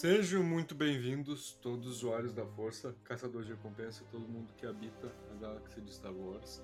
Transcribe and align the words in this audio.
Sejam 0.00 0.42
muito 0.42 0.74
bem-vindos, 0.74 1.52
todos 1.60 1.86
os 1.86 1.96
usuários 1.96 2.32
da 2.32 2.46
Força, 2.46 2.96
caçadores 3.04 3.46
de 3.46 3.52
recompensa, 3.52 4.02
todo 4.10 4.26
mundo 4.26 4.50
que 4.54 4.64
habita 4.64 5.14
a 5.30 5.34
galáxia 5.34 5.82
de 5.82 5.92
Star 5.92 6.14
Wars. 6.14 6.62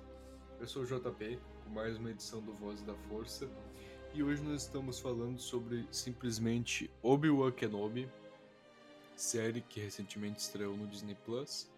Eu 0.59 0.67
sou 0.67 0.85
o 0.85 0.87
JP, 0.87 1.39
com 1.63 1.69
mais 1.69 1.99
uma 1.99 2.11
edição 2.11 2.41
do 2.41 2.55
Voz 2.55 2.81
da 2.81 2.95
Força, 2.95 3.47
e 4.15 4.23
hoje 4.23 4.43
nós 4.43 4.63
estamos 4.63 4.99
falando 4.99 5.39
sobre 5.39 5.87
simplesmente 5.91 6.91
Obi-Wan 7.03 7.53
Kenobi, 7.53 8.11
série 9.15 9.61
que 9.61 9.81
recentemente 9.81 10.41
estreou 10.41 10.75
no 10.75 10.87
Disney 10.87 11.15
Plus 11.15 11.71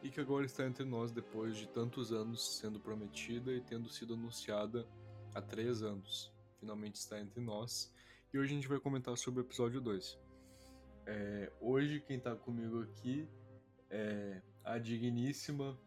e 0.00 0.08
que 0.10 0.20
agora 0.20 0.46
está 0.46 0.64
entre 0.64 0.84
nós 0.84 1.10
depois 1.10 1.56
de 1.56 1.66
tantos 1.66 2.12
anos 2.12 2.58
sendo 2.58 2.78
prometida 2.78 3.52
e 3.52 3.60
tendo 3.60 3.88
sido 3.88 4.14
anunciada 4.14 4.86
há 5.34 5.42
três 5.42 5.82
anos. 5.82 6.32
Finalmente 6.60 6.94
está 6.94 7.18
entre 7.18 7.40
nós, 7.40 7.92
e 8.32 8.38
hoje 8.38 8.52
a 8.52 8.54
gente 8.54 8.68
vai 8.68 8.78
comentar 8.78 9.18
sobre 9.18 9.40
o 9.40 9.44
episódio 9.44 9.80
2. 9.80 10.22
É, 11.06 11.52
hoje 11.60 12.00
quem 12.00 12.18
tá 12.18 12.34
comigo 12.34 12.82
aqui 12.82 13.28
é 13.90 14.40
a 14.64 14.78
digníssima, 14.78 15.78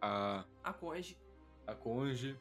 a, 0.00 0.44
A 0.64 0.72
Conge. 0.72 1.18
a 1.66 1.74
conge, 1.74 2.38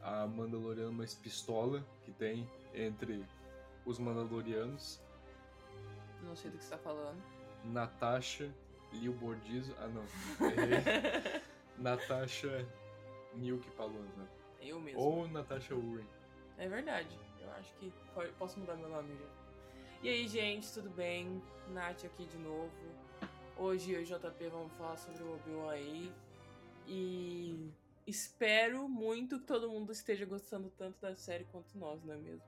a 0.00 0.26
Mandaloriana 0.26 0.90
mais 0.92 1.14
pistola 1.14 1.84
que 2.02 2.12
tem 2.12 2.48
entre 2.74 3.24
os 3.86 3.98
Mandalorianos, 3.98 5.00
Não 6.22 6.36
sei 6.36 6.50
do 6.50 6.58
que 6.58 6.64
você 6.64 6.70
tá 6.70 6.78
falando. 6.78 7.22
Natasha 7.64 8.52
Liu 8.92 9.12
Bordizo, 9.14 9.74
ah 9.78 9.88
não, 9.88 10.02
errei. 10.48 11.42
Natasha 11.78 12.66
Milk 13.34 13.68
Palona, 13.72 14.28
Eu 14.60 14.80
mesmo. 14.80 15.00
ou 15.00 15.28
Natasha 15.28 15.74
Uren. 15.74 16.06
É 16.58 16.68
verdade. 16.68 17.18
Eu 17.40 17.50
acho 17.52 17.72
que 17.74 17.92
posso 18.38 18.58
mudar 18.58 18.76
meu 18.76 18.88
nome 18.88 19.14
já. 19.16 19.45
E 20.02 20.08
aí, 20.10 20.28
gente, 20.28 20.70
tudo 20.72 20.90
bem? 20.90 21.42
Nath 21.68 22.04
aqui 22.04 22.26
de 22.26 22.36
novo. 22.36 22.70
Hoje 23.56 23.92
eu 23.92 24.02
e 24.02 24.04
JP 24.04 24.48
vamos 24.48 24.72
falar 24.74 24.96
sobre 24.98 25.22
o 25.22 25.34
Obi-Wan 25.34 25.72
aí. 25.72 26.12
E 26.86 27.72
espero 28.06 28.86
muito 28.88 29.40
que 29.40 29.46
todo 29.46 29.70
mundo 29.70 29.90
esteja 29.90 30.26
gostando 30.26 30.70
tanto 30.76 31.00
da 31.00 31.14
série 31.16 31.44
quanto 31.44 31.76
nós, 31.78 32.04
não 32.04 32.14
é 32.14 32.18
mesmo? 32.18 32.46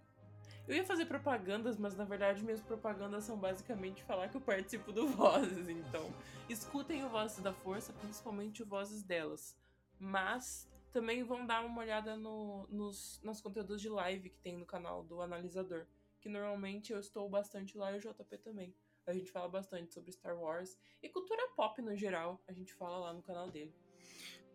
Eu 0.68 0.76
ia 0.76 0.84
fazer 0.84 1.06
propagandas, 1.06 1.78
mas 1.78 1.96
na 1.96 2.04
verdade 2.04 2.44
minhas 2.44 2.60
propagandas 2.60 3.24
são 3.24 3.38
basicamente 3.38 4.02
falar 4.02 4.28
que 4.28 4.36
eu 4.36 4.42
participo 4.42 4.92
do 4.92 5.08
Vozes. 5.08 5.70
Então, 5.70 6.12
escutem 6.50 7.02
o 7.02 7.08
Vozes 7.08 7.38
da 7.38 7.54
Força, 7.54 7.94
principalmente 7.94 8.62
o 8.62 8.66
Vozes 8.66 9.02
delas. 9.02 9.56
Mas 9.98 10.68
também 10.92 11.24
vão 11.24 11.46
dar 11.46 11.64
uma 11.64 11.80
olhada 11.80 12.14
no, 12.14 12.68
nos, 12.68 13.18
nos 13.24 13.40
conteúdos 13.40 13.80
de 13.80 13.88
live 13.88 14.28
que 14.28 14.38
tem 14.38 14.56
no 14.56 14.66
canal 14.66 15.02
do 15.02 15.22
Analisador. 15.22 15.86
Que 16.20 16.28
normalmente 16.28 16.92
eu 16.92 16.98
estou 16.98 17.28
bastante 17.28 17.76
lá 17.76 17.92
e 17.92 17.98
o 17.98 18.00
JP 18.00 18.38
também. 18.38 18.74
A 19.06 19.12
gente 19.12 19.30
fala 19.30 19.48
bastante 19.48 19.94
sobre 19.94 20.12
Star 20.12 20.38
Wars 20.38 20.76
e 21.02 21.08
cultura 21.08 21.48
pop 21.56 21.80
no 21.80 21.96
geral. 21.96 22.42
A 22.46 22.52
gente 22.52 22.74
fala 22.74 22.98
lá 22.98 23.12
no 23.12 23.22
canal 23.22 23.50
dele. 23.50 23.74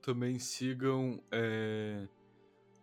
Também 0.02 0.38
sigam 0.38 1.23
é, 1.31 2.07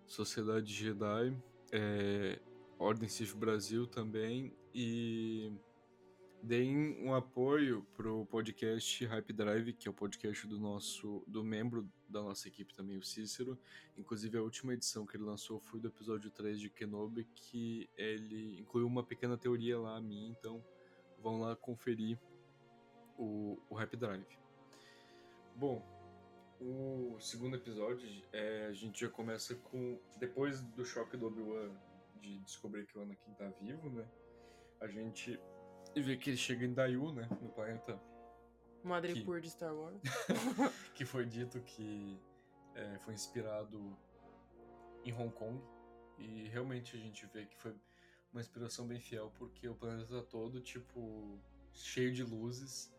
Sociedade 0.07 0.73
Jedi, 0.73 1.37
é, 1.71 2.41
Ordem 2.79 3.09
Sith 3.09 3.37
Brasil 3.37 3.87
também 3.87 4.57
e 4.75 5.53
deem 6.43 7.03
um 7.05 7.15
apoio 7.15 7.87
pro 7.95 8.25
podcast 8.27 9.05
Hype 9.05 9.33
Drive, 9.33 9.73
que 9.75 9.89
é 9.89 9.91
o 9.91 9.95
podcast 9.95 10.47
do 10.47 10.59
nosso 10.59 11.23
do 11.27 11.45
membro 11.45 11.89
da 12.09 12.23
nossa 12.23 12.49
equipe 12.49 12.75
também, 12.75 12.97
o 12.97 13.03
Cícero. 13.03 13.59
Inclusive 13.97 14.39
a 14.39 14.43
última 14.43 14.73
edição 14.75 15.07
que 15.07 15.17
ele 15.17 15.25
lançou 15.25 15.61
foi 15.61 15.81
do 15.81 15.89
episódio 15.89 16.31
3 16.31 16.59
de 16.59 16.71
Kenobi, 16.71 17.25
que 17.35 17.89
ele 17.97 18.59
incluiu 18.59 18.87
uma 18.87 19.03
pequena 19.03 19.37
teoria 19.37 19.79
lá 19.79 19.97
a 19.97 20.01
mim, 20.01 20.29
então 20.29 20.65
vão 21.23 21.41
lá 21.41 21.55
conferir 21.55 22.19
o, 23.19 23.59
o 23.69 23.75
Hype 23.75 23.97
Drive. 23.97 24.39
Bom, 25.55 25.85
o 26.61 27.19
segundo 27.21 27.57
episódio, 27.57 28.09
é, 28.33 28.67
a 28.67 28.73
gente 28.73 29.01
já 29.01 29.09
começa 29.09 29.55
com. 29.55 29.99
Depois 30.19 30.61
do 30.61 30.85
choque 30.85 31.17
do 31.17 31.27
Obi-Wan 31.27 31.71
de 32.21 32.39
descobrir 32.41 32.87
que 32.87 32.99
o 32.99 33.03
Anakin 33.03 33.33
tá 33.35 33.49
vivo, 33.61 33.91
né? 33.91 34.07
A 34.81 34.87
gente 34.87 35.39
vê 35.97 36.17
que 36.17 36.31
ele 36.31 36.37
chega 36.37 36.65
em 36.65 36.73
Dayu, 36.73 37.13
né? 37.13 37.29
No 37.41 37.49
planeta 37.51 38.01
Madripoor 38.83 39.41
de 39.41 39.51
Star 39.51 39.75
Wars. 39.75 40.01
que 40.95 41.05
foi 41.05 41.27
dito 41.27 41.61
que 41.61 42.19
é, 42.75 42.99
foi 42.99 43.15
inspirado 43.15 43.97
em 45.05 45.13
Hong 45.13 45.33
Kong. 45.33 45.61
E 46.19 46.49
realmente 46.49 46.97
a 46.97 47.01
gente 47.01 47.27
vê 47.27 47.47
que 47.47 47.57
foi 47.57 47.75
uma 48.33 48.41
inspiração 48.41 48.87
bem 48.87 49.01
fiel, 49.01 49.33
porque 49.37 49.69
o 49.69 49.75
planeta 49.75 50.07
tá 50.07 50.23
todo, 50.23 50.61
tipo, 50.61 51.39
cheio 51.73 52.13
de 52.13 52.23
luzes. 52.23 52.93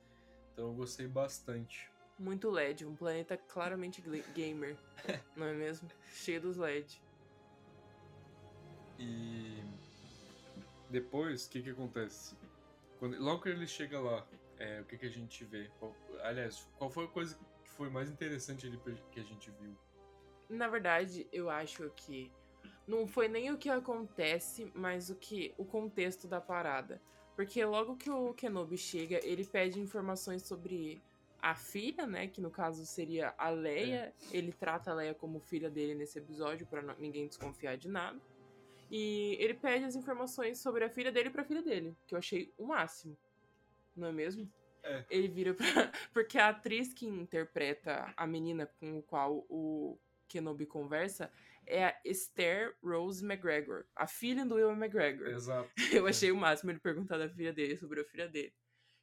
Então 0.54 0.68
eu 0.68 0.74
gostei 0.74 1.08
bastante. 1.08 1.90
Muito 2.20 2.50
LED, 2.50 2.86
um 2.86 2.96
planeta 2.96 3.38
claramente 3.38 4.04
gamer, 4.36 4.78
não 5.36 5.48
é 5.48 5.54
mesmo? 5.54 5.90
Cheio 6.12 6.42
dos 6.42 6.58
LED. 6.58 7.02
E 9.00 9.64
depois, 10.90 11.46
o 11.46 11.50
que 11.50 11.64
que 11.64 11.70
acontece? 11.72 12.36
Quando, 13.02 13.18
logo 13.20 13.42
que 13.42 13.50
ele 13.50 13.66
chega 13.66 14.00
lá, 14.00 14.24
é, 14.60 14.80
o 14.80 14.86
que 14.86 14.96
que 14.96 15.08
a 15.08 15.10
gente 15.10 15.44
vê? 15.44 15.72
Qual- 15.80 15.96
aliás, 16.22 16.70
qual 16.78 16.88
foi 16.88 17.06
a 17.06 17.08
coisa 17.08 17.36
que 17.64 17.70
foi 17.72 17.90
mais 17.90 18.12
interessante 18.12 18.68
ali 18.68 18.80
que 19.12 19.20
a 19.20 19.24
gente 19.24 19.50
viu? 19.60 19.76
Na 20.48 20.68
verdade, 20.68 21.28
eu 21.34 21.50
acho 21.50 21.90
que 21.96 22.32
não 22.88 23.08
foi 23.08 23.28
nem 23.28 23.52
o 23.52 23.58
que 23.58 23.72
acontece, 23.72 24.72
mas 24.76 25.10
o 25.10 25.16
que 25.16 25.52
o 25.58 25.66
contexto 25.66 26.28
da 26.28 26.40
parada. 26.40 27.02
Porque 27.36 27.66
logo 27.66 27.96
que 27.96 28.12
o 28.12 28.36
Kenobi 28.36 28.78
chega, 28.78 29.20
ele 29.26 29.46
pede 29.46 29.80
informações 29.80 30.44
sobre 30.44 31.02
a 31.42 31.56
filha, 31.56 32.06
né, 32.06 32.28
que 32.28 32.40
no 32.40 32.52
caso 32.52 32.86
seria 32.86 33.34
a 33.36 33.50
Leia. 33.50 34.14
Ele 34.32 34.52
trata 34.54 34.92
a 34.92 34.94
Leia 34.94 35.16
como 35.16 35.40
filha 35.40 35.72
dele 35.72 35.96
nesse 35.96 36.20
episódio 36.20 36.68
não- 36.84 36.96
ninguém 37.00 37.28
desconfiar 37.28 37.78
de 37.78 37.90
nada. 37.90 38.22
E 38.92 39.38
ele 39.40 39.54
pede 39.54 39.86
as 39.86 39.96
informações 39.96 40.60
sobre 40.60 40.84
a 40.84 40.90
filha 40.90 41.14
dele 41.14 41.30
pra 41.30 41.46
filha 41.46 41.62
dele, 41.62 41.96
que 42.06 42.14
eu 42.14 42.20
achei 42.20 42.54
o 42.58 42.68
máximo. 42.68 43.18
Não 43.96 44.10
é 44.10 44.12
mesmo? 44.12 44.52
É. 44.84 45.06
Ele 45.10 45.30
vira 45.30 45.54
pra... 45.54 45.66
Porque 46.12 46.38
a 46.38 46.50
atriz 46.50 46.94
que 46.94 47.08
interpreta 47.08 48.14
a 48.18 48.28
menina 48.28 48.66
com 48.66 48.98
o 48.98 49.02
qual 49.02 49.46
o 49.50 49.98
Kenobi 50.28 50.66
conversa 50.66 51.32
é 51.66 51.86
a 51.86 52.02
Esther 52.04 52.76
Rose 52.84 53.24
McGregor, 53.24 53.86
a 53.96 54.06
filha 54.06 54.46
do 54.46 54.60
Ewan 54.60 54.76
McGregor. 54.76 55.28
Exato. 55.28 55.72
Eu 55.94 56.06
achei 56.06 56.30
o 56.30 56.36
máximo 56.36 56.72
ele 56.72 56.80
perguntar 56.80 57.18
da 57.18 57.30
filha 57.30 57.54
dele 57.54 57.78
sobre 57.78 58.02
a 58.02 58.06
filha 58.06 58.28
dele. 58.28 58.54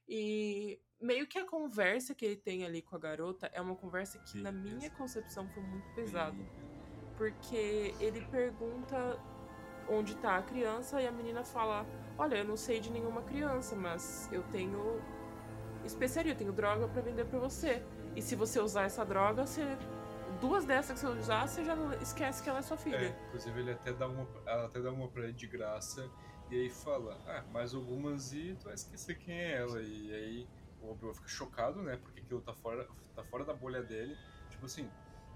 E 0.07 0.79
meio 1.01 1.27
que 1.27 1.39
a 1.39 1.47
conversa 1.47 2.15
que 2.15 2.27
ele 2.27 2.37
tem 2.37 2.63
ali 2.67 2.83
com 2.83 2.95
a 2.95 2.99
garota 2.99 3.51
é 3.55 3.61
uma 3.61 3.75
conversa 3.75 4.19
que, 4.19 4.33
Sim, 4.33 4.43
na 4.43 4.53
minha 4.53 4.91
concepção, 4.91 5.49
foi 5.49 5.63
muito 5.63 5.89
pesada. 5.95 6.37
Porque 7.17 7.95
ele 8.01 8.21
pergunta 8.27 9.19
onde 9.89 10.17
tá 10.17 10.37
a 10.37 10.43
criança 10.43 11.01
e 11.01 11.07
a 11.07 11.13
menina 11.13 11.45
fala: 11.45 11.87
Olha, 12.17 12.37
eu 12.37 12.45
não 12.45 12.57
sei 12.57 12.81
de 12.81 12.91
nenhuma 12.91 13.23
criança, 13.23 13.75
mas 13.77 14.29
eu 14.33 14.43
tenho 14.45 15.01
especiaria, 15.85 16.33
eu 16.33 16.37
tenho 16.37 16.53
droga 16.53 16.87
pra 16.89 17.01
vender 17.03 17.25
pra 17.27 17.39
você. 17.39 17.83
E 18.15 18.23
se 18.23 18.35
você 18.35 18.61
usar 18.61 18.85
essa 18.85 19.05
droga, 19.05 19.47
você. 19.47 19.77
Duas 20.41 20.65
dessas 20.65 20.93
que 20.93 21.07
você 21.07 21.19
usar, 21.19 21.49
você 21.49 21.65
já 21.65 21.75
esquece 22.01 22.43
que 22.43 22.49
ela 22.49 22.59
é 22.59 22.63
sua 22.63 22.77
filha. 22.77 22.97
É, 22.97 23.17
inclusive 23.27 23.61
ele 23.61 23.73
até 23.73 23.93
dá 23.93 24.07
uma, 24.07 24.29
ela 24.47 24.67
até 24.67 24.81
dá 24.81 24.93
uma 24.93 25.09
pra 25.09 25.25
ele 25.25 25.33
de 25.33 25.47
graça 25.49 26.09
e 26.51 26.55
aí 26.55 26.71
fala, 26.71 27.19
ah, 27.27 27.43
mais 27.51 27.75
algumas 27.75 28.33
e 28.33 28.55
tu 28.61 28.67
vai 28.67 28.75
esquecer 28.75 29.19
quem 29.19 29.35
é 29.35 29.57
ela. 29.57 29.81
E 29.83 30.15
aí 30.15 30.49
o 30.81 30.93
Obi-Wan 30.93 31.15
fica 31.15 31.29
chocado, 31.29 31.83
né, 31.83 31.97
porque 31.97 32.21
aquilo 32.21 32.41
tá 32.41 32.53
fora, 32.53 32.87
tá 33.17 33.25
fora 33.25 33.45
da 33.45 33.55
bolha 33.55 33.83
dele. 33.83 34.17
Tipo 34.51 34.67
assim, 34.67 34.89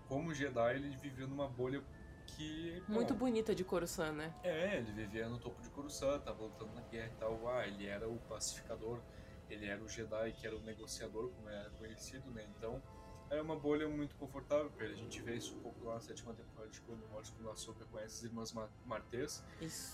como 0.09 0.33
Jedi 0.33 0.75
ele 0.77 0.97
vivia 0.97 1.27
numa 1.27 1.49
bolha 1.49 1.83
que... 2.27 2.83
bom, 2.89 2.95
Muito 2.95 3.15
bonita 3.15 3.55
de 3.55 3.65
Coruscant, 3.65 4.13
né? 4.15 4.35
É, 4.43 4.79
ele 4.79 4.93
vivia 4.93 5.29
no 5.29 5.39
topo 5.39 5.61
de 5.63 5.69
Coruscant, 5.71 6.23
tava 6.23 6.43
lutando 6.43 6.73
na 6.75 6.81
guerra 6.83 7.13
e 7.15 7.19
tal. 7.19 7.49
Ah, 7.49 7.67
ele 7.67 7.87
era 7.87 8.09
o 8.09 8.17
pacificador, 8.29 9.01
ele 9.49 9.67
era 9.67 9.83
o 9.83 9.89
Jedi 9.89 10.33
que 10.33 10.47
era 10.47 10.57
o 10.57 10.61
negociador, 10.63 11.31
como 11.31 11.49
era 11.49 11.71
conhecido, 11.71 12.31
né? 12.31 12.47
Então, 12.57 12.83
era 13.31 13.43
uma 13.43 13.57
bolha 13.57 13.89
muito 13.89 14.15
confortável 14.17 14.71
pra 14.71 14.85
ele. 14.85 14.95
A 14.95 14.99
gente 14.99 15.21
vê 15.23 15.35
isso 15.37 15.55
um 15.57 15.61
pouco 15.61 15.85
lá 15.85 15.95
na 15.95 16.01
sétima 16.01 16.35
temporada 16.35 16.71
de 16.71 16.81
Clone 16.83 17.03
Wars, 17.13 17.31
quando 17.31 17.49
a 17.49 17.53
Ahsoka 17.53 17.85
conhece 17.87 18.17
as 18.19 18.23
irmãs 18.25 18.53
Ma- 18.53 18.69
Martês, 18.85 19.43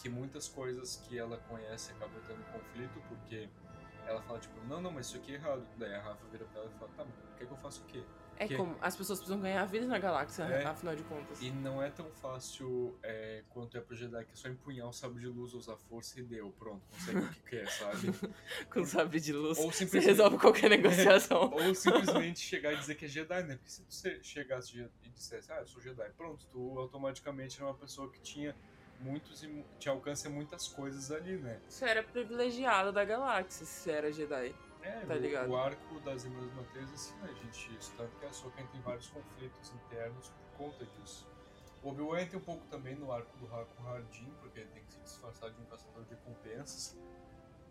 que 0.03 0.09
muitas 0.09 0.49
coisas 0.49 0.97
que 0.97 1.17
ela 1.19 1.37
conhece 1.49 1.93
acabam 1.93 2.21
tendo 2.27 2.43
conflito, 2.53 3.01
porque 3.09 3.49
ela 4.07 4.21
fala, 4.23 4.41
tipo, 4.41 4.59
não, 4.67 4.81
não, 4.81 4.91
mas 4.91 5.07
isso 5.07 5.19
aqui 5.19 5.33
é 5.33 5.35
errado. 5.35 5.65
Daí 5.77 5.95
a 5.95 6.01
Rafa 6.03 6.27
vira 6.29 6.45
pra 6.47 6.63
ela 6.63 6.71
e 6.75 6.79
fala, 6.79 6.91
tá, 6.97 7.05
mas 7.05 7.15
quer 7.37 7.47
que 7.47 7.53
eu 7.53 7.57
faça 7.59 7.81
o 7.81 7.85
quê? 7.85 8.03
É 8.41 8.47
Que- 8.47 8.57
como 8.57 8.77
as 8.81 8.95
pessoas 8.97 9.19
precisam 9.19 9.41
ganhar 9.41 9.65
vida 9.67 9.85
na 9.87 9.99
galáxia, 9.99 10.45
É. 10.45 10.65
afinal 10.65 10.95
de 10.95 11.03
contas. 11.03 11.43
E 11.43 11.51
não 11.51 11.83
é 11.83 11.91
tão 11.91 12.09
fácil 12.13 12.97
é, 13.03 13.43
quanto 13.51 13.77
é 13.77 13.81
pro 13.81 13.97
Jedi, 13.97 14.25
que 14.25 14.33
é 14.33 14.37
só 14.37 14.49
empunhar 14.49 14.87
o 14.89 14.93
sabre 14.93 15.21
de 15.21 15.27
luz, 15.27 15.55
usar 15.55 15.77
força 15.77 16.21
e 16.21 16.23
deu, 16.23 16.51
pronto, 16.53 16.81
consegue 16.89 17.19
o 17.19 17.29
que 17.31 17.41
quer, 17.51 17.69
sabe? 17.69 17.97
Com 18.73 18.85
sabre 18.85 19.19
de 19.21 19.33
luz, 19.33 19.59
Ou 19.59 19.73
você 19.73 19.79
simplesmente- 19.85 20.07
resolve 20.07 20.39
qualquer 20.39 20.71
negociação. 20.71 21.51
Ou 21.53 21.75
simplesmente 21.75 22.39
chegar 22.39 22.73
e 22.73 22.77
dizer 22.77 22.95
que 22.95 23.07
é 23.07 23.09
Jedi, 23.09 23.43
né? 23.43 23.57
Porque 23.57 23.71
se 23.71 23.85
se- 23.89 24.23
chegasse 24.23 24.79
e 25.03 25.09
dissesse, 25.11 25.51
ah, 25.51 25.57
eu 25.61 25.67
sou 25.67 25.83
Jedi, 25.83 26.09
pronto, 26.17 26.47
tu 26.47 26.79
automaticamente 26.79 27.57
era 27.59 27.67
uma 27.67 27.75
pessoa 27.75 28.09
que 28.11 28.21
tinha 28.21 28.55
muitos 29.01 29.43
e 29.43 29.65
alcance 29.89 30.27
a 30.27 30.31
muitas 30.31 30.69
coisas 30.69 31.11
ali, 31.11 31.37
né? 31.39 31.61
Você 31.69 31.85
era 31.85 32.03
privilegiado 32.03 32.93
da 32.93 33.05
galáxia, 33.05 33.65
se 33.67 33.81
você 33.83 33.91
era 33.91 34.13
Jedi. 34.13 34.55
É, 34.89 35.05
Tá 35.07 35.15
o- 35.15 35.19
ligado. 35.19 35.51
o, 35.51 35.57
arco 35.57 36.01
das 36.01 36.25
Irmãs 36.25 36.53
Mateias, 36.55 36.93
assim, 36.93 37.15
né, 37.19 37.35
gente? 37.35 37.77
Isso, 37.77 37.93
tanto 37.97 38.17
que 38.17 38.25
a 38.25 38.29
Ahsoka 38.29 38.63
tem 38.73 38.81
vários 38.81 39.07
conflitos 39.09 39.73
internos 39.75 40.29
por 40.31 40.57
conta 40.67 40.85
disso. 40.87 41.27
O 41.83 41.91
Obi-Wan 41.91 42.21
entra 42.23 42.39
um 42.39 42.43
pouco 42.43 42.65
também 42.67 42.95
no 42.97 43.13
arco 43.13 43.37
do 43.39 43.47
Haku 43.55 43.83
Hardin, 43.83 44.33
porque 44.41 44.61
ele 44.61 44.71
tem 44.71 44.83
que 44.85 44.93
se 44.93 45.01
disfarçar 45.01 45.51
de 45.51 45.61
um 45.61 45.65
caçador 45.67 46.03
de 46.05 46.11
recompensas. 46.11 46.97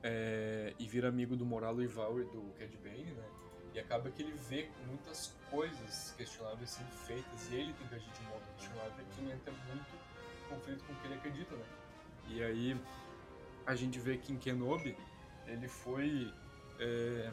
é, 0.03 0.75
e 0.77 0.87
vira 0.87 1.09
amigo 1.09 1.35
do 1.35 1.43
Moralo 1.43 1.81
e 1.83 1.87
do 1.87 2.53
Cad 2.59 2.77
Bane, 2.77 3.11
né? 3.13 3.29
E 3.73 3.79
acaba 3.79 4.11
que 4.11 4.21
ele 4.21 4.31
vê 4.33 4.69
muitas 4.85 5.35
coisas 5.49 6.13
questionáveis 6.15 6.69
sendo 6.69 6.91
feitas 6.91 7.49
e 7.51 7.55
ele 7.55 7.73
tem 7.73 7.87
que 7.87 7.95
agir 7.95 8.11
de 8.11 8.21
modo 8.27 8.43
questionável 8.57 8.93
e 8.99 9.01
aquilo 9.01 9.31
entra 9.31 9.51
muito 9.51 9.87
conflito 10.47 10.83
com 10.85 10.93
o 10.93 10.95
que 10.97 11.07
ele 11.07 11.15
acredita, 11.15 11.55
né? 11.55 11.65
E 12.27 12.43
aí 12.43 12.79
a 13.65 13.73
gente 13.75 13.99
vê 13.99 14.17
que 14.17 14.31
em 14.31 14.37
Kenobi 14.37 14.95
ele 15.47 15.67
foi 15.67 16.31
é, 16.79 17.29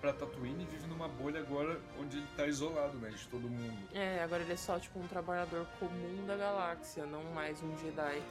pra 0.00 0.12
Tatooine 0.12 0.62
e 0.64 0.66
vive 0.66 0.86
numa 0.86 1.08
bolha 1.08 1.40
agora 1.40 1.80
onde 1.98 2.16
ele 2.18 2.26
tá 2.36 2.46
isolado, 2.46 2.96
né, 2.98 3.10
de 3.10 3.26
todo 3.28 3.48
mundo. 3.48 3.78
É, 3.94 4.22
agora 4.22 4.42
ele 4.42 4.52
é 4.52 4.56
só 4.56 4.78
tipo 4.78 4.98
um 4.98 5.06
trabalhador 5.06 5.66
comum 5.78 6.24
da 6.26 6.36
galáxia, 6.36 7.04
não 7.06 7.22
mais 7.34 7.62
um 7.62 7.76
Jedi. 7.78 8.22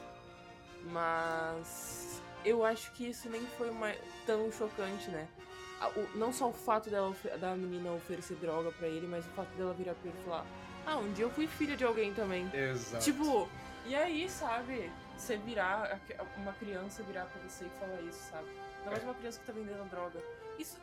Mas 0.92 2.22
eu 2.46 2.64
acho 2.66 2.92
que 2.94 3.10
isso 3.10 3.30
nem 3.30 3.46
foi 3.58 3.70
uma- 3.70 3.94
tão 4.26 4.52
chocante, 4.52 5.10
né? 5.10 5.28
Não 6.16 6.34
só 6.34 6.50
o 6.50 6.54
fato 6.54 6.90
dela, 6.90 7.16
da 7.40 7.56
menina 7.56 7.92
oferecer 7.94 8.36
droga 8.36 8.72
pra 8.72 8.88
ele, 8.88 9.08
mas 9.08 9.26
o 9.26 9.30
fato 9.30 9.50
dela 9.56 9.74
virar 9.74 9.94
pra 9.94 10.10
ele 10.10 10.20
e 10.20 10.26
falar: 10.26 10.46
Ah, 10.86 10.98
um 10.98 11.12
dia 11.14 11.24
eu 11.26 11.30
fui 11.30 11.48
filha 11.48 11.78
de 11.78 11.86
alguém 11.86 12.14
também. 12.14 12.50
Exato. 12.54 13.04
Tipo, 13.04 13.48
e 13.86 13.96
aí, 13.96 14.30
sabe? 14.30 14.92
Você 15.20 15.36
virar, 15.36 16.00
uma 16.38 16.54
criança 16.54 17.04
virar 17.04 17.26
pra 17.26 17.42
você 17.42 17.66
e 17.66 17.70
falar 17.72 18.02
isso, 18.02 18.32
sabe? 18.32 18.48
Ainda 18.78 18.92
mais 18.92 19.04
uma 19.04 19.14
criança 19.14 19.40
que 19.40 19.46
tá 19.46 19.52
vendendo 19.52 19.88
droga. 19.90 20.24
Isso 20.58 20.80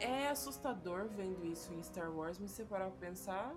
é, 0.00 0.24
é 0.24 0.28
assustador 0.30 1.06
vendo 1.08 1.44
isso 1.44 1.72
em 1.74 1.82
Star 1.82 2.10
Wars, 2.10 2.38
mas 2.38 2.50
se 2.50 2.56
você 2.56 2.64
parar 2.64 2.86
pra 2.86 3.06
pensar, 3.06 3.54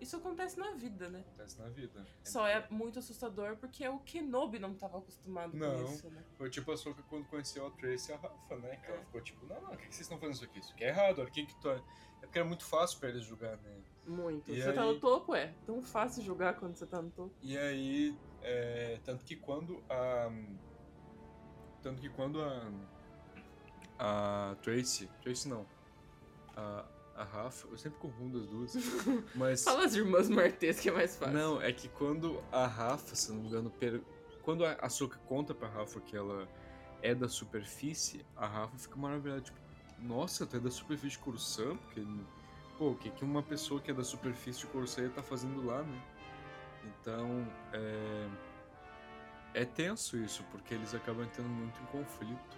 isso 0.00 0.16
acontece 0.16 0.58
na 0.58 0.72
vida, 0.72 1.08
né? 1.08 1.20
acontece 1.20 1.58
na 1.60 1.68
vida. 1.68 2.06
Só 2.24 2.46
é 2.46 2.66
muito 2.70 2.98
assustador 2.98 3.56
porque 3.56 3.86
o 3.88 3.98
Kenobi 4.00 4.58
não 4.58 4.74
tava 4.74 4.98
acostumado 4.98 5.56
Não. 5.56 5.84
com 5.84 5.92
isso, 5.92 6.08
né? 6.10 6.22
Foi 6.36 6.50
tipo 6.50 6.70
a 6.72 6.76
Soka 6.76 7.02
quando 7.08 7.26
conheceu 7.26 7.66
a 7.66 7.70
Trace 7.70 8.10
e 8.10 8.14
a 8.14 8.18
Rafa, 8.18 8.56
né? 8.56 8.76
Que 8.76 8.90
ela 8.90 9.00
É. 9.00 9.04
ficou 9.04 9.20
tipo, 9.20 9.46
não, 9.46 9.60
não, 9.60 9.72
o 9.72 9.76
que 9.76 9.84
vocês 9.84 10.00
estão 10.00 10.18
fazendo 10.18 10.34
isso 10.36 10.44
aqui? 10.44 10.58
Isso 10.60 10.72
aqui 10.72 10.84
é 10.84 10.88
errado, 10.88 11.20
olha 11.20 11.30
quem 11.30 11.46
que 11.46 11.54
tu 11.60 11.68
é. 11.70 11.76
É 12.20 12.26
porque 12.26 12.38
era 12.38 12.48
muito 12.48 12.64
fácil 12.64 12.98
pra 12.98 13.08
eles 13.10 13.22
julgar, 13.24 13.56
né? 13.58 13.80
Muito. 14.06 14.50
E 14.50 14.60
você 14.60 14.72
tá 14.72 14.82
aí- 14.82 14.88
no 14.94 14.98
topo, 15.00 15.34
é. 15.34 15.52
Tão 15.66 15.80
fácil 15.82 16.22
jogar 16.22 16.54
quando 16.54 16.74
você 16.74 16.86
tá 16.86 17.00
no 17.00 17.10
topo. 17.10 17.32
E 17.42 17.56
aí, 17.56 18.16
é, 18.42 18.98
tanto 19.04 19.24
que 19.24 19.36
quando 19.36 19.82
a. 19.88 20.30
Tanto 21.82 22.00
que 22.00 22.08
quando 22.08 22.40
a. 22.42 22.70
A 23.98 24.56
Tracy. 24.62 25.08
Tracy 25.22 25.48
não. 25.48 25.66
A, 26.56 26.84
a 27.18 27.24
Rafa. 27.24 27.66
Eu 27.68 27.76
sempre 27.76 27.98
confundo 27.98 28.38
as 28.38 28.46
duas. 28.46 28.74
Mas. 29.34 29.64
Fala 29.64 29.84
as 29.84 29.94
irmãs 29.94 30.28
Martês 30.28 30.78
que 30.78 30.88
é 30.88 30.92
mais 30.92 31.16
fácil. 31.16 31.34
Não, 31.34 31.60
é 31.60 31.72
que 31.72 31.88
quando 31.88 32.42
a 32.52 32.66
Rafa, 32.66 33.14
se 33.14 33.32
não 33.32 33.40
me 33.40 33.48
engano, 33.48 33.70
per... 33.70 34.00
quando 34.42 34.64
a 34.64 34.72
Ahsoka 34.74 35.18
conta 35.26 35.54
pra 35.54 35.68
Rafa 35.68 36.00
que 36.00 36.16
ela 36.16 36.48
é 37.02 37.14
da 37.14 37.28
superfície, 37.28 38.24
a 38.36 38.46
Rafa 38.46 38.78
fica 38.78 38.96
maravilhada, 38.96 39.40
tipo, 39.40 39.58
nossa, 39.98 40.46
tu 40.46 40.56
é 40.56 40.60
da 40.60 40.70
superfície 40.70 41.16
de 41.16 41.18
Coruscant? 41.18 41.76
Porque, 41.78 42.06
pô, 42.78 42.90
o 42.90 42.94
que, 42.94 43.10
que 43.10 43.24
uma 43.24 43.42
pessoa 43.42 43.80
que 43.80 43.90
é 43.90 43.94
da 43.94 44.04
superfície 44.04 44.66
de 44.66 45.00
ia 45.02 45.10
tá 45.10 45.22
fazendo 45.22 45.64
lá, 45.64 45.82
né? 45.82 46.02
Então, 46.84 47.46
é... 47.72 48.28
é 49.54 49.64
tenso 49.64 50.16
isso, 50.16 50.44
porque 50.52 50.74
eles 50.74 50.94
acabam 50.94 51.24
entrando 51.24 51.48
muito 51.48 51.80
em 51.82 51.86
conflito. 51.86 52.56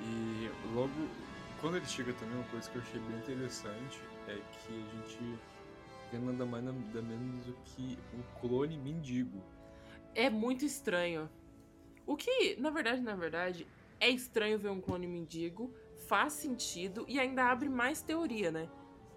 E 0.00 0.50
logo, 0.74 0.92
quando 1.60 1.76
ele 1.76 1.86
chega 1.86 2.12
também, 2.14 2.34
uma 2.36 2.44
coisa 2.44 2.68
que 2.70 2.76
eu 2.76 2.82
achei 2.82 3.00
bem 3.00 3.18
interessante 3.18 4.00
é 4.26 4.34
que 4.34 4.72
a 4.72 4.96
gente 4.96 5.38
vê 6.10 6.18
nada 6.18 6.46
mais 6.46 6.64
nada 6.64 7.02
menos 7.02 7.46
do 7.46 7.52
que 7.64 7.98
um 8.14 8.40
clone 8.40 8.76
mendigo. 8.78 9.42
É 10.14 10.30
muito 10.30 10.64
estranho. 10.64 11.28
O 12.06 12.16
que, 12.16 12.56
na 12.58 12.70
verdade, 12.70 13.02
na 13.02 13.14
verdade, 13.14 13.66
é 14.00 14.08
estranho 14.08 14.58
ver 14.58 14.70
um 14.70 14.80
clone 14.80 15.06
mendigo, 15.06 15.72
faz 16.08 16.32
sentido 16.32 17.04
e 17.06 17.20
ainda 17.20 17.44
abre 17.44 17.68
mais 17.68 18.02
teoria, 18.02 18.50
né? 18.50 18.68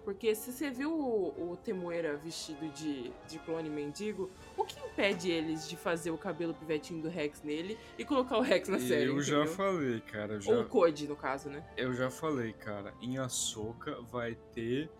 Porque 0.04 0.34
se 0.34 0.52
você 0.52 0.70
viu 0.70 0.92
o, 0.92 1.52
o 1.52 1.56
Temuera 1.56 2.16
vestido 2.16 2.68
de, 2.68 3.10
de 3.26 3.38
clone 3.38 3.70
mendigo, 3.70 4.30
o 4.56 4.64
que 4.64 4.78
impede 4.78 5.30
eles 5.30 5.68
de 5.68 5.76
fazer 5.76 6.10
o 6.10 6.18
cabelo 6.18 6.52
pivetinho 6.52 7.02
do 7.02 7.08
Rex 7.08 7.42
nele 7.42 7.78
e 7.98 8.04
colocar 8.04 8.36
o 8.36 8.42
Rex 8.42 8.68
na 8.68 8.78
série? 8.78 9.06
eu 9.06 9.20
já 9.20 9.38
entendeu? 9.38 9.54
falei, 9.54 10.00
cara, 10.00 10.40
já, 10.40 10.52
Ou 10.52 10.60
o 10.60 10.68
Code, 10.68 11.08
no 11.08 11.16
caso, 11.16 11.48
né? 11.48 11.64
eu 11.76 11.94
já 11.94 12.10
falei, 12.10 12.52
cara, 12.52 12.92
em 13.00 13.16
Ahsoka 13.16 13.98
vai 14.02 14.34
ter 14.52 14.90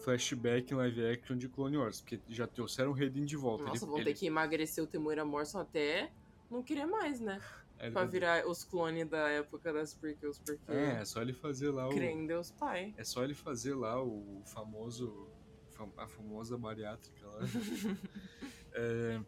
flashback 0.00 0.72
em 0.72 0.76
live 0.76 1.06
action 1.06 1.36
de 1.36 1.48
Clone 1.48 1.76
Wars, 1.76 2.00
porque 2.00 2.20
já 2.28 2.46
trouxeram 2.46 2.92
o 2.92 2.94
Hayden 2.94 3.24
de 3.24 3.36
volta. 3.36 3.64
Nossa, 3.64 3.84
ele, 3.84 3.90
vão 3.90 3.98
ele, 3.98 4.12
ter 4.12 4.18
que 4.18 4.26
emagrecer 4.26 4.82
o 4.82 4.86
Temuera 4.86 5.24
Morrison 5.24 5.58
até 5.58 6.10
não 6.50 6.62
querer 6.62 6.86
mais, 6.86 7.20
né? 7.20 7.40
Ele 7.80 7.90
Pra 7.92 8.04
virar 8.04 8.46
os 8.46 8.64
clones 8.64 9.08
da 9.08 9.28
época 9.28 9.72
das 9.72 9.94
prequels, 9.94 10.38
porque... 10.38 10.70
É, 10.72 11.00
é 11.00 11.04
só 11.04 11.20
ele 11.22 11.32
fazer 11.32 11.70
lá 11.70 11.86
o... 11.88 11.90
Crê 11.90 12.10
em 12.10 12.26
Deus 12.26 12.50
Pai. 12.50 12.94
É 12.96 13.04
só 13.04 13.22
ele 13.24 13.34
fazer 13.34 13.74
lá 13.74 14.02
o 14.02 14.42
famoso. 14.46 15.28
fam- 15.72 15.92
A 15.96 16.06
famosa 16.08 16.56
bariátrica 16.56 17.26
lá. 17.26 17.40
é, 18.72 19.20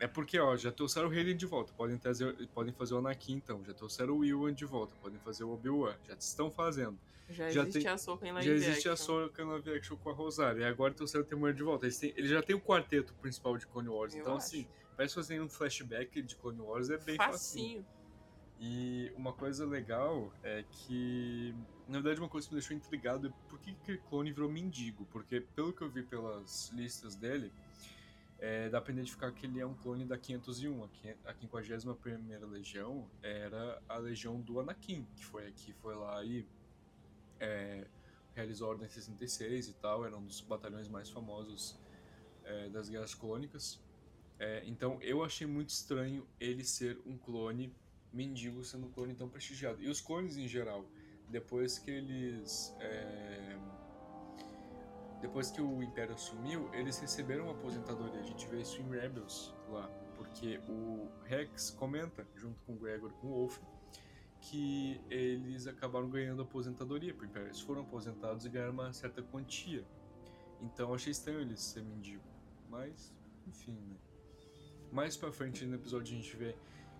é 0.00 0.06
porque, 0.06 0.38
ó, 0.38 0.56
já 0.56 0.70
trouxeram 0.72 1.08
o 1.08 1.10
Hayden 1.12 1.36
de 1.36 1.46
volta. 1.46 1.72
Podem, 1.72 1.96
trazer, 1.98 2.34
podem 2.48 2.72
fazer 2.72 2.94
o 2.94 2.98
Anakin, 2.98 3.34
então. 3.34 3.64
Já 3.64 3.72
trouxeram 3.74 4.18
o 4.18 4.24
Ewan 4.24 4.52
de 4.52 4.64
volta. 4.64 4.94
Podem 5.00 5.18
fazer 5.20 5.44
o 5.44 5.52
Obi-Wan. 5.52 5.94
Já 6.06 6.14
estão 6.14 6.50
fazendo. 6.50 6.98
Já, 7.30 7.50
Já 7.50 7.62
existe 7.62 7.84
tem- 7.84 7.88
a 7.92 7.96
Soca 7.96 8.26
em 8.28 8.32
live 8.32 8.46
já 8.48 8.54
existe 8.54 8.88
a 8.88 8.92
action. 8.92 9.06
Soca 9.06 9.44
na 9.44 9.52
live 9.52 9.70
action 9.76 9.96
com 9.96 10.10
a 10.10 10.12
Rosário. 10.12 10.60
E 10.60 10.64
agora 10.64 10.92
trouxeram 10.92 11.24
o 11.24 11.26
Temuera 11.26 11.56
de 11.56 11.62
volta. 11.62 11.86
Eles, 11.86 11.98
têm, 11.98 12.12
eles 12.16 12.28
já 12.30 12.42
têm 12.42 12.54
o 12.54 12.60
quarteto 12.60 13.14
principal 13.14 13.56
de 13.56 13.66
Clone 13.66 13.88
Wars. 13.88 14.14
Eu 14.14 14.20
então, 14.20 14.36
acho. 14.36 14.46
assim, 14.46 14.66
parece 14.96 15.14
fazer 15.14 15.40
um 15.40 15.48
flashback 15.48 16.20
de 16.22 16.36
Clone 16.36 16.60
Wars 16.60 16.90
é 16.90 16.98
bem 16.98 17.16
facinho. 17.16 17.82
Facinho. 17.82 17.86
E 18.60 19.12
uma 19.16 19.32
coisa 19.32 19.66
legal 19.66 20.32
é 20.42 20.64
que, 20.70 21.54
na 21.88 21.94
verdade, 22.00 22.20
uma 22.20 22.28
coisa 22.28 22.46
que 22.48 22.54
me 22.54 22.60
deixou 22.60 22.76
intrigado 22.76 23.26
é 23.26 23.32
por 23.48 23.58
que 23.58 23.70
aquele 23.72 23.98
clone 23.98 24.32
virou 24.32 24.48
mendigo. 24.48 25.04
Porque, 25.06 25.40
pelo 25.40 25.72
que 25.72 25.82
eu 25.82 25.90
vi 25.90 26.02
pelas 26.04 26.70
listas 26.70 27.16
dele, 27.16 27.52
é, 28.38 28.68
dá 28.68 28.80
pra 28.80 28.92
identificar 28.92 29.32
que 29.32 29.46
ele 29.46 29.60
é 29.60 29.66
um 29.66 29.74
clone 29.74 30.04
da 30.04 30.16
501. 30.16 30.84
A 30.84 30.88
quin- 30.88 31.14
A 31.24 31.34
51ª 31.34 32.48
Legião 32.48 33.08
era 33.22 33.82
a 33.88 33.96
legião 33.98 34.40
do 34.40 34.60
Anakin, 34.60 35.04
que 35.16 35.24
foi 35.24 35.46
aqui, 35.48 35.72
foi 35.74 35.94
lá 35.96 36.24
e 36.24 36.46
é, 37.40 37.84
realizou 38.34 38.68
a 38.68 38.70
Ordem 38.70 38.88
66 38.88 39.68
e 39.68 39.72
tal, 39.74 40.04
era 40.06 40.16
um 40.16 40.24
dos 40.24 40.40
batalhões 40.40 40.88
mais 40.88 41.10
famosos 41.10 41.76
é, 42.44 42.68
das 42.68 42.88
Guerras 42.88 43.14
Clônicas. 43.14 43.80
É, 44.38 44.62
então 44.66 44.98
eu 45.00 45.22
achei 45.22 45.46
muito 45.46 45.70
estranho 45.70 46.26
ele 46.40 46.64
ser 46.64 47.00
um 47.06 47.16
clone 47.16 47.72
mendigo 48.12 48.64
sendo 48.64 48.86
um 48.86 48.90
clone 48.90 49.14
tão 49.14 49.28
prestigiado. 49.28 49.82
E 49.82 49.88
os 49.88 50.00
clones 50.00 50.36
em 50.36 50.48
geral, 50.48 50.84
depois 51.28 51.78
que 51.78 51.90
eles. 51.90 52.74
é, 52.80 53.58
depois 55.20 55.50
que 55.50 55.60
o 55.60 55.82
Império 55.82 56.14
assumiu, 56.14 56.68
eles 56.74 56.98
receberam 56.98 57.44
uma 57.44 57.52
aposentadoria. 57.52 58.20
A 58.20 58.24
gente 58.24 58.46
vê 58.46 58.60
isso 58.60 58.78
em 58.80 58.90
Rebels 58.90 59.54
lá, 59.70 59.88
porque 60.16 60.60
o 60.68 61.08
Rex 61.24 61.70
comenta, 61.70 62.26
junto 62.34 62.60
com 62.66 62.74
o 62.74 62.76
Gregor 62.76 63.10
com 63.14 63.28
o 63.28 63.30
Wolf, 63.30 63.58
que 64.38 65.00
eles 65.08 65.66
acabaram 65.66 66.10
ganhando 66.10 66.42
aposentadoria 66.42 67.14
pro 67.14 67.24
Império. 67.24 67.48
Eles 67.48 67.60
foram 67.60 67.80
aposentados 67.80 68.44
e 68.44 68.50
ganharam 68.50 68.74
uma 68.74 68.92
certa 68.92 69.22
quantia. 69.22 69.86
Então 70.60 70.92
achei 70.92 71.10
estranho 71.10 71.40
eles 71.40 71.62
ser 71.62 71.82
mendigo. 71.82 72.22
Mas, 72.68 73.10
enfim, 73.46 73.72
né? 73.72 73.96
Mais 74.94 75.16
pra 75.16 75.32
frente 75.32 75.66
no 75.66 75.74
episódio 75.74 76.14
a 76.14 76.16
gente 76.16 76.36
vê 76.36 76.54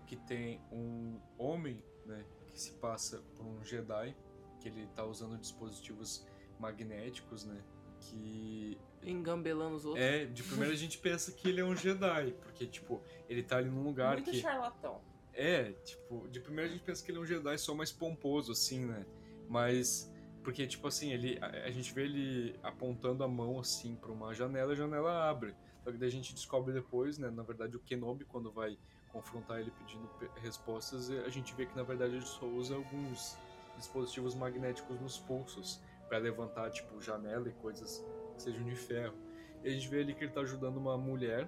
que 0.05 0.17
tem 0.17 0.61
um 0.69 1.17
homem, 1.37 1.81
né, 2.05 2.25
que 2.47 2.59
se 2.59 2.73
passa 2.73 3.23
por 3.35 3.45
um 3.45 3.63
Jedi, 3.63 4.13
que 4.59 4.67
ele 4.67 4.85
tá 4.87 5.05
usando 5.05 5.37
dispositivos 5.37 6.27
magnéticos, 6.59 7.45
né, 7.45 7.63
que 8.01 8.77
Engambelando 9.01 9.75
os 9.77 9.85
outros. 9.85 10.03
é, 10.03 10.25
de 10.25 10.43
primeira 10.43 10.73
a 10.73 10.77
gente 10.77 10.97
pensa 10.97 11.31
que 11.31 11.47
ele 11.47 11.61
é 11.61 11.65
um 11.65 11.75
Jedi, 11.75 12.35
porque 12.41 12.65
tipo, 12.67 13.01
ele 13.29 13.41
tá 13.41 13.57
ali 13.57 13.69
num 13.69 13.83
lugar 13.83 14.15
Muito 14.15 14.29
que 14.29 14.41
charlatão. 14.41 14.99
é, 15.33 15.71
tipo, 15.85 16.27
de 16.27 16.41
primeira 16.41 16.69
a 16.69 16.73
gente 16.73 16.83
pensa 16.83 17.03
que 17.03 17.11
ele 17.11 17.19
é 17.19 17.21
um 17.21 17.25
Jedi 17.25 17.57
só 17.57 17.73
mais 17.73 17.91
pomposo, 17.93 18.51
assim, 18.51 18.85
né? 18.85 19.05
Mas. 19.47 20.11
Porque, 20.43 20.67
tipo 20.67 20.87
assim, 20.87 21.11
ele, 21.11 21.39
a, 21.41 21.47
a 21.65 21.71
gente 21.71 21.91
vê 21.93 22.03
ele 22.03 22.55
apontando 22.61 23.23
a 23.23 23.27
mão, 23.27 23.59
assim, 23.59 23.95
pra 23.95 24.11
uma 24.11 24.33
janela 24.33 24.71
e 24.71 24.73
a 24.73 24.75
janela 24.75 25.29
abre. 25.29 25.55
Só 25.85 25.91
que 25.91 25.99
daí 25.99 26.09
a 26.09 26.11
gente 26.11 26.33
descobre 26.33 26.73
depois, 26.73 27.19
né? 27.19 27.29
Na 27.29 27.43
verdade, 27.43 27.77
o 27.77 27.79
Kenobi, 27.79 28.25
quando 28.25 28.51
vai 28.51 28.75
confrontar 29.07 29.59
ele 29.59 29.69
pedindo 29.69 30.07
pe- 30.17 30.31
respostas, 30.39 31.11
a 31.11 31.29
gente 31.29 31.53
vê 31.53 31.67
que, 31.67 31.75
na 31.75 31.83
verdade, 31.83 32.15
ele 32.15 32.25
só 32.25 32.47
usa 32.47 32.75
alguns 32.75 33.37
dispositivos 33.77 34.33
magnéticos 34.33 34.99
nos 34.99 35.19
pulsos 35.19 35.79
pra 36.09 36.17
levantar, 36.17 36.71
tipo, 36.71 36.99
janela 36.99 37.47
e 37.47 37.53
coisas 37.53 38.03
que 38.35 38.41
sejam 38.41 38.65
de 38.65 38.75
ferro. 38.75 39.15
E 39.63 39.67
a 39.67 39.71
gente 39.71 39.87
vê 39.87 40.01
ali 40.01 40.15
que 40.15 40.23
ele 40.23 40.33
tá 40.33 40.41
ajudando 40.41 40.77
uma 40.77 40.97
mulher 40.97 41.47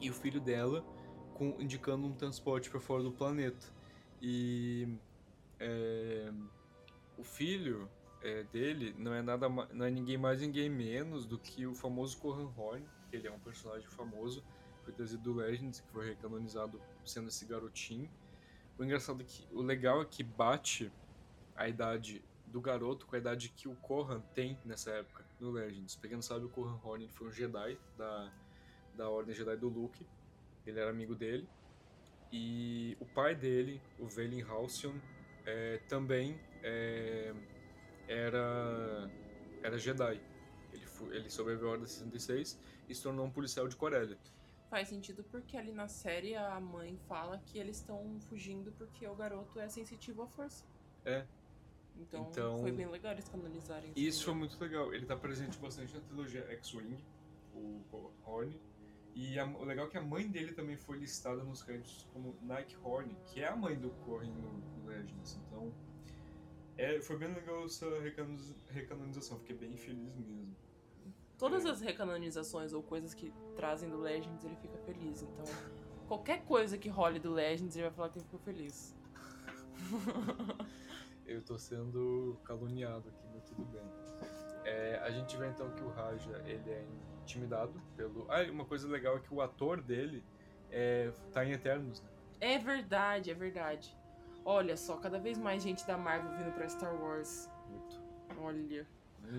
e 0.00 0.10
o 0.10 0.14
filho 0.14 0.40
dela 0.40 0.84
com, 1.34 1.54
indicando 1.60 2.08
um 2.08 2.14
transporte 2.16 2.68
para 2.68 2.80
fora 2.80 3.04
do 3.04 3.12
planeta. 3.12 3.72
E 4.20 4.98
é, 5.60 6.32
o 7.16 7.22
filho 7.22 7.88
é, 8.20 8.42
dele 8.42 8.94
não 8.98 9.14
é 9.14 9.22
nada 9.22 9.48
não 9.48 9.86
é 9.86 9.90
ninguém 9.92 10.18
mais 10.18 10.40
ninguém 10.40 10.68
menos 10.68 11.24
do 11.24 11.38
que 11.38 11.66
o 11.66 11.74
famoso 11.74 12.18
Corran 12.18 12.50
Horn, 12.56 12.84
ele 13.12 13.26
é 13.28 13.32
um 13.32 13.38
personagem 13.40 13.88
famoso, 13.88 14.44
foi 14.84 14.92
trazido 14.92 15.22
do 15.22 15.34
Legends, 15.34 15.80
que 15.80 15.90
foi 15.90 16.08
recanonizado 16.08 16.80
sendo 17.04 17.28
esse 17.28 17.44
garotinho. 17.44 18.10
O 18.78 18.84
engraçado 18.84 19.20
é 19.22 19.24
que 19.24 19.46
o 19.52 19.60
legal 19.60 20.02
é 20.02 20.04
que 20.04 20.22
bate 20.22 20.90
a 21.56 21.68
idade 21.68 22.24
do 22.46 22.60
garoto 22.60 23.06
com 23.06 23.14
a 23.14 23.18
idade 23.18 23.50
que 23.50 23.68
o 23.68 23.74
Corran 23.76 24.20
tem 24.34 24.58
nessa 24.64 24.90
época 24.92 25.24
no 25.38 25.50
Legends. 25.50 25.96
Pra 25.96 26.08
quem 26.08 26.16
não 26.16 26.22
sabe, 26.22 26.44
o 26.46 26.48
Corran 26.48 26.78
Horn 26.82 27.08
foi 27.08 27.28
um 27.28 27.32
Jedi 27.32 27.78
da, 27.96 28.32
da 28.94 29.08
Ordem 29.10 29.34
Jedi 29.34 29.56
do 29.56 29.68
Luke. 29.68 30.06
Ele 30.66 30.78
era 30.80 30.90
amigo 30.90 31.14
dele. 31.14 31.48
E 32.32 32.96
o 33.00 33.06
pai 33.06 33.34
dele, 33.34 33.80
o 33.98 34.06
Valen 34.06 34.42
Halcyon, 34.42 34.94
é, 35.44 35.78
também 35.88 36.38
é, 36.62 37.34
era, 38.06 39.10
era 39.62 39.78
Jedi. 39.78 40.20
Ele, 40.72 40.86
fu- 40.86 41.12
ele 41.12 41.28
sobreviveu 41.30 41.68
à 41.68 41.72
Ordem 41.72 41.86
66 41.86 42.58
e 42.88 42.94
se 42.94 43.02
tornou 43.02 43.26
um 43.26 43.30
policial 43.30 43.68
de 43.68 43.76
Corélia. 43.76 44.16
Faz 44.70 44.88
sentido 44.88 45.24
porque 45.30 45.56
ali 45.56 45.72
na 45.72 45.88
série 45.88 46.34
a 46.34 46.60
mãe 46.60 46.98
fala 47.08 47.38
que 47.46 47.58
eles 47.58 47.76
estão 47.78 48.18
fugindo 48.28 48.70
porque 48.72 49.06
o 49.06 49.14
garoto 49.14 49.58
é 49.58 49.68
sensitivo 49.68 50.22
à 50.22 50.26
força. 50.26 50.64
É. 51.04 51.24
Então, 51.96 52.28
Então- 52.30 52.58
foi 52.60 52.70
bem 52.72 52.86
legal 52.86 53.12
eles 53.12 53.28
canonizarem 53.28 53.92
E 53.96 54.06
isso 54.06 54.24
foi 54.24 54.34
muito 54.34 54.60
legal. 54.60 54.92
Ele 54.94 55.04
tá 55.06 55.16
presente 55.16 55.58
bastante 55.58 55.94
na 55.94 56.00
trilogia 56.00 56.42
X-Wing, 56.52 57.02
o 57.54 58.12
Horn. 58.24 58.60
E 59.14 59.36
a- 59.38 59.46
o 59.46 59.64
legal 59.64 59.86
é 59.86 59.90
que 59.90 59.98
a 59.98 60.02
mãe 60.02 60.28
dele 60.28 60.52
também 60.52 60.76
foi 60.76 60.98
listada 60.98 61.42
nos 61.42 61.62
créditos 61.62 62.06
como 62.12 62.36
Nike 62.42 62.76
Horn, 62.84 63.16
que 63.26 63.40
é 63.40 63.48
a 63.48 63.56
mãe 63.56 63.74
do 63.76 63.90
Corrin 64.04 64.30
no, 64.30 64.52
no 64.52 64.86
Legends. 64.86 65.40
Então, 65.46 65.72
é, 66.76 67.00
foi 67.00 67.16
bem 67.18 67.34
legal 67.34 67.64
essa 67.64 67.88
recano- 68.00 68.38
recanonização. 68.68 69.38
Fiquei 69.40 69.56
bem 69.56 69.76
feliz 69.76 70.14
mesmo. 70.14 70.54
Todas 71.38 71.64
É. 71.64 71.70
as 71.70 71.80
recanonizações 71.80 72.72
ou 72.72 72.82
coisas 72.82 73.14
que 73.14 73.32
trazem 73.54 73.88
do 73.88 73.96
Legends, 73.98 74.44
ele 74.44 74.56
fica 74.56 74.76
feliz. 74.78 75.22
Então, 75.22 75.44
qualquer 76.08 76.44
coisa 76.44 76.76
que 76.76 76.88
role 76.88 77.18
do 77.18 77.32
Legends, 77.32 77.76
ele 77.76 77.84
vai 77.86 77.92
falar 77.94 78.08
que 78.10 78.18
ele 78.18 78.24
ficou 78.24 78.40
feliz. 78.40 78.96
Eu 81.26 81.42
tô 81.42 81.58
sendo 81.58 82.38
caluniado 82.44 83.08
aqui, 83.08 83.26
mas 83.34 83.44
tudo 83.44 83.64
bem. 83.66 83.82
É, 84.64 84.98
a 85.04 85.10
gente 85.10 85.36
vê 85.36 85.46
então 85.48 85.70
que 85.70 85.82
o 85.82 85.88
Raja 85.90 86.42
ele 86.46 86.70
é 86.70 86.84
intimidado 87.22 87.72
pelo. 87.96 88.26
Ah, 88.30 88.42
uma 88.50 88.64
coisa 88.64 88.88
legal 88.88 89.16
é 89.16 89.20
que 89.20 89.32
o 89.32 89.40
ator 89.40 89.80
dele 89.82 90.24
é, 90.70 91.12
tá 91.32 91.44
em 91.44 91.52
Eternos, 91.52 92.00
né? 92.02 92.08
É 92.40 92.58
verdade, 92.58 93.30
é 93.30 93.34
verdade. 93.34 93.96
Olha 94.44 94.76
só, 94.76 94.96
cada 94.96 95.18
vez 95.18 95.36
mais 95.38 95.62
gente 95.62 95.86
da 95.86 95.98
Marvel 95.98 96.32
vindo 96.38 96.52
pra 96.52 96.68
Star 96.68 96.94
Wars. 96.94 97.50
Muito. 97.68 98.00
Olha. 98.40 98.86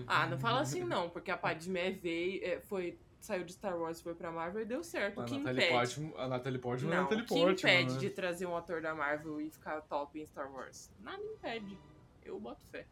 Ah, 0.06 0.26
não 0.26 0.38
fala 0.38 0.60
assim 0.60 0.84
não, 0.84 1.10
porque 1.10 1.30
a 1.30 1.36
Padmé 1.36 1.90
veio, 1.90 2.44
é, 2.44 2.60
foi, 2.60 2.98
saiu 3.20 3.44
de 3.44 3.52
Star 3.52 3.76
Wars, 3.78 4.00
foi 4.00 4.14
pra 4.14 4.30
Marvel 4.30 4.62
e 4.62 4.64
deu 4.64 4.82
certo. 4.84 5.20
A 5.20 5.24
que 5.24 5.36
Natalie, 5.38 5.64
impede? 5.66 5.72
Portman, 5.74 6.12
a 6.16 6.28
Natalie 6.28 6.58
Portman 6.58 6.90
é 6.90 6.92
a 6.92 6.96
Não, 6.96 7.02
Natalie 7.04 7.24
o 7.24 7.26
que 7.26 7.34
Portman, 7.34 7.52
impede 7.82 7.94
né? 7.94 7.98
de 8.00 8.10
trazer 8.10 8.46
um 8.46 8.56
ator 8.56 8.80
da 8.80 8.94
Marvel 8.94 9.40
e 9.40 9.50
ficar 9.50 9.80
top 9.82 10.20
em 10.20 10.26
Star 10.26 10.50
Wars? 10.52 10.90
Nada 11.00 11.22
impede. 11.22 11.76
Eu 12.24 12.38
boto 12.38 12.64
fé. 12.70 12.86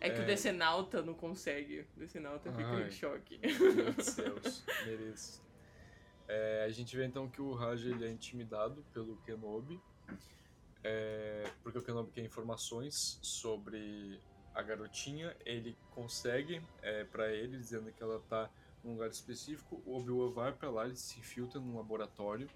É 0.00 0.08
que 0.08 0.18
É. 0.20 0.22
o 0.22 0.26
Decenalta 0.26 1.02
não 1.02 1.12
consegue. 1.12 1.86
O 1.94 1.98
Decenalta 2.00 2.50
fica 2.50 2.68
Ai. 2.70 2.88
em 2.88 2.90
choque. 2.90 3.38
Meu 3.42 3.74
Deus 3.74 3.94
do 3.96 4.02
céus, 4.02 4.64
mereço. 4.86 5.42
É, 6.26 6.64
a 6.64 6.70
gente 6.70 6.96
vê 6.96 7.04
então 7.04 7.28
que 7.28 7.42
o 7.42 7.52
Raja 7.52 7.90
ele 7.90 8.06
é 8.06 8.08
intimidado 8.10 8.82
pelo 8.94 9.16
Kenobi, 9.26 9.78
é, 10.82 11.44
porque 11.62 11.76
o 11.78 11.82
Kenobi 11.82 12.10
quer 12.12 12.22
informações 12.24 13.18
sobre 13.20 14.18
a 14.54 14.62
garotinha. 14.62 15.36
Ele 15.44 15.76
consegue 15.90 16.62
é, 16.82 17.04
para 17.04 17.32
ele, 17.32 17.58
dizendo 17.58 17.90
que 17.92 18.02
ela 18.02 18.20
tá 18.28 18.50
num 18.82 18.92
lugar 18.92 19.10
específico. 19.10 19.82
O 19.84 19.96
Obi-Wan 19.96 20.30
vai 20.30 20.52
para 20.52 20.70
lá, 20.70 20.84
ele 20.86 20.96
se 20.96 21.18
infiltra 21.18 21.60
num 21.60 21.76
laboratório 21.76 22.48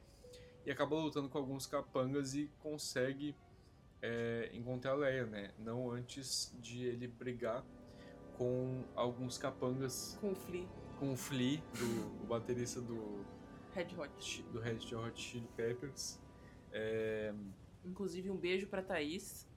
e 0.64 0.70
acaba 0.70 0.96
lutando 0.96 1.28
com 1.28 1.38
alguns 1.38 1.66
capangas 1.66 2.34
e 2.34 2.50
consegue 2.60 3.36
é, 4.00 4.50
encontrar 4.52 4.92
a 4.92 4.94
Leia, 4.94 5.26
né? 5.26 5.52
Não 5.58 5.90
antes 5.90 6.54
de 6.60 6.86
ele 6.86 7.06
brigar 7.06 7.64
com 8.36 8.82
alguns 8.96 9.38
capangas 9.38 10.18
Com 10.20 10.32
o 10.32 10.34
Flea, 10.34 10.66
com 10.98 11.12
o 11.12 11.16
Flea, 11.16 11.62
do, 11.78 12.24
o 12.24 12.26
baterista 12.26 12.80
do, 12.80 13.24
Red 13.74 13.88
Hot. 13.98 14.42
Do 14.52 14.60
Red 14.60 14.94
Hot 14.94 15.20
Chili 15.20 15.48
Peppers. 15.56 16.20
É, 16.72 17.34
Inclusive, 17.84 18.30
um 18.30 18.36
beijo 18.36 18.68
pra 18.68 18.82
Thaís. 18.82 19.48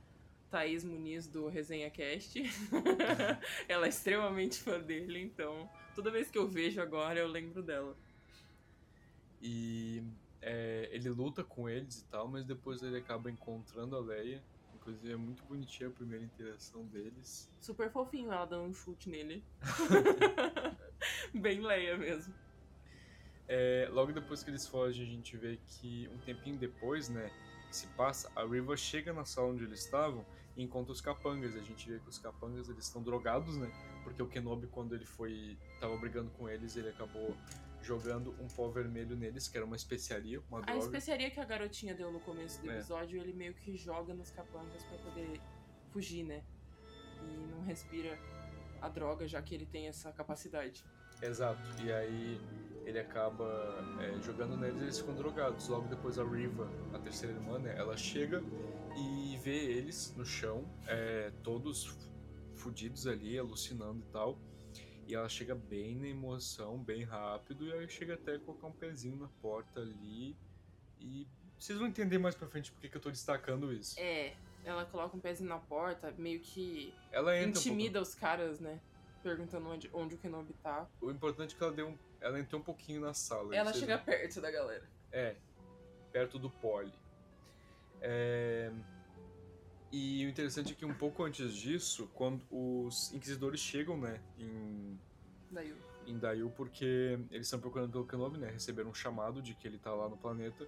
Thaís 0.49 0.83
Muniz 0.83 1.27
do 1.27 1.47
Resenha 1.47 1.89
Cast. 1.89 2.41
Ela 3.67 3.85
é 3.85 3.89
extremamente 3.89 4.59
fã 4.59 4.79
dele, 4.79 5.19
então 5.21 5.69
toda 5.95 6.11
vez 6.11 6.29
que 6.29 6.37
eu 6.37 6.47
vejo 6.47 6.81
agora 6.81 7.19
eu 7.19 7.27
lembro 7.27 7.61
dela. 7.61 7.95
e 9.41 10.03
é, 10.41 10.89
ele 10.91 11.09
luta 11.09 11.43
com 11.43 11.67
eles 11.67 11.99
e 11.99 12.05
tal, 12.05 12.27
mas 12.27 12.45
depois 12.45 12.81
ele 12.81 12.97
acaba 12.97 13.29
encontrando 13.29 13.95
a 13.95 13.99
Leia. 13.99 14.41
Inclusive 14.75 15.11
é 15.11 15.17
muito 15.17 15.43
bonitinha 15.43 15.89
a 15.89 15.91
primeira 15.91 16.23
interação 16.23 16.85
deles. 16.85 17.49
Super 17.59 17.91
fofinho 17.91 18.31
ela 18.31 18.45
dando 18.45 18.69
um 18.69 18.73
chute 18.73 19.09
nele. 19.09 19.43
Bem 21.33 21.59
Leia 21.61 21.97
mesmo. 21.97 22.33
É, 23.47 23.87
logo 23.91 24.11
depois 24.11 24.43
que 24.43 24.49
eles 24.49 24.67
fogem, 24.67 25.05
a 25.05 25.09
gente 25.09 25.37
vê 25.37 25.57
que 25.67 26.09
um 26.13 26.17
tempinho 26.19 26.57
depois, 26.57 27.07
né, 27.09 27.31
se 27.75 27.87
passa, 27.87 28.31
a 28.35 28.45
Riva 28.45 28.75
chega 28.77 29.13
na 29.13 29.25
sala 29.25 29.49
onde 29.49 29.63
eles 29.63 29.79
estavam 29.83 30.25
e 30.55 30.63
encontra 30.63 30.91
os 30.91 31.01
capangas. 31.01 31.55
A 31.55 31.61
gente 31.61 31.89
vê 31.89 31.99
que 31.99 32.09
os 32.09 32.17
capangas 32.17 32.69
eles 32.69 32.85
estão 32.85 33.01
drogados, 33.03 33.57
né? 33.57 33.71
Porque 34.03 34.21
o 34.21 34.27
Kenobi, 34.27 34.67
quando 34.67 34.95
ele 34.95 35.05
foi 35.05 35.57
tava 35.79 35.95
brigando 35.97 36.29
com 36.31 36.47
eles, 36.49 36.75
ele 36.75 36.89
acabou 36.89 37.35
jogando 37.81 38.31
um 38.41 38.47
pó 38.47 38.69
vermelho 38.69 39.15
neles, 39.15 39.47
que 39.47 39.55
era 39.55 39.65
uma 39.65 39.75
especiaria, 39.75 40.41
uma 40.49 40.59
A 40.59 40.61
droga. 40.61 40.79
especiaria 40.79 41.29
que 41.29 41.39
a 41.39 41.45
garotinha 41.45 41.93
deu 41.93 42.11
no 42.11 42.19
começo 42.19 42.61
do 42.61 42.69
É. 42.71 42.75
episódio, 42.75 43.19
ele 43.19 43.33
meio 43.33 43.53
que 43.53 43.77
joga 43.77 44.13
nos 44.13 44.31
capangas 44.31 44.83
pra 44.83 44.97
poder 44.97 45.39
fugir, 45.91 46.23
né? 46.23 46.43
E 47.21 47.37
não 47.51 47.63
respira 47.63 48.17
a 48.81 48.89
droga, 48.89 49.27
já 49.27 49.41
que 49.41 49.53
ele 49.55 49.65
tem 49.65 49.87
essa 49.87 50.11
capacidade. 50.11 50.83
Exato. 51.21 51.61
E 51.83 51.91
aí 51.91 52.39
ele 52.85 52.99
acaba 52.99 53.45
é, 54.01 54.21
jogando 54.21 54.55
neles 54.55 54.79
e 54.79 54.83
eles 54.83 54.99
ficam 54.99 55.15
drogados. 55.15 55.67
Logo 55.67 55.87
depois 55.87 56.17
a 56.17 56.23
Riva, 56.23 56.69
a 56.93 56.99
terceira 56.99 57.35
irmã, 57.35 57.59
né, 57.59 57.75
ela 57.77 57.97
chega 57.97 58.41
e 58.95 59.37
vê 59.43 59.57
eles 59.57 60.13
no 60.15 60.25
chão, 60.25 60.65
é, 60.87 61.31
todos 61.43 61.95
fudidos 62.55 63.05
ali, 63.05 63.37
alucinando 63.37 63.99
e 63.99 64.11
tal. 64.11 64.39
E 65.07 65.15
ela 65.15 65.29
chega 65.29 65.55
bem 65.55 65.95
na 65.95 66.07
emoção, 66.07 66.77
bem 66.79 67.03
rápido, 67.03 67.65
e 67.67 67.71
aí 67.71 67.87
chega 67.87 68.15
até 68.15 68.35
a 68.35 68.39
colocar 68.39 68.67
um 68.67 68.73
pezinho 68.73 69.15
na 69.15 69.29
porta 69.41 69.79
ali. 69.79 70.35
E 70.99 71.27
vocês 71.57 71.77
vão 71.77 71.87
entender 71.87 72.17
mais 72.17 72.35
pra 72.35 72.47
frente 72.47 72.71
porque 72.71 72.89
que 72.89 72.97
eu 72.97 73.01
tô 73.01 73.09
destacando 73.09 73.71
isso. 73.71 73.97
É, 73.99 74.33
ela 74.65 74.85
coloca 74.85 75.15
um 75.15 75.19
pezinho 75.19 75.49
na 75.49 75.59
porta, 75.59 76.13
meio 76.17 76.39
que 76.41 76.93
Ela 77.11 77.37
entra 77.37 77.47
um 77.47 77.49
intimida 77.51 78.01
os 78.01 78.13
caras, 78.13 78.59
né? 78.59 78.79
Perguntando 79.27 79.67
onde, 79.69 79.89
onde 79.93 80.15
o 80.15 80.17
Kenobi 80.17 80.53
tá. 80.63 80.87
O 81.01 81.11
importante 81.11 81.53
é 81.53 81.57
que 81.57 81.63
ela 81.63 81.73
deu 81.73 81.89
um... 81.89 81.97
ela 82.21 82.39
entrou 82.39 82.61
um 82.61 82.63
pouquinho 82.63 83.01
na 83.01 83.13
sala. 83.13 83.53
Ela 83.53 83.73
chega 83.73 83.97
perto 83.97 84.39
da 84.39 84.49
galera. 84.49 84.89
É, 85.11 85.35
perto 86.13 86.39
do 86.39 86.49
Poli. 86.49 86.93
É, 87.99 88.71
E 89.91 90.25
o 90.25 90.29
interessante 90.29 90.73
é 90.73 90.75
que 90.75 90.85
um 90.85 90.93
pouco 90.93 91.23
antes 91.23 91.53
disso, 91.53 92.09
quando 92.13 92.41
os 92.51 93.13
inquisidores 93.13 93.59
chegam, 93.59 93.97
né, 93.97 94.21
em, 94.37 94.99
Daí 95.51 95.71
o 95.71 95.77
em 96.05 96.17
Dail, 96.17 96.49
porque 96.55 97.19
eles 97.31 97.47
estão 97.47 97.59
procurando 97.59 97.91
pelo 97.91 98.05
Kenobi, 98.07 98.37
né, 98.37 98.49
receberam 98.49 98.91
um 98.91 98.93
chamado 98.93 99.41
de 99.41 99.53
que 99.53 99.67
ele 99.67 99.77
tá 99.77 99.93
lá 99.93 100.07
no 100.07 100.15
planeta, 100.15 100.65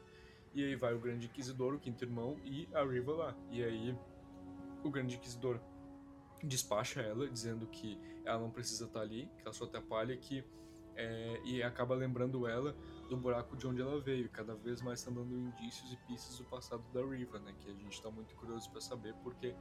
e 0.54 0.64
aí 0.64 0.76
vai 0.76 0.94
o 0.94 1.00
Grande 1.00 1.28
Inquisidor, 1.28 1.76
o 1.76 1.80
Quinto 1.80 2.04
Irmão, 2.04 2.38
e 2.44 2.68
a 2.74 2.84
Riva 2.84 3.14
lá. 3.14 3.36
E 3.52 3.64
aí 3.64 3.98
o 4.84 4.90
Grande 4.90 5.16
Inquisidor 5.16 5.60
despacha 6.48 7.02
ela, 7.02 7.28
dizendo 7.28 7.68
que 7.68 8.00
ela 8.26 8.40
não 8.40 8.50
precisa 8.52 8.86
estar 8.86 9.02
ali, 9.02 9.30
que 9.38 9.42
ela 9.44 9.54
só 9.54 9.66
atrapalha, 9.66 10.16
que 10.18 10.44
é, 10.96 11.40
e 11.46 11.64
acaba 11.64 11.96
lembrando 11.96 12.46
ela 12.46 12.76
do 13.10 13.16
buraco 13.16 13.56
de 13.56 13.66
onde 13.66 13.82
ela 13.82 14.00
veio. 14.02 14.30
Cada 14.30 14.54
vez 14.56 14.82
mais 14.82 15.02
tá 15.02 15.10
dando 15.10 15.34
indícios 15.34 15.92
e 15.94 15.98
pistas 16.08 16.38
do 16.38 16.44
passado 16.46 16.84
da 16.94 17.02
Riva, 17.06 17.40
né? 17.40 17.54
Que 17.60 17.72
a 17.72 17.74
gente 17.74 18.02
tá 18.02 18.12
muito 18.12 18.36
curioso 18.36 18.70
pra 18.70 18.82
saber, 18.82 19.14
porque 19.24 19.56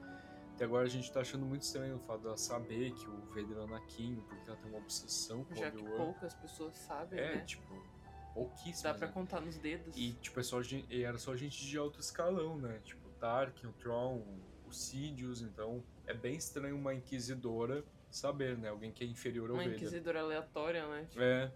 até 0.55 0.65
agora 0.65 0.87
a 0.87 0.89
gente 0.91 1.13
tá 1.13 1.21
achando 1.21 1.47
muito 1.47 1.63
estranho 1.63 1.97
o 1.97 2.01
fato 2.01 2.23
dela 2.23 2.37
saber 2.37 2.93
que 2.93 3.09
o 3.09 3.21
Vader 3.27 3.57
é 3.57 3.61
o 3.61 3.63
Anakin, 3.65 4.17
porque 4.29 4.51
ela 4.51 4.59
tem 4.59 4.69
uma 4.71 4.79
obsessão 4.79 5.45
com 5.45 5.55
o 5.55 5.57
já 5.57 5.71
que 5.71 5.79
Obi-Wan. 5.79 5.97
poucas 5.97 6.35
pessoas 6.35 6.77
sabem, 6.77 7.19
É, 7.21 7.37
né? 7.37 7.41
tipo, 7.45 7.73
pouquíssimas. 8.35 8.83
Dá 8.83 8.95
pra 8.95 9.07
né? 9.07 9.13
contar 9.13 9.41
nos 9.41 9.57
dedos. 9.59 9.97
E, 9.97 10.15
tipo, 10.15 10.41
é 10.41 10.43
só, 10.43 10.59
era 10.91 11.19
só 11.19 11.37
gente 11.37 11.65
de 11.65 11.79
alto 11.79 12.01
escalão, 12.01 12.59
né? 12.59 12.81
Tipo, 12.85 13.09
Tarkin, 13.21 13.69
o 13.69 13.73
Tron, 13.75 14.25
o 14.69 14.73
Sidious, 14.73 15.43
então 15.43 15.83
é 16.07 16.15
bem 16.15 16.37
estranho 16.37 16.77
uma 16.77 16.95
inquisidora 16.95 17.85
saber, 18.11 18.57
né? 18.57 18.69
Alguém 18.69 18.93
que 18.93 19.05
é 19.05 19.07
inferior 19.07 19.51
ao 19.51 19.57
Uma 19.57 19.63
Vader. 19.65 19.77
inquisidora 19.79 20.21
aleatória, 20.21 20.87
né? 20.87 21.07
Tipo, 21.09 21.23
É. 21.23 21.53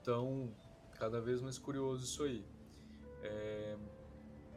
Então, 0.00 0.50
cada 0.98 1.20
vez 1.20 1.40
mais 1.42 1.58
curioso 1.58 2.04
isso 2.04 2.22
aí. 2.22 2.44
É, 3.22 3.76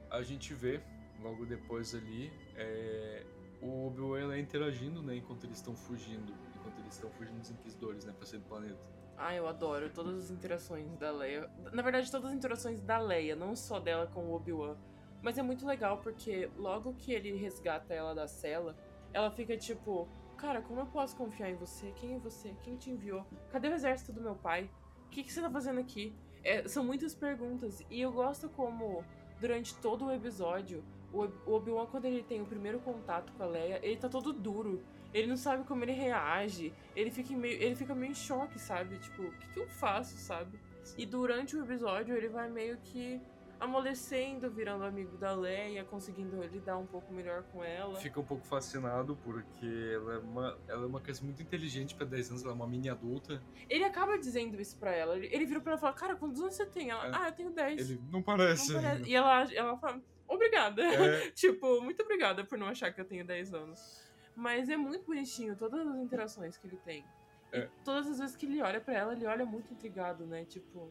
a 0.09 0.21
gente 0.21 0.53
vê, 0.53 0.81
logo 1.21 1.45
depois 1.45 1.93
ali, 1.93 2.31
é, 2.55 3.25
o 3.61 3.87
Obi-Wan 3.87 4.37
interagindo, 4.39 5.01
né? 5.01 5.15
Enquanto 5.17 5.43
eles 5.45 5.57
estão 5.57 5.75
fugindo. 5.75 6.33
Enquanto 6.55 6.79
eles 6.79 6.93
estão 6.93 7.09
fugindo 7.11 7.39
dos 7.39 7.51
Inquisidores, 7.51 8.05
né? 8.05 8.13
Pra 8.17 8.25
sair 8.25 8.39
do 8.39 8.45
planeta. 8.45 9.01
Ah, 9.17 9.35
eu 9.35 9.47
adoro 9.47 9.89
todas 9.89 10.15
as 10.15 10.31
interações 10.31 10.95
da 10.97 11.11
Leia. 11.11 11.49
Na 11.73 11.81
verdade, 11.81 12.09
todas 12.09 12.29
as 12.31 12.35
interações 12.35 12.79
da 12.81 12.97
Leia, 12.97 13.35
não 13.35 13.55
só 13.55 13.79
dela 13.79 14.07
com 14.07 14.25
o 14.25 14.33
Obi-Wan. 14.33 14.75
Mas 15.21 15.37
é 15.37 15.41
muito 15.43 15.65
legal 15.65 15.97
porque 15.99 16.49
logo 16.57 16.93
que 16.93 17.13
ele 17.13 17.33
resgata 17.35 17.93
ela 17.93 18.13
da 18.15 18.27
cela, 18.27 18.75
ela 19.13 19.29
fica 19.31 19.55
tipo: 19.55 20.07
Cara, 20.37 20.61
como 20.61 20.79
eu 20.79 20.85
posso 20.87 21.15
confiar 21.15 21.49
em 21.51 21.55
você? 21.55 21.91
Quem 21.95 22.15
é 22.15 22.17
você? 22.17 22.55
Quem 22.63 22.75
te 22.77 22.89
enviou? 22.89 23.25
Cadê 23.51 23.67
o 23.67 23.73
exército 23.73 24.11
do 24.11 24.21
meu 24.21 24.35
pai? 24.35 24.69
O 25.05 25.09
que, 25.09 25.23
que 25.23 25.31
você 25.31 25.41
tá 25.41 25.49
fazendo 25.49 25.79
aqui? 25.79 26.15
É, 26.43 26.67
são 26.67 26.83
muitas 26.83 27.13
perguntas. 27.13 27.83
E 27.89 28.01
eu 28.01 28.11
gosto 28.11 28.49
como, 28.49 29.03
durante 29.39 29.75
todo 29.75 30.05
o 30.05 30.11
episódio, 30.11 30.83
o 31.13 31.19
Ob- 31.19 31.37
o 31.45 31.53
Obi-Wan, 31.53 31.85
quando 31.85 32.05
ele 32.05 32.23
tem 32.23 32.41
o 32.41 32.45
primeiro 32.45 32.79
contato 32.79 33.31
com 33.33 33.43
a 33.43 33.45
Leia, 33.45 33.79
ele 33.83 33.97
tá 33.97 34.09
todo 34.09 34.33
duro. 34.33 34.81
Ele 35.13 35.27
não 35.27 35.35
sabe 35.37 35.65
como 35.65 35.83
ele 35.83 35.91
reage. 35.91 36.73
Ele 36.95 37.11
fica 37.11 37.35
meio, 37.35 37.61
ele 37.61 37.75
fica 37.75 37.93
meio 37.93 38.11
em 38.11 38.15
choque, 38.15 38.57
sabe? 38.57 38.97
Tipo, 38.97 39.23
o 39.23 39.31
que, 39.33 39.47
que 39.53 39.59
eu 39.59 39.67
faço, 39.67 40.17
sabe? 40.17 40.57
E 40.97 41.05
durante 41.05 41.55
o 41.55 41.63
episódio 41.63 42.15
ele 42.15 42.29
vai 42.29 42.49
meio 42.49 42.77
que 42.77 43.21
amolecendo, 43.61 44.49
virando 44.49 44.83
amigo 44.83 45.15
da 45.17 45.33
Leia, 45.33 45.83
conseguindo 45.85 46.41
lidar 46.47 46.77
um 46.77 46.85
pouco 46.85 47.13
melhor 47.13 47.43
com 47.43 47.63
ela. 47.63 47.95
Fica 47.99 48.19
um 48.19 48.23
pouco 48.23 48.45
fascinado 48.45 49.15
porque 49.23 49.91
ela 49.93 50.15
é 50.15 50.17
uma, 50.17 50.59
ela 50.67 50.83
é 50.83 50.85
uma 50.87 50.99
criança 50.99 51.23
muito 51.23 51.41
inteligente 51.41 51.95
pra 51.95 52.05
10 52.05 52.29
anos, 52.31 52.43
ela 52.43 52.51
é 52.51 52.55
uma 52.55 52.67
mini 52.67 52.89
adulta. 52.89 53.41
Ele 53.69 53.83
acaba 53.83 54.17
dizendo 54.17 54.59
isso 54.59 54.77
pra 54.77 54.91
ela. 54.91 55.15
Ele 55.17 55.45
vira 55.45 55.61
pra 55.61 55.73
ela 55.73 55.77
e 55.79 55.81
fala: 55.81 55.93
Cara, 55.93 56.15
quantos 56.15 56.41
anos 56.41 56.55
você 56.55 56.65
tem? 56.65 56.89
Ela, 56.89 57.05
É. 57.07 57.11
ah, 57.13 57.27
eu 57.29 57.31
tenho 57.33 57.51
10. 57.51 57.89
Ele 57.89 58.01
não 58.05 58.11
Não 58.11 58.23
parece. 58.23 58.73
parece." 58.73 59.09
E 59.09 59.15
ela, 59.15 59.43
ela 59.53 59.77
fala: 59.77 60.01
Obrigada. 60.27 60.81
É. 60.83 61.29
tipo, 61.31 61.81
muito 61.81 62.01
obrigada 62.03 62.43
por 62.43 62.57
não 62.57 62.67
achar 62.67 62.91
que 62.91 62.99
eu 62.99 63.05
tenho 63.05 63.25
10 63.25 63.53
anos. 63.53 64.01
Mas 64.35 64.69
é 64.69 64.77
muito 64.77 65.05
bonitinho 65.05 65.55
todas 65.55 65.85
as 65.87 65.95
interações 65.97 66.57
que 66.57 66.65
ele 66.67 66.77
tem. 66.77 67.05
E 67.53 67.57
É. 67.57 67.69
todas 67.83 68.07
as 68.07 68.17
vezes 68.19 68.35
que 68.35 68.45
ele 68.45 68.61
olha 68.61 68.79
pra 68.79 68.93
ela, 68.93 69.13
ele 69.13 69.25
olha 69.25 69.45
muito 69.45 69.71
intrigado, 69.73 70.25
né? 70.25 70.45
Tipo, 70.45 70.89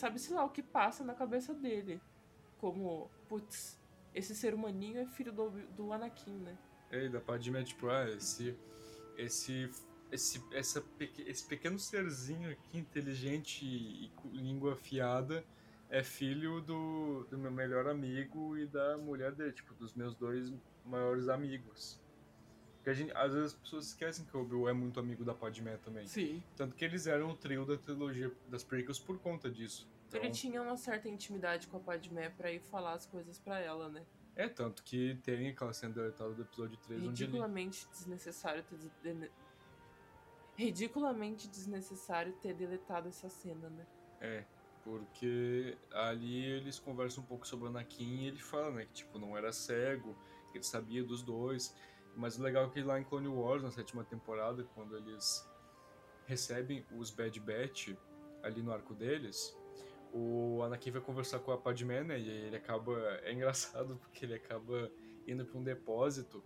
sabe-se 0.00 0.32
lá 0.32 0.44
o 0.44 0.50
que 0.50 0.62
passa 0.62 1.04
na 1.04 1.14
cabeça 1.14 1.54
dele. 1.54 2.00
Como, 2.58 3.10
putz, 3.28 3.78
esse 4.14 4.34
ser 4.34 4.54
humaninho 4.54 4.98
é 4.98 5.06
filho 5.06 5.32
do, 5.32 5.50
do 5.76 5.92
Anakin, 5.92 6.38
né? 6.38 6.58
É, 6.90 7.04
e 7.04 7.08
da 7.08 7.20
Padmé, 7.20 7.62
tipo, 7.62 7.88
ah, 7.88 8.08
esse. 8.10 8.56
Esse. 9.16 9.70
Esse, 10.10 10.42
essa, 10.52 10.84
esse 11.24 11.46
pequeno 11.46 11.78
serzinho 11.78 12.50
aqui, 12.50 12.76
inteligente 12.76 13.64
e 13.64 14.10
com 14.16 14.28
língua 14.30 14.72
afiada, 14.72 15.44
é 15.88 16.02
filho 16.02 16.60
do, 16.60 17.24
do 17.30 17.38
meu 17.38 17.52
melhor 17.52 17.86
amigo 17.86 18.58
e 18.58 18.66
da 18.66 18.98
mulher 18.98 19.30
dele, 19.30 19.52
tipo, 19.52 19.72
dos 19.74 19.94
meus 19.94 20.16
dois 20.16 20.52
maiores 20.84 21.28
amigos. 21.28 22.00
Porque 22.80 22.88
a 22.90 22.94
gente, 22.94 23.12
às 23.14 23.34
vezes 23.34 23.52
as 23.52 23.60
pessoas 23.60 23.86
esquecem 23.88 24.24
que 24.24 24.34
o 24.34 24.40
Obi-Wan 24.40 24.70
é 24.70 24.72
muito 24.72 24.98
amigo 24.98 25.22
da 25.22 25.34
Padmé 25.34 25.76
também. 25.84 26.06
Sim. 26.06 26.42
Tanto 26.56 26.74
que 26.74 26.82
eles 26.82 27.06
eram 27.06 27.28
o 27.30 27.36
trio 27.36 27.66
da 27.66 27.76
trilogia 27.76 28.32
das 28.48 28.64
prequels 28.64 28.98
por 28.98 29.18
conta 29.18 29.50
disso. 29.50 29.86
Então, 30.08 30.18
Ele 30.22 30.30
tinha 30.30 30.62
uma 30.62 30.76
certa 30.78 31.06
intimidade 31.06 31.66
com 31.66 31.76
a 31.76 31.80
Padmé 31.80 32.30
pra 32.30 32.50
ir 32.50 32.58
falar 32.60 32.94
as 32.94 33.04
coisas 33.04 33.38
pra 33.38 33.60
ela, 33.60 33.90
né? 33.90 34.02
É, 34.34 34.48
tanto 34.48 34.82
que 34.82 35.18
tem 35.22 35.48
aquela 35.50 35.74
cena 35.74 35.92
deletada 35.92 36.32
do 36.32 36.40
episódio 36.40 36.78
3 36.78 37.00
onde 37.02 37.08
ele... 37.22 37.32
Ridiculamente 37.32 37.86
desnecessário 37.92 38.62
ter. 38.64 38.78
dene- 39.02 39.30
Ridiculamente 40.56 41.48
desnecessário 41.48 42.32
ter 42.34 42.54
deletado 42.54 43.08
essa 43.08 43.28
cena, 43.28 43.68
né? 43.70 43.86
É, 44.20 44.44
porque 44.84 45.76
ali 45.92 46.44
eles 46.44 46.78
conversam 46.78 47.22
um 47.22 47.26
pouco 47.26 47.46
sobre 47.46 47.66
o 47.66 47.68
Anakin 47.68 48.22
e 48.22 48.26
ele 48.28 48.38
fala, 48.38 48.70
né, 48.70 48.84
que 48.86 48.92
tipo, 48.92 49.18
não 49.18 49.36
era 49.36 49.52
cego, 49.52 50.14
que 50.50 50.58
ele 50.58 50.64
sabia 50.64 51.02
dos 51.04 51.22
dois. 51.22 51.74
Mas 52.20 52.38
o 52.38 52.42
legal 52.42 52.66
é 52.66 52.68
que 52.68 52.82
lá 52.82 53.00
em 53.00 53.04
Clone 53.04 53.28
Wars, 53.28 53.62
na 53.62 53.70
sétima 53.70 54.04
temporada, 54.04 54.62
quando 54.74 54.94
eles 54.94 55.48
recebem 56.26 56.84
os 56.94 57.10
Bad 57.10 57.40
Batch 57.40 57.94
ali 58.42 58.62
no 58.62 58.70
arco 58.72 58.94
deles, 58.94 59.56
o 60.12 60.62
Anakin 60.62 60.90
vai 60.90 61.00
conversar 61.00 61.38
com 61.38 61.50
a 61.50 61.56
Padmé, 61.56 62.04
né, 62.04 62.18
e 62.20 62.28
ele 62.28 62.56
acaba... 62.56 62.92
É 63.24 63.32
engraçado 63.32 63.96
porque 63.96 64.26
ele 64.26 64.34
acaba 64.34 64.90
indo 65.26 65.46
para 65.46 65.58
um 65.58 65.62
depósito 65.62 66.44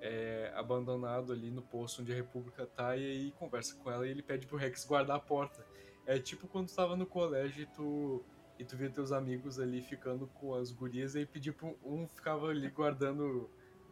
é, 0.00 0.52
abandonado 0.56 1.32
ali 1.32 1.52
no 1.52 1.62
posto 1.62 2.02
onde 2.02 2.12
a 2.12 2.16
República 2.16 2.66
tá, 2.66 2.96
e 2.96 3.04
aí 3.04 3.30
conversa 3.32 3.76
com 3.76 3.90
ela 3.90 4.06
e 4.06 4.10
ele 4.10 4.22
pede 4.22 4.46
pro 4.46 4.56
Rex 4.56 4.84
guardar 4.84 5.16
a 5.16 5.20
porta. 5.20 5.64
É 6.04 6.18
tipo 6.18 6.48
quando 6.48 6.68
tu 6.68 6.96
no 6.96 7.06
colégio 7.06 7.62
e 7.62 7.66
tu, 7.66 8.24
e 8.58 8.64
tu 8.64 8.76
via 8.76 8.90
teus 8.90 9.12
amigos 9.12 9.60
ali 9.60 9.82
ficando 9.82 10.26
com 10.26 10.54
as 10.54 10.72
gurias 10.72 11.14
e 11.14 11.20
aí 11.20 11.26
pedia 11.26 11.52
pro 11.52 11.78
um 11.84 12.08
ficava 12.08 12.48
ali 12.48 12.68
guardando 12.70 13.48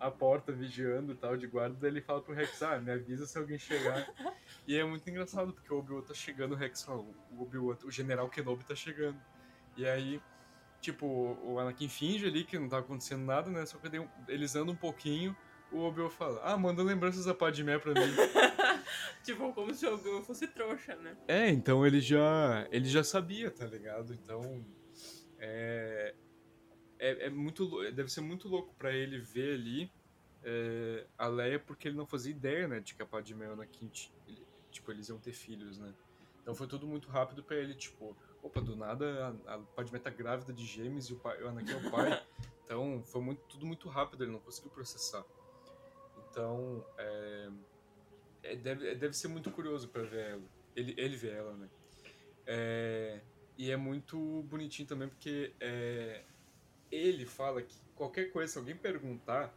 a 0.06 0.10
porta, 0.10 0.52
vigiando 0.52 1.12
e 1.12 1.14
tal, 1.14 1.36
de 1.36 1.46
guarda, 1.46 1.76
daí 1.80 1.90
ele 1.90 2.00
fala 2.02 2.20
pro 2.20 2.34
Rex, 2.34 2.62
ah, 2.62 2.78
me 2.78 2.92
avisa 2.92 3.26
se 3.26 3.38
alguém 3.38 3.58
chegar. 3.58 4.06
e 4.68 4.76
é 4.76 4.84
muito 4.84 5.08
engraçado, 5.08 5.52
porque 5.52 5.72
o 5.72 5.78
Obi-Wan 5.78 6.02
tá 6.02 6.12
chegando, 6.12 6.52
o 6.52 6.56
Rex 6.56 6.82
fala, 6.82 7.00
o 7.00 7.42
Obi-Wan, 7.42 7.78
o 7.84 7.90
General 7.90 8.28
Kenobi 8.28 8.64
tá 8.64 8.74
chegando. 8.74 9.18
E 9.76 9.86
aí, 9.86 10.20
tipo, 10.80 11.06
o 11.42 11.58
Anakin 11.58 11.88
finge 11.88 12.26
ali 12.26 12.44
que 12.44 12.58
não 12.58 12.68
tá 12.68 12.78
acontecendo 12.78 13.24
nada, 13.24 13.50
né, 13.50 13.64
só 13.64 13.78
que 13.78 13.88
eles 14.28 14.54
andam 14.54 14.74
um 14.74 14.76
pouquinho, 14.76 15.34
o 15.72 15.78
Obi-Wan 15.80 16.10
fala, 16.10 16.40
ah, 16.44 16.56
manda 16.56 16.82
lembranças 16.82 17.24
da 17.24 17.34
Padmé 17.34 17.78
pra 17.78 17.94
mim. 17.94 18.00
tipo, 19.24 19.52
como 19.54 19.72
se 19.72 19.86
o 19.86 19.94
Obi-Wan 19.94 20.22
fosse 20.22 20.46
trouxa, 20.46 20.96
né? 20.96 21.16
É, 21.26 21.48
então 21.48 21.86
ele 21.86 22.00
já 22.00 22.68
ele 22.70 22.88
já 22.88 23.02
sabia, 23.02 23.50
tá 23.50 23.64
ligado? 23.64 24.12
Então 24.12 24.64
é, 25.38 26.14
é, 27.04 27.26
é 27.26 27.30
muito 27.30 27.64
lou- 27.64 27.92
deve 27.92 28.08
ser 28.08 28.20
muito 28.20 28.48
louco 28.48 28.74
pra 28.74 28.92
ele 28.92 29.18
ver 29.18 29.54
ali 29.54 29.90
é, 30.42 31.06
a 31.18 31.26
Leia 31.26 31.58
porque 31.58 31.88
ele 31.88 31.96
não 31.96 32.06
fazia 32.06 32.30
ideia, 32.32 32.68
né, 32.68 32.80
de 32.80 32.94
que 32.94 33.02
a 33.02 33.06
Padmé 33.06 33.46
e 33.46 33.50
Anakin 33.50 33.90
ele- 34.26 34.46
tipo 34.70 34.90
eles 34.90 35.08
iam 35.08 35.18
ter 35.18 35.32
filhos, 35.32 35.78
né? 35.78 35.94
Então 36.42 36.54
foi 36.54 36.66
tudo 36.66 36.86
muito 36.86 37.08
rápido 37.08 37.42
pra 37.42 37.56
ele, 37.56 37.74
tipo, 37.74 38.14
opa, 38.42 38.60
do 38.60 38.76
nada 38.76 39.38
a, 39.46 39.54
a 39.54 39.58
Padmé 39.74 39.98
tá 39.98 40.10
grávida 40.10 40.52
de 40.52 40.64
gêmeos 40.64 41.08
e 41.08 41.14
o, 41.14 41.18
pai, 41.18 41.42
o 41.42 41.48
Anakin 41.48 41.72
é 41.72 41.76
o 41.76 41.90
pai. 41.90 42.22
então 42.64 43.02
foi 43.04 43.22
muito, 43.22 43.40
tudo 43.48 43.64
muito 43.66 43.88
rápido, 43.88 44.24
ele 44.24 44.32
não 44.32 44.40
conseguiu 44.40 44.70
processar. 44.70 45.24
Então, 46.30 46.84
é, 46.98 47.48
é, 48.42 48.56
deve, 48.56 48.88
é, 48.88 48.94
deve 48.94 49.14
ser 49.14 49.28
muito 49.28 49.50
curioso 49.50 49.88
pra 49.88 50.02
ver 50.02 50.32
ela. 50.32 50.42
Ele, 50.76 50.94
ele 50.98 51.16
ver 51.16 51.34
ela, 51.34 51.56
né? 51.56 51.68
É, 52.46 53.20
e 53.56 53.70
é 53.70 53.76
muito 53.76 54.42
bonitinho 54.44 54.86
também 54.86 55.08
porque 55.08 55.54
é, 55.60 56.24
ele 56.90 57.26
fala 57.26 57.62
que 57.62 57.76
qualquer 57.94 58.30
coisa, 58.30 58.52
se 58.52 58.58
alguém 58.58 58.76
perguntar, 58.76 59.54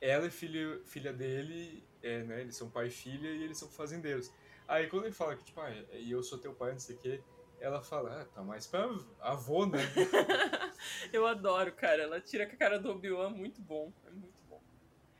ela 0.00 0.26
é 0.26 0.30
filha, 0.30 0.80
filha 0.84 1.12
dele, 1.12 1.84
é, 2.02 2.22
né? 2.24 2.40
Eles 2.40 2.56
são 2.56 2.70
pai 2.70 2.88
e 2.88 2.90
filha 2.90 3.28
e 3.28 3.42
eles 3.42 3.58
são 3.58 3.68
fazendeiros. 3.68 4.32
Aí 4.66 4.86
quando 4.86 5.04
ele 5.04 5.14
fala 5.14 5.36
que, 5.36 5.44
tipo, 5.44 5.60
ah, 5.60 5.70
e 5.92 6.10
eu 6.10 6.22
sou 6.22 6.38
teu 6.38 6.54
pai, 6.54 6.72
não 6.72 6.78
sei 6.78 6.96
o 6.96 6.98
quê, 6.98 7.20
ela 7.60 7.82
fala, 7.82 8.22
ah, 8.22 8.24
tá 8.24 8.42
mais 8.42 8.66
pra 8.66 8.88
avô, 9.20 9.66
né? 9.66 9.78
eu 11.12 11.26
adoro, 11.26 11.72
cara. 11.72 12.02
Ela 12.02 12.20
tira 12.20 12.46
com 12.46 12.54
a 12.54 12.58
cara 12.58 12.78
do 12.78 12.90
Obi-Wan, 12.90 13.30
muito 13.30 13.60
bom. 13.60 13.92
É 14.06 14.10
muito 14.10 14.40
bom. 14.48 14.62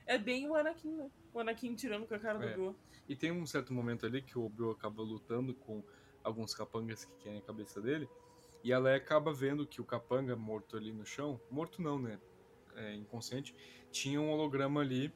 É 0.07 0.17
bem 0.17 0.49
o 0.49 0.55
Anakin, 0.55 0.97
né? 0.97 1.11
O 1.35 1.41
Anakin 1.41 1.75
tirando 1.75 2.07
com 2.07 2.15
a 2.15 2.19
cara 2.19 2.39
do 2.39 2.45
É. 2.45 2.53
Obi-Wan. 2.53 2.75
E 3.09 3.15
tem 3.15 3.31
um 3.31 3.45
certo 3.45 3.75
momento 3.75 4.07
ali 4.07 4.23
que 4.23 4.39
o 4.39 4.47
Obi-Wan 4.47 4.73
acaba 4.73 5.03
lutando 5.03 5.53
com 5.53 5.83
alguns 6.25 6.55
capangas 6.55 7.05
que 7.05 7.13
querem 7.19 7.39
a 7.39 7.43
cabeça 7.43 7.81
dele. 7.81 8.09
E 8.63 8.73
ela 8.73 8.95
acaba 8.95 9.33
vendo 9.33 9.67
que 9.67 9.81
o 9.81 9.85
capanga 9.85 10.37
morto 10.37 10.77
ali 10.77 10.93
no 10.93 11.05
chão, 11.05 11.41
morto 11.51 11.81
não, 11.81 11.99
né? 11.99 12.19
É, 12.77 12.95
inconsciente, 12.95 13.55
tinha 13.91 14.21
um 14.21 14.31
holograma 14.31 14.81
ali, 14.81 15.13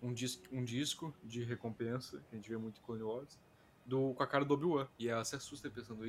um 0.00 0.12
disco, 0.12 0.44
um 0.52 0.64
disco 0.64 1.14
de 1.22 1.44
recompensa, 1.44 2.18
que 2.28 2.34
a 2.34 2.36
gente 2.36 2.48
vê 2.48 2.56
muito 2.56 2.80
em 2.80 2.84
Clone 2.84 3.02
Wars, 3.02 3.38
do, 3.84 4.14
com 4.14 4.22
a 4.22 4.26
cara 4.26 4.44
do 4.44 4.54
Obi-Wan. 4.54 4.88
E 4.98 5.08
ela 5.08 5.24
se 5.24 5.36
assusta 5.36 5.68
pensando, 5.70 6.04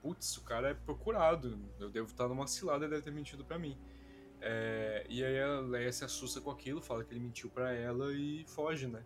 putz, 0.00 0.36
o 0.36 0.44
cara 0.44 0.70
é 0.70 0.74
procurado, 0.74 1.58
eu 1.78 1.90
devo 1.90 2.08
estar 2.08 2.28
numa 2.28 2.46
cilada, 2.46 2.84
ele 2.84 2.92
deve 2.92 3.02
ter 3.02 3.10
mentido 3.10 3.44
pra 3.44 3.58
mim. 3.58 3.76
É, 4.40 5.04
e 5.08 5.22
aí 5.22 5.40
a 5.40 5.60
Leia 5.60 5.92
se 5.92 6.04
assusta 6.04 6.40
com 6.40 6.50
aquilo, 6.50 6.80
fala 6.80 7.04
que 7.04 7.12
ele 7.12 7.20
mentiu 7.20 7.50
pra 7.50 7.72
ela 7.72 8.12
e 8.14 8.44
foge, 8.46 8.86
né? 8.86 9.04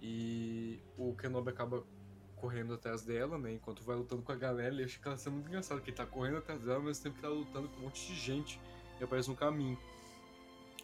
E 0.00 0.82
o 0.98 1.14
Kenobi 1.14 1.50
acaba 1.50 1.84
correndo 2.42 2.74
atrás 2.74 3.02
dela, 3.04 3.38
né? 3.38 3.52
Enquanto 3.52 3.84
vai 3.84 3.94
lutando 3.94 4.20
com 4.20 4.32
a 4.32 4.36
galera, 4.36 4.74
e 4.74 4.82
acho 4.84 5.00
que 5.00 5.06
ela 5.06 5.16
é 5.24 5.30
muito 5.30 5.46
engraçado, 5.48 5.80
que 5.80 5.90
ele 5.90 5.96
tá 5.96 6.04
correndo 6.04 6.38
atrás 6.38 6.60
dela 6.60 6.74
ao 6.78 6.82
mesmo 6.82 7.04
tempo 7.04 7.16
que 7.20 7.24
ela 7.24 7.34
tá 7.36 7.40
lutando 7.40 7.68
com 7.68 7.76
um 7.76 7.82
monte 7.84 8.04
de 8.08 8.14
gente 8.16 8.60
e 9.00 9.04
aparece 9.04 9.28
no 9.30 9.36
caminho. 9.36 9.78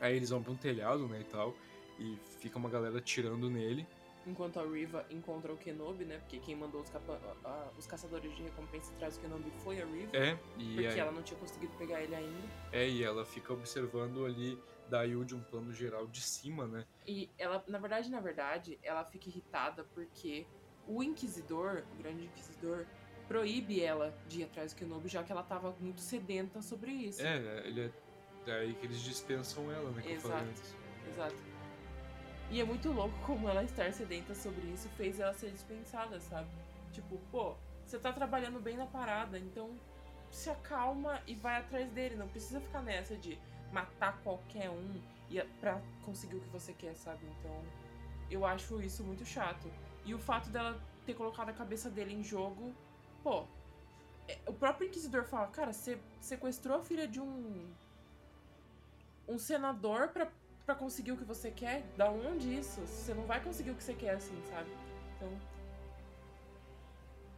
Aí 0.01 0.15
eles 0.15 0.31
vão 0.31 0.41
pra 0.41 0.53
um 0.53 0.57
telhado, 0.57 1.09
né, 1.09 1.21
e 1.21 1.25
tal, 1.25 1.53
e 1.99 2.17
fica 2.39 2.57
uma 2.57 2.71
galera 2.71 3.01
tirando 3.01 3.51
nele. 3.51 3.85
Enquanto 4.25 4.61
a 4.61 4.63
Riva 4.65 5.05
encontra 5.11 5.53
o 5.53 5.57
Kenobi, 5.57 6.05
né? 6.05 6.19
Porque 6.19 6.39
quem 6.39 6.55
mandou 6.55 6.83
os, 6.83 6.91
capa- 6.91 7.19
a- 7.45 7.71
os 7.79 7.87
caçadores 7.87 8.33
de 8.37 8.43
recompensa 8.43 8.93
atrás 8.93 9.17
do 9.17 9.23
Kenobi 9.23 9.51
foi 9.65 9.81
a 9.83 9.87
Riva. 9.87 10.15
É, 10.17 10.39
e 10.59 10.75
Porque 10.75 10.87
aí, 10.87 10.99
ela 11.01 11.11
não 11.11 11.23
tinha 11.23 11.41
conseguido 11.41 11.73
pegar 11.77 12.01
ele 12.03 12.15
ainda. 12.15 12.49
é, 12.71 12.89
e 12.89 13.03
ela 13.03 13.25
fica 13.25 13.53
observando 13.53 14.25
ali 14.27 14.57
Dayu 14.89 15.25
de 15.25 15.35
um 15.35 15.41
plano 15.43 15.73
geral 15.73 16.07
de 16.07 16.21
cima, 16.21 16.67
né? 16.67 16.87
E 17.07 17.31
ela, 17.39 17.65
na 17.67 17.79
verdade, 17.79 18.11
na 18.11 18.21
verdade, 18.21 18.79
ela 18.83 19.03
fica 19.05 19.29
irritada 19.29 19.83
porque 19.95 20.47
o 20.89 21.03
Inquisidor, 21.03 21.83
o 21.93 22.03
grande 22.03 22.25
Inquisidor, 22.25 22.87
proíbe 23.29 23.81
ela 23.81 24.17
de 24.27 24.41
ir 24.41 24.45
atrás 24.45 24.73
do 24.73 24.77
Kenobi, 24.77 25.09
já 25.09 25.23
que 25.23 25.31
ela 25.31 25.43
tava 25.43 25.75
muito 25.79 26.01
sedenta 26.01 26.63
sobre 26.63 26.91
isso. 26.91 27.25
É, 27.25 27.37
ele 27.67 27.83
é 27.83 27.91
daí 28.47 28.75
que 28.75 28.87
eles 28.87 29.01
dispensam 29.01 29.71
ela, 29.71 29.91
né? 29.91 30.03
Exato. 30.11 30.47
Exato. 31.07 31.37
E 32.51 32.61
é 32.61 32.65
muito 32.65 32.91
louco 32.91 33.15
como 33.27 33.49
ela 33.49 33.63
estar 33.63 33.93
sedenta 33.93 34.35
sobre 34.35 34.67
isso 34.69 34.89
fez 34.97 35.21
ela 35.21 35.35
ser 35.35 35.51
dispensada, 35.51 36.19
sabe? 36.19 36.49
Tipo, 36.93 37.19
pô, 37.31 37.55
você 37.85 37.99
tá 37.99 38.11
trabalhando 38.11 38.59
bem 38.59 38.77
na 38.77 38.87
parada, 38.87 39.39
então 39.39 39.71
se 40.31 40.49
acalma 40.49 41.21
e 41.27 41.35
vai 41.35 41.59
atrás 41.59 41.91
dele. 41.91 42.17
Não 42.17 42.29
precisa 42.29 42.61
ficar 42.61 42.83
nessa 42.83 43.17
de 43.17 43.39
matar 43.71 44.19
qualquer 44.23 44.71
um 44.71 45.01
e 45.31 45.41
pra 45.61 45.81
conseguir 46.05 46.37
o 46.37 46.41
que 46.41 46.49
você 46.49 46.73
quer, 46.73 46.95
sabe? 46.97 47.21
Então, 47.39 47.63
eu 48.31 48.47
acho 48.47 48.81
isso 48.81 49.05
muito 49.05 49.27
chato. 49.27 49.71
E 50.09 50.15
o 50.15 50.19
fato 50.19 50.49
dela 50.49 50.81
ter 51.05 51.13
colocado 51.13 51.51
a 51.51 51.53
cabeça 51.53 51.91
dele 51.91 52.15
em 52.15 52.25
jogo, 52.25 52.75
pô. 53.23 53.45
é- 54.27 54.39
O 54.47 54.55
próprio 54.55 54.89
Inquisidor 54.89 55.25
fala, 55.25 55.47
cara, 55.49 55.71
você 55.73 55.99
sequestrou 56.19 56.79
a 56.79 56.83
filha 56.83 57.07
de 57.07 57.21
um. 57.21 57.71
um 59.29 59.39
senador 59.39 60.09
pra, 60.09 60.31
pra 60.65 60.75
conseguir 60.75 61.13
o 61.13 61.17
que 61.19 61.25
você 61.25 61.51
quer? 61.51 61.83
Da 61.99 62.11
onde 62.11 62.55
isso? 62.59 62.81
Você 62.81 63.13
não 63.13 63.25
vai 63.27 63.43
conseguir 63.43 63.71
o 63.73 63.75
que 63.75 63.83
você 63.83 63.93
quer 63.93 64.15
assim, 64.15 64.41
sabe? 64.47 64.71
Então. 65.17 65.31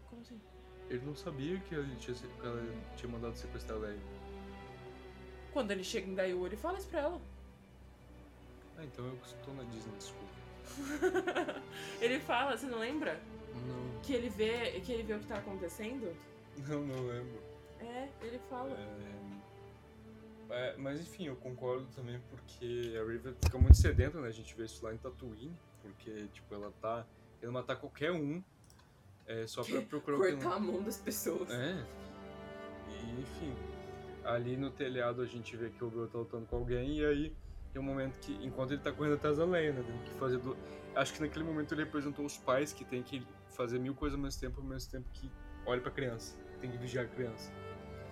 Como 0.08 0.22
assim? 0.22 0.40
Ele 0.88 1.04
não 1.04 1.16
sabia 1.16 1.58
que 1.60 1.74
ele 1.74 1.96
tinha, 1.96 2.16
que 2.16 2.46
ela 2.46 2.62
tinha 2.96 3.10
mandado 3.10 3.36
sequestrar 3.36 3.78
a 3.78 3.80
Leia. 3.80 4.00
Quando 5.52 5.72
ele 5.72 5.82
chega 5.82 6.08
em 6.08 6.14
Dayu, 6.14 6.46
ele 6.46 6.56
fala 6.56 6.78
isso 6.78 6.88
pra 6.88 7.00
ela. 7.00 7.20
Ah, 8.78 8.84
então 8.84 9.04
eu 9.06 9.18
estou 9.24 9.54
na 9.54 9.64
Disney, 9.64 9.96
desculpa. 9.98 10.29
ele 12.00 12.20
fala, 12.20 12.56
você 12.56 12.66
não 12.66 12.78
lembra? 12.78 13.20
Não, 13.54 14.00
Que 14.00 14.12
ele 14.14 14.28
vê, 14.28 14.80
que 14.80 14.92
ele 14.92 15.02
vê 15.02 15.14
o 15.14 15.18
que 15.18 15.26
tá 15.26 15.36
acontecendo? 15.36 16.14
não, 16.68 16.86
não 16.86 17.06
lembro. 17.06 17.40
É, 17.80 18.08
ele 18.22 18.38
fala. 18.50 18.70
É, 20.50 20.70
é, 20.70 20.76
mas 20.76 21.00
enfim, 21.00 21.26
eu 21.26 21.36
concordo 21.36 21.86
também 21.94 22.20
porque 22.28 22.94
a 22.98 23.04
River 23.04 23.34
fica 23.42 23.58
muito 23.58 23.76
sedenta, 23.76 24.20
né? 24.20 24.28
A 24.28 24.32
gente 24.32 24.54
vê 24.54 24.64
isso 24.64 24.84
lá 24.84 24.92
em 24.92 24.98
Tatooine, 24.98 25.56
porque, 25.82 26.26
tipo, 26.32 26.54
ela 26.54 26.72
tá 26.80 27.06
querendo 27.38 27.54
matar 27.54 27.76
qualquer 27.76 28.12
um 28.12 28.42
é, 29.26 29.46
só 29.46 29.62
pra 29.62 29.80
procurar 29.82 30.18
Cortar 30.18 30.54
a 30.54 30.58
mão 30.58 30.82
das 30.82 30.98
pessoas. 30.98 31.48
É. 31.50 31.86
E, 32.88 33.20
enfim, 33.20 33.54
ali 34.24 34.56
no 34.56 34.70
telhado 34.70 35.22
a 35.22 35.26
gente 35.26 35.56
vê 35.56 35.70
que 35.70 35.82
o 35.82 35.86
Obi-Wan 35.86 36.08
tá 36.08 36.18
lutando 36.18 36.46
com 36.46 36.56
alguém 36.56 36.98
e 36.98 37.04
aí 37.04 37.36
tem 37.72 37.80
um 37.80 37.84
momento 37.84 38.18
que, 38.18 38.32
enquanto 38.44 38.72
ele 38.72 38.80
tá 38.80 38.92
correndo 38.92 39.14
atrás 39.14 39.38
da 39.38 39.44
Leia, 39.44 39.72
né? 39.72 39.82
Tem 39.82 39.98
que 40.12 40.18
fazer 40.18 40.38
do... 40.38 40.56
Acho 40.94 41.14
que 41.14 41.20
naquele 41.20 41.44
momento 41.44 41.72
ele 41.72 41.84
representou 41.84 42.24
os 42.24 42.36
pais 42.36 42.72
que 42.72 42.84
tem 42.84 43.02
que 43.02 43.24
fazer 43.48 43.78
mil 43.78 43.94
coisas 43.94 44.18
ao 44.18 44.22
mesmo 44.22 44.40
tempo, 44.40 44.60
ao 44.60 44.66
mesmo 44.66 44.90
tempo 44.90 45.08
que 45.12 45.30
olha 45.66 45.80
pra 45.80 45.90
criança. 45.90 46.36
Tem 46.60 46.70
que 46.70 46.76
vigiar 46.76 47.04
a 47.04 47.08
criança. 47.08 47.52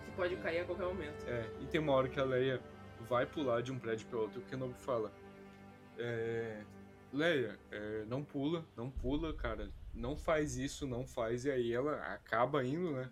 Que 0.04 0.10
pode 0.12 0.36
cair 0.36 0.60
a 0.60 0.64
qualquer 0.64 0.86
momento. 0.86 1.24
É, 1.26 1.50
e 1.60 1.66
tem 1.66 1.80
uma 1.80 1.92
hora 1.92 2.08
que 2.08 2.20
a 2.20 2.24
Leia 2.24 2.60
vai 3.08 3.26
pular 3.26 3.62
de 3.62 3.72
um 3.72 3.78
prédio 3.78 4.06
para 4.06 4.18
outro 4.18 4.40
e 4.40 4.42
o 4.42 4.46
Kenobi 4.46 4.74
fala: 4.74 5.12
é, 5.98 6.62
Leia, 7.12 7.58
é, 7.70 8.04
não 8.06 8.22
pula, 8.22 8.64
não 8.76 8.90
pula, 8.90 9.34
cara, 9.34 9.70
não 9.94 10.16
faz 10.16 10.56
isso, 10.56 10.86
não 10.86 11.06
faz. 11.06 11.44
E 11.44 11.50
aí 11.50 11.72
ela 11.72 11.96
acaba 12.12 12.64
indo, 12.64 12.92
né? 12.92 13.10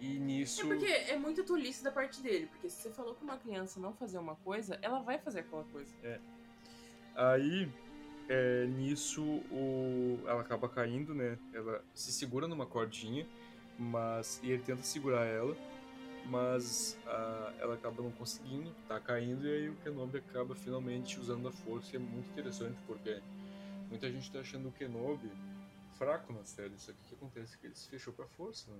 E 0.00 0.18
nisso. 0.18 0.62
É 0.62 0.64
porque 0.64 0.86
é 0.86 1.16
muito 1.16 1.42
tolice 1.44 1.82
da 1.82 1.90
parte 1.90 2.20
dele, 2.22 2.46
porque 2.46 2.68
se 2.70 2.82
você 2.82 2.90
falou 2.90 3.14
pra 3.14 3.24
uma 3.24 3.36
criança 3.36 3.80
não 3.80 3.92
fazer 3.92 4.18
uma 4.18 4.36
coisa, 4.36 4.78
ela 4.80 5.00
vai 5.00 5.18
fazer 5.18 5.40
aquela 5.40 5.64
coisa. 5.64 5.92
Aí, 7.14 7.68
é, 8.28 8.66
nisso, 8.66 9.22
o... 9.24 10.20
ela 10.26 10.40
acaba 10.40 10.68
caindo, 10.68 11.14
né? 11.14 11.36
Ela 11.52 11.84
se 11.94 12.12
segura 12.12 12.46
numa 12.46 12.64
cordinha, 12.64 13.26
mas 13.76 14.40
e 14.42 14.52
ele 14.52 14.62
tenta 14.62 14.82
segurar 14.82 15.24
ela, 15.24 15.56
mas 16.26 16.96
ah, 17.06 17.52
ela 17.58 17.74
acaba 17.74 18.02
não 18.02 18.12
conseguindo, 18.12 18.72
tá 18.86 19.00
caindo, 19.00 19.46
e 19.46 19.50
aí 19.50 19.68
o 19.68 19.74
Kenobi 19.76 20.18
acaba 20.18 20.54
finalmente 20.54 21.18
usando 21.18 21.48
a 21.48 21.52
força. 21.52 21.90
E 21.94 21.96
é 21.96 21.98
muito 21.98 22.30
interessante, 22.30 22.78
porque 22.86 23.20
muita 23.88 24.08
gente 24.12 24.30
tá 24.30 24.38
achando 24.40 24.68
o 24.68 24.72
Kenobi 24.72 25.30
fraco 25.98 26.32
na 26.32 26.44
série, 26.44 26.74
só 26.76 26.92
que 26.92 26.98
o 26.98 27.08
que 27.08 27.14
acontece 27.14 27.56
é 27.56 27.58
que 27.58 27.66
ele 27.66 27.74
se 27.74 27.88
fechou 27.88 28.12
pra 28.12 28.26
força, 28.28 28.70
né? 28.70 28.78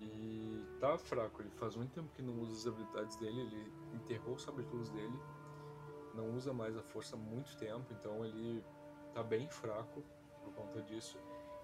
E 0.00 0.64
tá 0.80 0.96
fraco, 0.96 1.42
ele 1.42 1.50
faz 1.50 1.76
muito 1.76 1.92
tempo 1.92 2.08
que 2.14 2.22
não 2.22 2.40
usa 2.40 2.52
as 2.52 2.66
habilidades 2.66 3.16
dele, 3.16 3.40
ele 3.40 3.72
enterrou 3.94 4.34
o 4.34 4.38
sabre 4.38 4.64
de 4.64 4.74
luz 4.74 4.88
dele, 4.90 5.20
não 6.14 6.34
usa 6.34 6.52
mais 6.52 6.76
a 6.76 6.82
força 6.82 7.16
há 7.16 7.18
muito 7.18 7.54
tempo, 7.58 7.92
então 7.92 8.24
ele 8.24 8.64
tá 9.12 9.22
bem 9.22 9.48
fraco 9.48 10.02
por 10.42 10.54
conta 10.54 10.80
disso. 10.82 11.18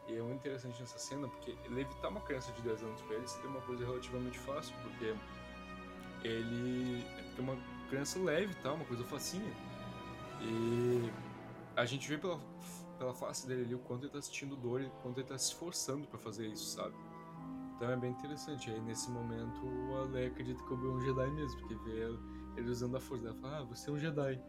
E 0.08 0.16
é 0.16 0.22
muito 0.22 0.38
interessante 0.38 0.78
nessa 0.80 0.98
cena, 0.98 1.26
porque 1.28 1.56
levitar 1.68 2.10
uma 2.10 2.20
criança 2.20 2.52
de 2.52 2.62
10 2.62 2.82
anos 2.82 3.02
pra 3.02 3.16
ele 3.16 3.26
seria 3.26 3.48
uma 3.48 3.60
coisa 3.62 3.84
relativamente 3.84 4.38
fácil, 4.38 4.74
porque 4.82 5.16
ele 6.22 7.04
é 7.36 7.40
uma 7.40 7.56
criança 7.88 8.18
leve, 8.18 8.54
tá? 8.56 8.72
Uma 8.72 8.84
coisa 8.84 9.02
facinha. 9.04 9.52
E 10.40 11.10
a 11.74 11.84
gente 11.84 12.08
vê 12.08 12.18
pela, 12.18 12.38
pela 12.98 13.14
face 13.14 13.46
dele 13.46 13.62
ali 13.62 13.74
o 13.74 13.78
quanto 13.80 14.04
ele 14.04 14.12
tá 14.12 14.20
sentindo 14.20 14.54
dor 14.54 14.80
e 14.80 14.86
o 14.86 14.90
quanto 15.02 15.18
ele 15.18 15.26
tá 15.26 15.36
se 15.38 15.46
esforçando 15.46 16.06
pra 16.06 16.18
fazer 16.18 16.46
isso, 16.46 16.76
sabe? 16.76 16.94
Então 17.76 17.90
é 17.90 17.96
bem 17.96 18.10
interessante. 18.10 18.70
Aí 18.70 18.80
nesse 18.80 19.10
momento 19.10 19.60
a 19.96 20.04
Leia 20.04 20.28
acredita 20.28 20.62
que 20.64 20.72
o 20.72 20.74
Obi 20.74 20.86
é 20.86 20.90
um 20.90 21.00
Jedi 21.00 21.30
mesmo, 21.30 21.60
porque 21.60 21.74
vê 21.84 22.18
ele 22.56 22.70
usando 22.70 22.96
a 22.96 23.00
força. 23.00 23.28
Ela 23.28 23.36
fala, 23.36 23.58
ah, 23.58 23.64
você 23.64 23.90
é 23.90 23.92
um 23.92 23.98
Jedi. 23.98 24.42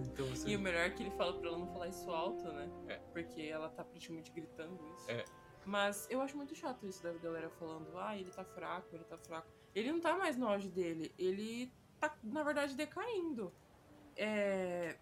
Então 0.00 0.26
você. 0.26 0.48
E 0.48 0.56
o 0.56 0.58
melhor 0.58 0.80
é 0.80 0.90
que 0.90 1.02
ele 1.02 1.10
fala 1.10 1.38
pra 1.38 1.48
ela 1.48 1.58
não 1.58 1.66
falar 1.68 1.88
isso 1.88 2.10
alto, 2.10 2.44
né? 2.44 2.70
É. 2.88 2.96
Porque 3.12 3.42
ela 3.42 3.68
tá 3.68 3.84
praticamente 3.84 4.32
gritando 4.32 4.80
isso. 4.94 5.10
É. 5.10 5.24
Mas 5.64 6.08
eu 6.10 6.20
acho 6.20 6.36
muito 6.36 6.54
chato 6.54 6.86
isso 6.86 7.02
da 7.02 7.12
galera 7.12 7.48
falando, 7.50 7.96
ah, 7.98 8.16
ele 8.16 8.30
tá 8.30 8.44
fraco, 8.44 8.88
ele 8.96 9.04
tá 9.04 9.16
fraco. 9.18 9.46
Ele 9.74 9.92
não 9.92 10.00
tá 10.00 10.16
mais 10.16 10.36
no 10.36 10.48
auge 10.48 10.68
dele, 10.68 11.14
ele 11.16 11.72
tá, 12.00 12.16
na 12.22 12.42
verdade, 12.42 12.74
decaindo. 12.74 13.52
É... 14.16 14.96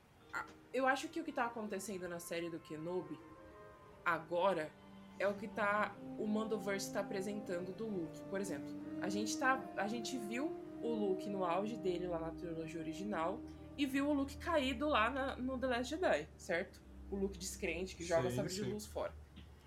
Eu 0.73 0.87
acho 0.87 1.09
que 1.09 1.19
o 1.19 1.25
que 1.25 1.33
tá 1.33 1.47
acontecendo 1.47 2.07
na 2.09 2.21
série 2.21 2.51
do 2.51 2.61
Kenobi 2.61 3.19
agora 4.05 4.71
é 5.21 5.29
o 5.29 5.35
que 5.35 5.47
tá 5.47 5.95
o 6.19 6.27
Mandoverse 6.27 6.93
tá 6.93 7.01
apresentando 7.01 7.73
do 7.73 7.87
Luke. 7.87 8.21
Por 8.29 8.41
exemplo, 8.41 8.69
a 9.01 9.09
gente 9.09 9.39
tá 9.39 9.63
a 9.77 9.87
gente 9.87 10.19
viu 10.19 10.51
o 10.83 10.89
Luke 10.93 11.29
no 11.29 11.45
auge 11.45 11.77
dele 11.77 12.07
lá 12.09 12.19
na 12.19 12.31
trilogia 12.31 12.81
original 12.81 13.41
e 13.77 13.87
viu 13.87 14.09
o 14.09 14.13
Luke 14.13 14.37
caído 14.39 14.89
lá 14.89 15.11
na- 15.11 15.37
no 15.37 15.59
The 15.59 15.67
Last 15.67 15.91
Jedi, 15.91 16.27
certo? 16.37 16.81
O 17.11 17.17
Luke 17.17 17.39
descrente 17.39 17.95
que 17.95 18.03
joga 18.05 18.31
Sim, 18.31 18.37
sabre 18.37 18.53
de 18.55 18.63
luz 18.63 18.87
fora. 18.87 19.15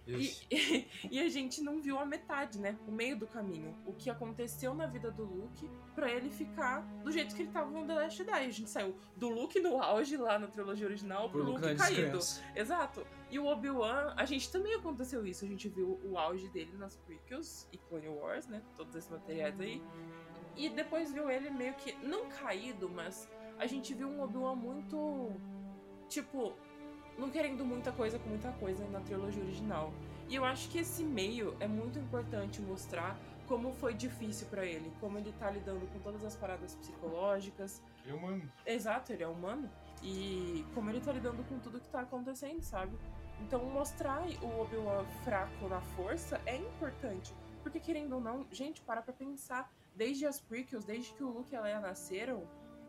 E, 0.06 0.34
e 1.10 1.20
a 1.20 1.30
gente 1.30 1.62
não 1.62 1.82
viu 1.82 1.98
a 1.98 2.06
metade, 2.06 2.60
né? 2.60 2.78
O 2.88 2.92
meio 2.92 3.18
do 3.18 3.26
caminho. 3.26 3.76
O 3.86 3.94
que 3.94 4.10
aconteceu 4.10 4.74
na 4.74 4.86
vida 4.86 5.10
do 5.10 5.24
Luke 5.24 5.70
pra 5.96 6.12
ele 6.12 6.30
ficar 6.30 6.82
do 7.04 7.12
jeito 7.12 7.36
que 7.36 7.44
ele 7.44 7.52
tava 7.52 7.70
no 7.72 7.86
The 7.86 7.94
Last 7.94 8.18
Jedi. 8.18 8.32
A 8.32 8.50
gente 8.50 8.70
saiu 8.70 8.96
do 9.16 9.30
Luke 9.30 9.60
no 9.60 9.82
auge 9.82 10.18
lá 10.18 10.38
na 10.38 10.48
trilogia 10.48 10.86
original 10.86 11.30
pro 11.30 11.44
Por 11.44 11.50
Luke 11.54 11.76
caído. 11.76 12.20
Exato. 12.56 13.06
E 13.30 13.40
o 13.40 13.46
Obi-Wan, 13.46 14.14
a 14.16 14.26
gente 14.26 14.52
também 14.52 14.76
aconteceu 14.76 15.26
isso. 15.26 15.46
A 15.46 15.48
gente 15.48 15.70
viu 15.70 16.00
o 16.04 16.18
auge 16.18 16.48
dele 16.50 16.76
nas 16.78 16.96
prequels 16.98 17.68
e 17.72 17.78
Clone 17.78 18.10
Wars, 18.10 18.48
né? 18.48 18.62
Todos 18.76 18.96
esses 18.96 19.10
materiais 19.10 19.60
aí. 19.60 19.82
E 20.56 20.70
depois 20.70 21.12
viu 21.12 21.30
ele 21.30 21.50
meio 21.50 21.74
que, 21.74 21.94
não 22.06 22.30
caído, 22.30 22.88
mas 22.90 23.28
a 23.58 23.66
gente 23.66 23.94
viu 23.94 24.08
um 24.08 24.22
Obi-Wan 24.22 24.56
muito. 24.56 25.32
Tipo, 26.08 26.54
não 27.18 27.30
querendo 27.30 27.64
muita 27.66 27.92
coisa 27.92 28.18
com 28.20 28.30
muita 28.30 28.52
coisa 28.54 28.86
na 28.90 29.00
trilogia 29.02 29.44
original. 29.44 29.94
E 30.30 30.36
eu 30.36 30.46
acho 30.46 30.70
que 30.70 30.80
esse 30.80 31.04
meio 31.04 31.56
é 31.60 31.68
muito 31.68 32.00
importante 32.00 32.62
mostrar 32.62 33.18
como 33.48 33.72
foi 33.74 33.94
difícil 33.94 34.48
pra 34.48 34.66
ele, 34.66 34.92
como 35.00 35.18
ele 35.18 35.32
tá 35.34 35.52
lidando 35.52 35.86
com 35.92 36.00
todas 36.00 36.24
as 36.24 36.36
paradas 36.36 36.76
psicológicas, 36.76 37.82
Ele 38.04 38.14
é 38.14 38.16
humano. 38.16 38.52
Exato, 38.66 39.14
ele 39.14 39.24
é 39.24 39.28
humano. 39.28 39.70
E 40.02 40.66
como 40.74 40.90
ele 40.90 41.00
tá 41.00 41.12
lidando 41.12 41.44
com 41.44 41.60
tudo 41.60 41.80
que 41.80 41.90
tá 41.90 42.02
acontecendo, 42.02 42.62
sabe? 42.62 42.98
Então 43.42 43.64
mostrar 43.66 44.22
o 44.42 44.62
Obi-Wan 44.62 45.06
fraco 45.24 45.68
na 45.68 45.82
força 45.82 46.42
é 46.46 46.58
importante. 46.58 47.34
Porque 47.62 47.80
querendo 47.80 48.14
ou 48.14 48.22
não, 48.22 48.46
gente, 48.52 48.82
para 48.82 49.02
pra 49.02 49.14
pensar. 49.14 49.72
Desde 49.96 50.26
as 50.26 50.40
prequels, 50.40 50.84
desde 50.84 51.14
que 51.14 51.24
o 51.24 51.30
Luke 51.30 51.54
e 51.54 51.56
a 51.56 51.62
Leia 51.62 51.80
nasceram, 51.80 52.44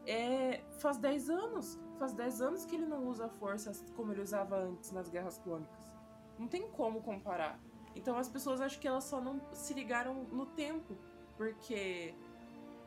é... 0.06 0.62
faz 0.78 0.96
10 0.96 1.28
anos. 1.28 1.78
Faz 1.98 2.12
10 2.12 2.40
anos 2.40 2.64
que 2.64 2.74
ele 2.74 2.87
não 2.87 3.07
usa 3.07 3.26
a 3.26 3.28
força 3.28 3.72
como 3.94 4.12
ele 4.12 4.20
usava 4.20 4.57
antes 4.57 4.90
nas 4.90 5.09
Guerras 5.09 5.38
Clônicas. 5.38 5.92
Não 6.38 6.48
tem 6.48 6.68
como 6.70 7.02
comparar. 7.02 7.61
Então 7.94 8.16
as 8.16 8.28
pessoas 8.28 8.61
acho 8.61 8.80
que 8.80 8.88
elas 8.88 9.04
só 9.04 9.20
não 9.20 9.40
se 9.52 9.72
ligaram 9.74 10.24
no 10.24 10.46
tempo. 10.46 10.96
Porque 11.37 12.14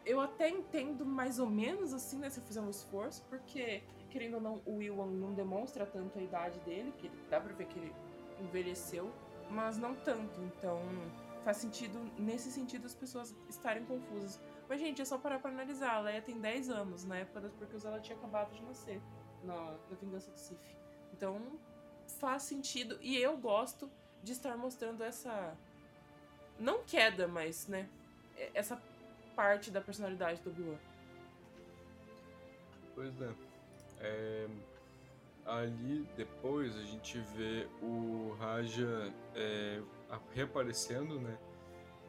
eu 0.05 0.21
até 0.21 0.49
entendo 0.49 1.05
mais 1.05 1.37
ou 1.37 1.47
menos 1.47 1.93
assim, 1.93 2.17
né, 2.17 2.29
se 2.29 2.39
eu 2.39 2.43
fizer 2.43 2.61
um 2.61 2.69
esforço, 2.69 3.23
porque, 3.29 3.83
querendo 4.09 4.35
ou 4.35 4.41
não, 4.41 4.61
o 4.65 4.81
Ewan 4.81 5.07
não 5.07 5.33
demonstra 5.33 5.85
tanto 5.85 6.17
a 6.17 6.21
idade 6.21 6.59
dele, 6.61 6.93
que 6.97 7.09
dá 7.29 7.41
pra 7.41 7.53
ver 7.53 7.67
que 7.67 7.77
ele 7.77 7.93
envelheceu, 8.39 9.11
mas 9.49 9.77
não 9.77 9.95
tanto. 9.95 10.41
Então, 10.41 10.79
faz 11.43 11.57
sentido, 11.57 11.99
nesse 12.17 12.51
sentido, 12.51 12.85
as 12.85 12.95
pessoas 12.95 13.35
estarem 13.49 13.83
confusas. 13.85 14.41
Mas, 14.69 14.79
gente, 14.79 15.01
é 15.01 15.05
só 15.05 15.17
parar 15.17 15.39
pra 15.39 15.49
analisar. 15.49 15.95
A 15.95 15.99
Leia 15.99 16.21
tem 16.21 16.39
10 16.39 16.69
anos, 16.69 17.03
na 17.05 17.17
época 17.17 17.41
das 17.41 17.53
Prequels 17.53 17.85
ela 17.85 17.99
tinha 17.99 18.17
acabado 18.17 18.53
de 18.53 18.61
nascer, 18.63 19.01
na, 19.43 19.55
na 19.55 19.95
Vingança 20.01 20.31
do 20.31 20.37
Sith. 20.37 20.77
Então, 21.13 21.41
faz 22.19 22.43
sentido, 22.43 22.97
e 23.01 23.17
eu 23.17 23.37
gosto 23.37 23.89
de 24.21 24.31
estar 24.31 24.57
mostrando 24.57 25.03
essa. 25.03 25.55
Não 26.59 26.83
queda, 26.83 27.27
mas, 27.27 27.67
né? 27.67 27.87
Essa 28.53 28.81
parte 29.35 29.71
da 29.71 29.79
personalidade 29.79 30.41
do 30.41 30.49
Obi-Wan. 30.49 30.77
Pois 32.95 33.21
é. 33.21 33.33
É, 33.99 34.47
Ali 35.47 36.05
depois 36.17 36.75
a 36.75 36.83
gente 36.83 37.19
vê 37.19 37.65
o 37.81 38.35
Raja 38.37 39.13
é, 39.33 39.81
reaparecendo, 40.33 41.21
né? 41.21 41.37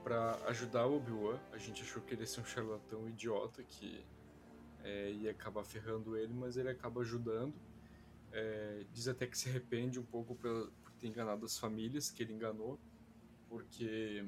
Pra 0.09 0.41
ajudar 0.47 0.87
o 0.87 0.97
Obi-Wan. 0.97 1.39
A 1.53 1.59
gente 1.59 1.83
achou 1.83 2.01
que 2.01 2.15
ele 2.15 2.23
ia 2.23 2.27
ser 2.27 2.41
um 2.41 2.45
charlatão 2.47 3.07
idiota 3.11 3.63
que 3.63 4.03
é, 4.83 5.11
ia 5.11 5.33
acabar 5.33 5.63
ferrando 5.63 6.17
ele, 6.17 6.33
mas 6.33 6.57
ele 6.57 6.71
acaba 6.71 7.03
ajudando. 7.03 7.53
É, 8.33 8.87
diz 8.91 9.07
até 9.07 9.27
que 9.27 9.37
se 9.37 9.51
arrepende 9.51 10.01
um 10.01 10.05
pouco 10.05 10.35
por 10.35 10.73
ter 10.99 11.09
enganado 11.09 11.45
as 11.45 11.59
famílias, 11.59 12.11
que 12.11 12.23
ele 12.23 12.33
enganou, 12.33 12.81
porque 13.51 14.25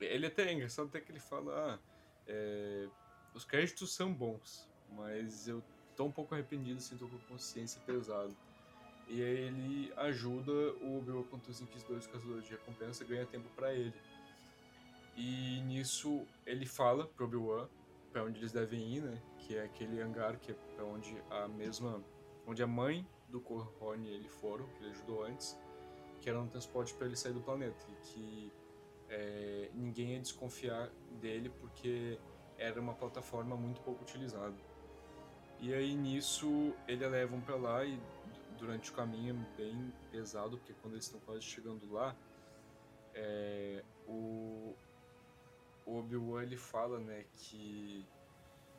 ele 0.00 0.26
até 0.26 0.48
é 0.48 0.54
engraçado 0.54 0.88
até 0.88 1.00
que 1.00 1.12
ele 1.12 1.20
fala, 1.20 1.54
ah, 1.54 1.78
é, 2.26 2.88
os 3.32 3.44
créditos 3.44 3.94
são 3.94 4.12
bons, 4.12 4.68
mas 4.90 5.46
eu 5.46 5.62
tô 5.94 6.06
um 6.06 6.10
pouco 6.10 6.34
arrependido, 6.34 6.82
tô 6.98 7.06
com 7.06 7.18
consciência 7.28 7.80
pesada. 7.82 8.34
E 9.06 9.22
aí 9.22 9.38
ele 9.38 9.92
ajuda 9.98 10.50
o 10.50 10.98
Obi-Wan 10.98 11.22
contra 11.30 11.52
os 11.52 11.60
Inquisidores 11.60 12.08
Caçadores 12.08 12.44
de 12.44 12.50
Recompensa, 12.50 13.04
ganha 13.04 13.24
tempo 13.24 13.48
pra 13.54 13.72
ele. 13.72 13.94
E 15.16 15.60
nisso 15.62 16.26
ele 16.46 16.66
fala 16.66 17.06
pro 17.06 17.26
Obi-Wan 17.26 17.68
pra 18.12 18.24
onde 18.24 18.38
eles 18.38 18.52
devem 18.52 18.96
ir, 18.96 19.02
né? 19.02 19.22
Que 19.38 19.56
é 19.56 19.64
aquele 19.64 20.00
hangar 20.00 20.38
que 20.38 20.52
é 20.52 20.54
pra 20.74 20.84
onde 20.84 21.16
a 21.30 21.48
mesma... 21.48 22.02
Onde 22.46 22.62
a 22.62 22.66
mãe 22.66 23.06
do 23.28 23.40
Corrone 23.40 24.08
ele 24.08 24.28
foram, 24.28 24.66
que 24.68 24.82
ele 24.82 24.90
ajudou 24.90 25.24
antes, 25.24 25.56
que 26.20 26.28
era 26.28 26.40
um 26.40 26.48
transporte 26.48 26.94
pra 26.94 27.06
ele 27.06 27.16
sair 27.16 27.32
do 27.32 27.40
planeta. 27.40 27.84
E 27.88 27.94
que 28.06 28.52
é, 29.08 29.70
ninguém 29.74 30.14
ia 30.14 30.20
desconfiar 30.20 30.90
dele 31.20 31.50
porque 31.60 32.18
era 32.56 32.80
uma 32.80 32.94
plataforma 32.94 33.56
muito 33.56 33.80
pouco 33.82 34.02
utilizada. 34.02 34.56
E 35.58 35.74
aí 35.74 35.94
nisso 35.94 36.74
ele 36.88 37.06
levam 37.06 37.40
pra 37.40 37.56
lá 37.56 37.84
e 37.84 38.00
durante 38.58 38.90
o 38.90 38.94
caminho 38.94 39.34
é 39.34 39.56
bem 39.56 39.92
pesado, 40.10 40.58
porque 40.58 40.74
quando 40.80 40.94
eles 40.94 41.06
estão 41.06 41.20
quase 41.20 41.42
chegando 41.42 41.90
lá, 41.92 42.14
é, 43.14 43.82
o, 44.06 44.74
o 45.90 45.98
Obi-Wan 45.98 46.44
ele 46.44 46.56
fala, 46.56 47.00
né, 47.00 47.24
que 47.34 48.06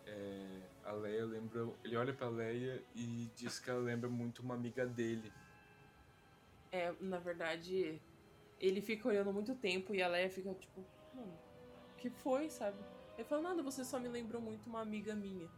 é, 0.06 0.62
a 0.86 0.94
Leia 0.94 1.26
lembra, 1.26 1.68
ele 1.84 1.98
olha 1.98 2.14
pra 2.14 2.30
Leia 2.30 2.82
e 2.96 3.30
diz 3.36 3.60
que 3.60 3.70
ela 3.70 3.82
lembra 3.82 4.10
muito 4.10 4.42
uma 4.42 4.54
amiga 4.54 4.86
dele. 4.86 5.32
É, 6.72 6.94
na 7.02 7.20
verdade, 7.20 8.02
ele 8.60 8.80
fica 8.80 9.10
olhando 9.10 9.34
muito 9.34 9.54
tempo 9.56 9.94
e 9.94 10.02
a 10.02 10.08
Leia 10.08 10.30
fica 10.30 10.54
tipo, 10.54 10.86
mano, 11.14 11.38
o 11.94 11.98
que 11.98 12.10
foi, 12.10 12.50
sabe? 12.50 12.78
Ele 13.18 13.28
fala, 13.28 13.42
nada, 13.42 13.62
você 13.62 13.84
só 13.84 14.00
me 14.00 14.08
lembrou 14.08 14.42
muito 14.42 14.68
uma 14.68 14.80
amiga 14.80 15.14
minha. 15.14 15.50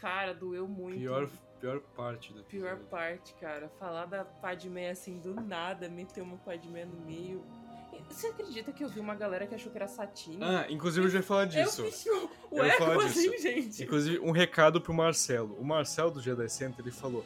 Cara, 0.00 0.34
doeu 0.34 0.66
muito. 0.66 0.98
Pior, 0.98 1.30
pior 1.60 1.80
parte 1.80 2.32
do 2.32 2.42
Pior 2.44 2.78
parte, 2.90 3.32
cara. 3.34 3.68
Falar 3.78 4.06
da 4.06 4.24
Padmé 4.24 4.90
assim 4.90 5.18
do 5.20 5.34
nada, 5.34 5.88
meter 5.88 6.20
uma 6.20 6.36
Padmé 6.36 6.84
no 6.84 7.00
meio. 7.00 7.44
Você 8.08 8.28
acredita 8.28 8.72
que 8.72 8.82
eu 8.84 8.88
vi 8.88 9.00
uma 9.00 9.14
galera 9.14 9.46
que 9.46 9.54
achou 9.54 9.70
que 9.70 9.78
era 9.78 9.88
Satine? 9.88 10.38
Ah, 10.42 10.66
inclusive 10.68 11.06
eu 11.06 11.10
já 11.10 11.18
ia 11.18 11.22
falar 11.24 11.44
disso. 11.46 11.82
Eu 11.82 11.86
fiz 11.86 12.02
tipo, 12.02 12.30
Eu 12.52 12.70
falar 12.72 12.96
como 12.96 13.08
disso. 13.08 13.18
assim, 13.28 13.38
gente? 13.38 13.82
Inclusive, 13.84 14.18
um 14.20 14.30
recado 14.30 14.80
pro 14.80 14.94
Marcelo. 14.94 15.54
O 15.58 15.64
Marcelo 15.64 16.10
do 16.10 16.20
Jedi 16.22 16.48
Center, 16.48 16.80
ele 16.80 16.90
falou... 16.90 17.24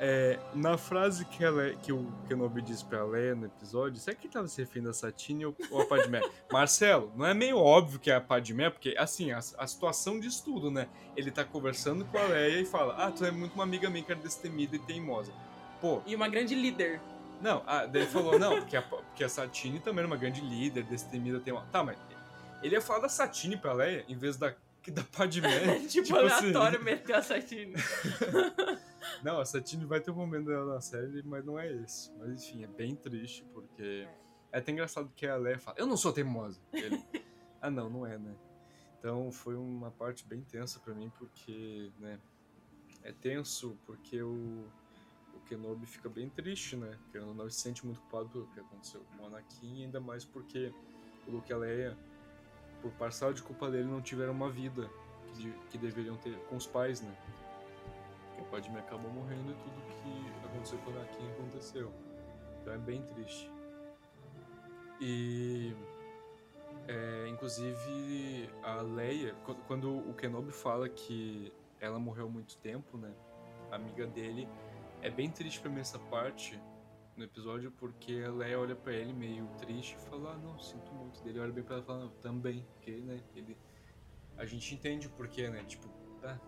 é, 0.00 0.38
na 0.54 0.78
frase 0.78 1.24
que, 1.24 1.42
ela, 1.42 1.70
que 1.82 1.92
o 1.92 2.06
Kenobi 2.28 2.62
disse 2.62 2.84
pra 2.84 3.04
Leia 3.04 3.34
no 3.34 3.46
episódio, 3.46 3.98
será 3.98 4.14
que 4.14 4.26
ele 4.26 4.32
tava 4.32 4.46
se 4.46 4.60
referindo 4.60 4.88
a 4.90 4.92
Satine 4.92 5.46
ou, 5.46 5.56
ou 5.72 5.82
a 5.82 5.86
Padmé? 5.86 6.20
Marcelo, 6.52 7.10
não 7.16 7.26
é 7.26 7.34
meio 7.34 7.58
óbvio 7.58 7.98
que 7.98 8.08
é 8.10 8.14
a 8.14 8.20
Padmé? 8.20 8.70
Porque, 8.70 8.94
assim, 8.96 9.32
a, 9.32 9.38
a 9.38 9.66
situação 9.66 10.20
diz 10.20 10.40
tudo, 10.40 10.70
né? 10.70 10.86
Ele 11.16 11.32
tá 11.32 11.44
conversando 11.44 12.04
com 12.04 12.16
a 12.16 12.22
Leia 12.28 12.60
e 12.60 12.64
fala, 12.64 12.94
ah, 12.96 13.10
tu 13.10 13.24
é 13.24 13.32
muito 13.32 13.54
uma 13.54 13.64
amiga 13.64 13.90
minha 13.90 14.04
que 14.04 14.12
era 14.12 14.20
destemida 14.20 14.76
e 14.76 14.78
teimosa. 14.78 15.32
Pô, 15.80 16.00
E 16.06 16.14
uma 16.14 16.28
grande 16.28 16.54
líder. 16.54 17.00
Não, 17.40 17.62
ah, 17.66 17.86
daí 17.86 18.02
ele 18.02 18.10
falou, 18.10 18.38
não, 18.38 18.56
porque 18.56 18.76
a, 18.76 18.82
porque 18.82 19.24
a 19.24 19.28
Satine 19.28 19.80
também 19.80 20.00
era 20.00 20.06
uma 20.06 20.16
grande 20.16 20.40
líder, 20.40 20.84
destemida, 20.84 21.40
teimosa. 21.40 21.66
Tá, 21.70 21.84
mas 21.84 21.98
ele 22.62 22.74
ia 22.74 22.80
falar 22.80 23.00
da 23.00 23.08
Satine 23.08 23.56
pra 23.56 23.72
Leia 23.72 24.04
em 24.08 24.16
vez 24.16 24.36
da, 24.36 24.54
da 24.88 25.04
Padmé. 25.04 25.80
tipo, 25.86 26.16
assim, 26.16 26.46
aleatório 26.46 26.82
meter 26.82 27.16
a 27.16 27.22
Satine. 27.22 27.74
Não, 29.22 29.40
a 29.40 29.44
Satine 29.44 29.84
vai 29.84 30.00
ter 30.00 30.10
um 30.10 30.14
momento 30.14 30.46
dela 30.46 30.74
na 30.74 30.80
série, 30.80 31.22
mas 31.24 31.44
não 31.44 31.58
é 31.58 31.70
esse. 31.72 32.12
Mas 32.18 32.30
enfim, 32.30 32.64
é 32.64 32.66
bem 32.66 32.94
triste, 32.94 33.44
porque. 33.52 34.06
É 34.50 34.58
até 34.58 34.72
engraçado 34.72 35.12
que 35.14 35.26
a 35.26 35.36
Leia 35.36 35.58
fala, 35.58 35.76
eu 35.78 35.86
não 35.86 35.96
sou 35.96 36.12
teimosa. 36.12 36.60
Ele, 36.72 37.02
ah 37.60 37.70
não, 37.70 37.90
não 37.90 38.06
é, 38.06 38.16
né? 38.16 38.34
Então 38.98 39.30
foi 39.30 39.54
uma 39.56 39.90
parte 39.90 40.24
bem 40.24 40.40
tensa 40.40 40.80
pra 40.80 40.94
mim, 40.94 41.10
porque, 41.18 41.92
né? 41.98 42.18
É 43.02 43.12
tenso, 43.12 43.76
porque 43.84 44.22
o, 44.22 44.30
o 44.32 44.87
Kenobi 45.48 45.86
fica 45.86 46.08
bem 46.08 46.28
triste, 46.28 46.76
né? 46.76 46.96
Porque 47.02 47.18
ele 47.18 47.26
não 47.26 47.48
se 47.50 47.60
sente 47.60 47.84
muito 47.84 48.00
culpado 48.02 48.28
pelo 48.28 48.46
que 48.48 48.60
aconteceu 48.60 49.00
com 49.16 49.22
o 49.22 49.26
Anakin, 49.26 49.84
ainda 49.84 50.00
mais 50.00 50.24
porque 50.24 50.72
o 51.26 51.30
Luke 51.30 51.50
e 51.50 51.54
a 51.54 51.58
Leia, 51.58 51.98
por 52.82 52.92
parcela 52.92 53.32
de 53.32 53.42
culpa 53.42 53.70
dele, 53.70 53.88
não 53.88 54.00
tiveram 54.02 54.32
uma 54.32 54.50
vida 54.50 54.88
que, 55.34 55.50
que 55.70 55.78
deveriam 55.78 56.16
ter 56.16 56.36
com 56.48 56.56
os 56.56 56.66
pais, 56.66 57.00
né? 57.00 57.14
Porque 58.28 58.42
o 58.42 58.44
Padme 58.50 58.78
acabou 58.78 59.10
morrendo 59.10 59.50
e 59.50 59.54
tudo 59.54 59.82
que 60.02 60.46
aconteceu 60.46 60.78
com 60.78 60.90
o 60.90 60.94
Anakin 60.96 61.28
aconteceu. 61.32 61.92
Então 62.60 62.72
é 62.74 62.78
bem 62.78 63.02
triste. 63.14 63.50
E. 65.00 65.74
é, 66.88 67.28
inclusive, 67.28 68.50
a 68.62 68.80
Leia, 68.82 69.34
qu- 69.44 69.54
quando 69.66 69.96
o 70.08 70.14
Kenobi 70.14 70.52
fala 70.52 70.88
que 70.88 71.52
ela 71.80 71.98
morreu 71.98 72.26
há 72.26 72.30
muito 72.30 72.56
tempo, 72.58 72.96
né? 72.98 73.12
A 73.70 73.76
amiga 73.76 74.06
dele. 74.06 74.48
É 75.00 75.10
bem 75.10 75.30
triste 75.30 75.60
pra 75.60 75.70
mim 75.70 75.80
essa 75.80 75.98
parte, 75.98 76.60
no 77.16 77.24
episódio 77.24 77.70
porque 77.72 78.22
a 78.26 78.30
Leia 78.30 78.58
olha 78.58 78.76
pra 78.76 78.92
ele 78.92 79.12
meio 79.12 79.46
triste 79.58 79.96
e 79.96 80.08
fala, 80.08 80.32
ah, 80.32 80.36
não, 80.38 80.58
sinto 80.58 80.92
muito. 80.92 81.20
Ele 81.26 81.38
olha 81.38 81.52
bem 81.52 81.64
pra 81.64 81.76
ela 81.76 81.82
e 81.82 81.86
fala, 81.86 82.00
não, 82.00 82.10
também, 82.20 82.66
porque, 82.74 82.92
né, 82.92 83.22
ele... 83.34 83.56
A 84.36 84.44
gente 84.44 84.74
entende 84.74 85.08
o 85.08 85.10
porquê, 85.10 85.48
né, 85.48 85.64
tipo, 85.64 85.88
tá, 86.20 86.40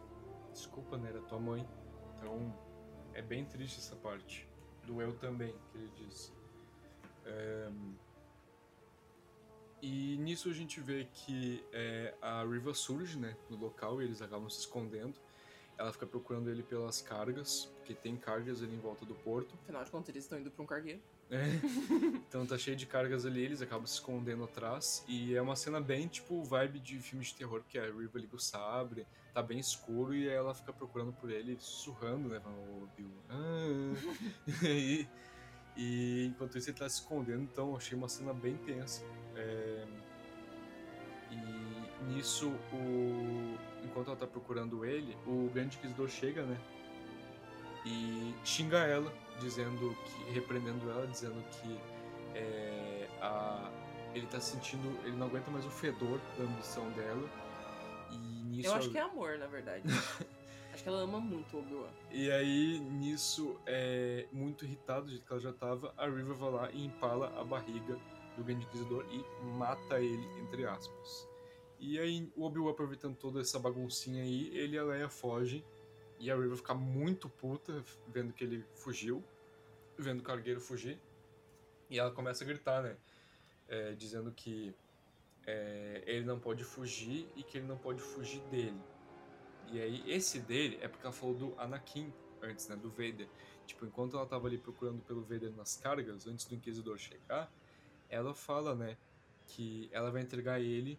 desculpa, 0.52 0.96
né, 0.96 1.08
era 1.08 1.20
tua 1.22 1.40
mãe. 1.40 1.68
Então, 2.16 2.56
é 3.12 3.22
bem 3.22 3.44
triste 3.44 3.78
essa 3.78 3.96
parte. 3.96 4.48
Do 4.84 5.00
eu 5.02 5.16
também, 5.18 5.54
que 5.70 5.78
ele 5.78 5.90
diz. 5.96 6.32
E 9.82 10.16
nisso 10.18 10.48
a 10.48 10.52
gente 10.52 10.80
vê 10.80 11.08
que 11.12 11.64
é, 11.72 12.14
a 12.20 12.42
Riva 12.44 12.74
surge, 12.74 13.18
né, 13.18 13.36
no 13.48 13.56
local 13.56 14.00
e 14.00 14.04
eles 14.04 14.20
acabam 14.22 14.48
se 14.48 14.60
escondendo. 14.60 15.18
Ela 15.80 15.92
fica 15.94 16.06
procurando 16.06 16.50
ele 16.50 16.62
pelas 16.62 17.00
cargas, 17.00 17.64
porque 17.78 17.94
tem 17.94 18.14
cargas 18.14 18.62
ali 18.62 18.74
em 18.74 18.78
volta 18.78 19.06
do 19.06 19.14
porto. 19.14 19.54
Afinal 19.62 19.82
de 19.82 19.90
contas, 19.90 20.10
eles 20.10 20.24
estão 20.24 20.38
indo 20.38 20.50
pra 20.50 20.62
um 20.62 20.66
cargueiro. 20.66 21.00
É. 21.30 21.40
Então 22.28 22.44
tá 22.46 22.58
cheio 22.58 22.76
de 22.76 22.84
cargas 22.86 23.24
ali, 23.24 23.42
eles 23.42 23.62
acabam 23.62 23.86
se 23.86 23.94
escondendo 23.94 24.44
atrás. 24.44 25.02
E 25.08 25.34
é 25.34 25.40
uma 25.40 25.56
cena 25.56 25.80
bem 25.80 26.06
tipo 26.06 26.44
vibe 26.44 26.78
de 26.80 26.98
filme 27.00 27.24
de 27.24 27.34
terror, 27.34 27.62
que 27.66 27.78
a 27.78 27.86
Riva 27.86 28.18
liga 28.18 28.36
o 28.36 28.38
sabre, 28.38 29.06
tá 29.32 29.42
bem 29.42 29.58
escuro 29.58 30.14
e 30.14 30.28
ela 30.28 30.54
fica 30.54 30.70
procurando 30.72 31.12
por 31.14 31.30
ele, 31.30 31.56
sussurrando, 31.58 32.28
né? 32.28 32.40
"Ô, 32.44 32.86
Bill. 32.96 33.10
Ah. 33.30 33.94
e, 34.68 35.08
e 35.76 36.26
enquanto 36.26 36.58
isso 36.58 36.68
ele 36.70 36.78
tá 36.78 36.88
se 36.88 37.00
escondendo, 37.00 37.42
então 37.42 37.70
eu 37.70 37.76
achei 37.76 37.96
uma 37.96 38.08
cena 38.08 38.34
bem 38.34 38.56
tensa. 38.58 39.02
É, 39.34 39.86
E 41.30 42.12
nisso, 42.12 42.48
o... 42.72 43.49
enquanto 43.90 44.08
ela 44.08 44.16
tá 44.16 44.26
procurando 44.26 44.84
ele, 44.84 45.16
o 45.26 45.50
grande 45.52 45.76
inquisidor 45.76 46.08
chega, 46.08 46.42
né? 46.42 46.58
E 47.84 48.34
xinga 48.44 48.78
ela, 48.78 49.12
dizendo 49.40 49.96
que. 50.04 50.32
repreendendo 50.32 50.90
ela, 50.90 51.06
dizendo 51.06 51.42
que 51.50 51.78
é, 52.34 53.08
a, 53.20 53.70
ele 54.14 54.26
tá 54.26 54.40
sentindo. 54.40 54.98
ele 55.04 55.16
não 55.16 55.26
aguenta 55.26 55.50
mais 55.50 55.64
o 55.64 55.70
fedor 55.70 56.20
da 56.38 56.44
ambição 56.44 56.88
dela. 56.92 57.28
E 58.10 58.16
nisso. 58.44 58.68
Eu 58.68 58.74
acho 58.74 58.88
a- 58.88 58.92
que 58.92 58.98
é 58.98 59.02
amor, 59.02 59.38
na 59.38 59.46
verdade. 59.46 59.82
acho 60.72 60.82
que 60.82 60.88
ela 60.88 61.00
ama 61.00 61.20
muito 61.20 61.56
o 61.56 61.60
Obi-Wan. 61.60 61.88
E 62.10 62.30
aí, 62.30 62.78
nisso, 62.78 63.58
é, 63.66 64.26
muito 64.30 64.64
irritado 64.64 65.06
do 65.06 65.10
jeito 65.10 65.24
que 65.24 65.32
ela 65.32 65.40
já 65.40 65.52
tava, 65.52 65.94
a 65.96 66.04
River 66.06 66.34
vai 66.34 66.50
lá 66.50 66.70
e 66.70 66.84
empala 66.84 67.32
a 67.40 67.44
barriga 67.44 67.98
do 68.36 68.44
Grande 68.44 68.64
Inquisidor 68.66 69.06
e 69.10 69.24
mata 69.56 70.00
ele, 70.00 70.26
entre 70.40 70.66
aspas. 70.66 71.29
E 71.80 71.98
aí, 71.98 72.30
o 72.36 72.44
Obi-Wan 72.44 72.72
aproveitando 72.72 73.16
toda 73.16 73.40
essa 73.40 73.58
baguncinha 73.58 74.22
aí, 74.22 74.54
ele 74.54 74.76
e 74.76 74.78
a 74.78 74.84
Leia 74.84 75.08
fogem. 75.08 75.64
E 76.18 76.30
a 76.30 76.36
River 76.36 76.58
fica 76.58 76.74
muito 76.74 77.26
puta 77.26 77.82
vendo 78.06 78.34
que 78.34 78.44
ele 78.44 78.62
fugiu, 78.74 79.24
vendo 79.96 80.20
o 80.20 80.22
cargueiro 80.22 80.60
fugir. 80.60 81.00
E 81.88 81.98
ela 81.98 82.10
começa 82.10 82.44
a 82.44 82.46
gritar, 82.46 82.82
né? 82.82 82.98
É, 83.66 83.92
dizendo 83.94 84.30
que 84.30 84.74
é, 85.46 86.02
ele 86.06 86.26
não 86.26 86.38
pode 86.38 86.64
fugir 86.64 87.26
e 87.34 87.42
que 87.42 87.56
ele 87.56 87.66
não 87.66 87.78
pode 87.78 88.02
fugir 88.02 88.42
dele. 88.50 88.78
E 89.72 89.80
aí, 89.80 90.04
esse 90.06 90.38
dele 90.38 90.78
é 90.82 90.88
porque 90.88 91.06
ela 91.06 91.14
falou 91.14 91.34
do 91.34 91.58
Anakin 91.58 92.12
antes, 92.42 92.68
né? 92.68 92.76
Do 92.76 92.90
Vader. 92.90 93.26
Tipo, 93.66 93.86
enquanto 93.86 94.18
ela 94.18 94.26
tava 94.26 94.48
ali 94.48 94.58
procurando 94.58 95.00
pelo 95.00 95.22
Vader 95.22 95.52
nas 95.56 95.78
cargas, 95.78 96.26
antes 96.26 96.44
do 96.44 96.54
Inquisidor 96.54 96.98
chegar, 96.98 97.50
ela 98.10 98.34
fala, 98.34 98.74
né? 98.74 98.98
Que 99.46 99.88
ela 99.92 100.10
vai 100.10 100.20
entregar 100.20 100.60
ele 100.60 100.98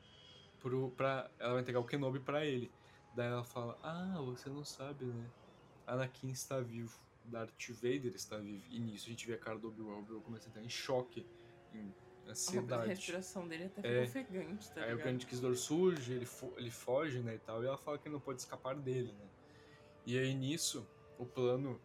pro, 0.61 0.91
pra. 0.91 1.29
Ela 1.39 1.53
vai 1.53 1.61
entregar 1.61 1.79
o 1.79 1.85
Kenobi 1.85 2.19
pra 2.19 2.45
ele. 2.45 2.71
Daí 3.15 3.27
ela 3.27 3.43
fala: 3.43 3.77
Ah, 3.83 4.21
você 4.23 4.49
não 4.49 4.63
sabe, 4.63 5.05
né? 5.05 5.29
Anakin 5.85 6.29
está 6.29 6.59
vivo. 6.59 6.97
Darth 7.25 7.69
Vader 7.69 8.13
está 8.15 8.37
vivo. 8.37 8.63
E 8.69 8.79
nisso 8.79 9.05
a 9.07 9.09
gente 9.09 9.27
vê 9.27 9.33
a 9.33 9.37
cara 9.37 9.57
do 9.59 9.67
Obi-Wan. 9.67 9.95
O 9.95 9.99
Obi-Wan 9.99 10.21
começa 10.21 10.47
a 10.47 10.49
entrar 10.49 10.63
em 10.63 10.69
choque, 10.69 11.25
em 11.73 11.93
A 12.27 12.31
ansiedade. 12.31 12.87
respiração 12.89 13.47
dele 13.47 13.65
até 13.65 13.99
É. 13.99 14.03
ofegante, 14.03 14.69
tá 14.71 14.81
Aí 14.81 14.87
o 14.87 14.89
ligado? 14.91 15.03
Grande 15.03 15.25
Inquisidor 15.25 15.55
surge, 15.55 16.13
ele, 16.13 16.25
fo- 16.25 16.53
ele 16.57 16.71
foge, 16.71 17.19
né, 17.19 17.35
e 17.35 17.39
tal, 17.39 17.63
e 17.63 17.67
ela 17.67 17.77
fala 17.77 17.97
que 17.97 18.07
não 18.09 18.19
pode 18.19 18.39
escapar 18.41 18.75
dele, 18.75 19.11
né. 19.13 19.25
E 20.05 20.17
aí 20.17 20.33
nisso, 20.33 20.87
o 21.17 21.25
plano 21.25 21.79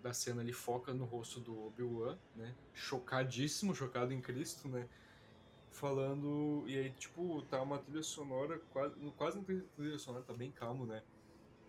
da 0.00 0.12
cena 0.12 0.40
ele 0.42 0.52
foca 0.52 0.92
no 0.94 1.04
rosto 1.04 1.40
do 1.40 1.66
Obi-Wan, 1.66 2.16
né, 2.34 2.54
chocadíssimo, 2.72 3.74
chocado 3.74 4.12
em 4.12 4.20
Cristo, 4.20 4.68
né, 4.68 4.88
falando, 5.76 6.64
e 6.66 6.76
aí 6.76 6.90
tipo, 6.90 7.42
tá 7.50 7.60
uma 7.62 7.78
trilha 7.78 8.02
sonora, 8.02 8.58
quase, 8.72 8.94
quase 9.16 9.36
não 9.36 9.44
tem 9.44 9.60
trilha 9.76 9.98
sonora, 9.98 10.24
tá 10.24 10.32
bem 10.32 10.50
calmo, 10.50 10.86
né, 10.86 11.02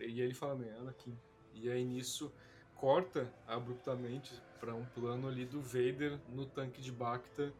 e 0.00 0.04
aí 0.04 0.20
ele 0.20 0.34
fala, 0.34 0.54
né, 0.56 0.74
Anakin, 0.80 1.16
e 1.54 1.70
aí 1.70 1.84
nisso 1.84 2.32
corta 2.74 3.32
abruptamente 3.46 4.32
pra 4.60 4.74
um 4.74 4.84
plano 4.86 5.28
ali 5.28 5.44
do 5.44 5.60
Vader 5.60 6.18
no 6.28 6.46
tanque 6.46 6.80
de 6.80 6.90
Bacta, 6.90 7.52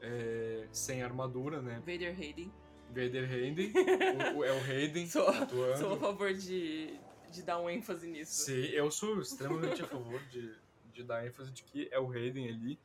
é, 0.00 0.66
sem 0.70 1.02
armadura, 1.02 1.60
né, 1.62 1.76
Vader 1.86 2.14
Hayden. 2.14 2.52
Vader 2.88 3.30
Hayden, 3.32 3.72
o, 4.34 4.38
o- 4.38 4.44
é 4.44 4.52
o 4.52 4.60
Hayden 4.64 5.06
Sou, 5.10 5.26
atuando. 5.28 5.78
sou 5.78 5.92
a 5.94 5.96
favor 5.98 6.32
de, 6.34 6.98
de 7.32 7.42
dar 7.42 7.58
um 7.60 7.68
ênfase 7.68 8.06
nisso. 8.06 8.44
Sim, 8.44 8.64
eu 8.66 8.90
sou 8.90 9.18
extremamente 9.20 9.82
a 9.82 9.86
favor 9.86 10.20
de, 10.30 10.54
de 10.92 11.02
dar 11.02 11.26
ênfase 11.26 11.50
de 11.52 11.62
que 11.64 11.88
é 11.90 11.98
o 11.98 12.10
Hayden 12.12 12.48
ali 12.48 12.78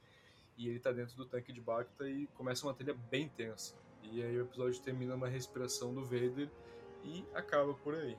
e 0.61 0.69
ele 0.69 0.79
tá 0.79 0.91
dentro 0.91 1.17
do 1.17 1.25
tanque 1.25 1.51
de 1.51 1.59
Bacta 1.59 2.07
e 2.07 2.27
começa 2.35 2.67
uma 2.67 2.73
trilha 2.73 2.93
bem 3.09 3.27
tensa. 3.27 3.73
E 4.03 4.21
aí 4.21 4.37
o 4.37 4.41
episódio 4.41 4.79
termina 4.81 5.17
na 5.17 5.27
respiração 5.27 5.91
do 5.91 6.03
Vader 6.03 6.47
e 7.03 7.25
acaba 7.33 7.73
por 7.73 7.95
aí. 7.95 8.15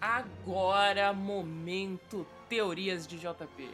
Agora, 0.00 1.12
momento 1.12 2.26
teorias 2.48 3.06
de 3.06 3.18
JP. 3.18 3.70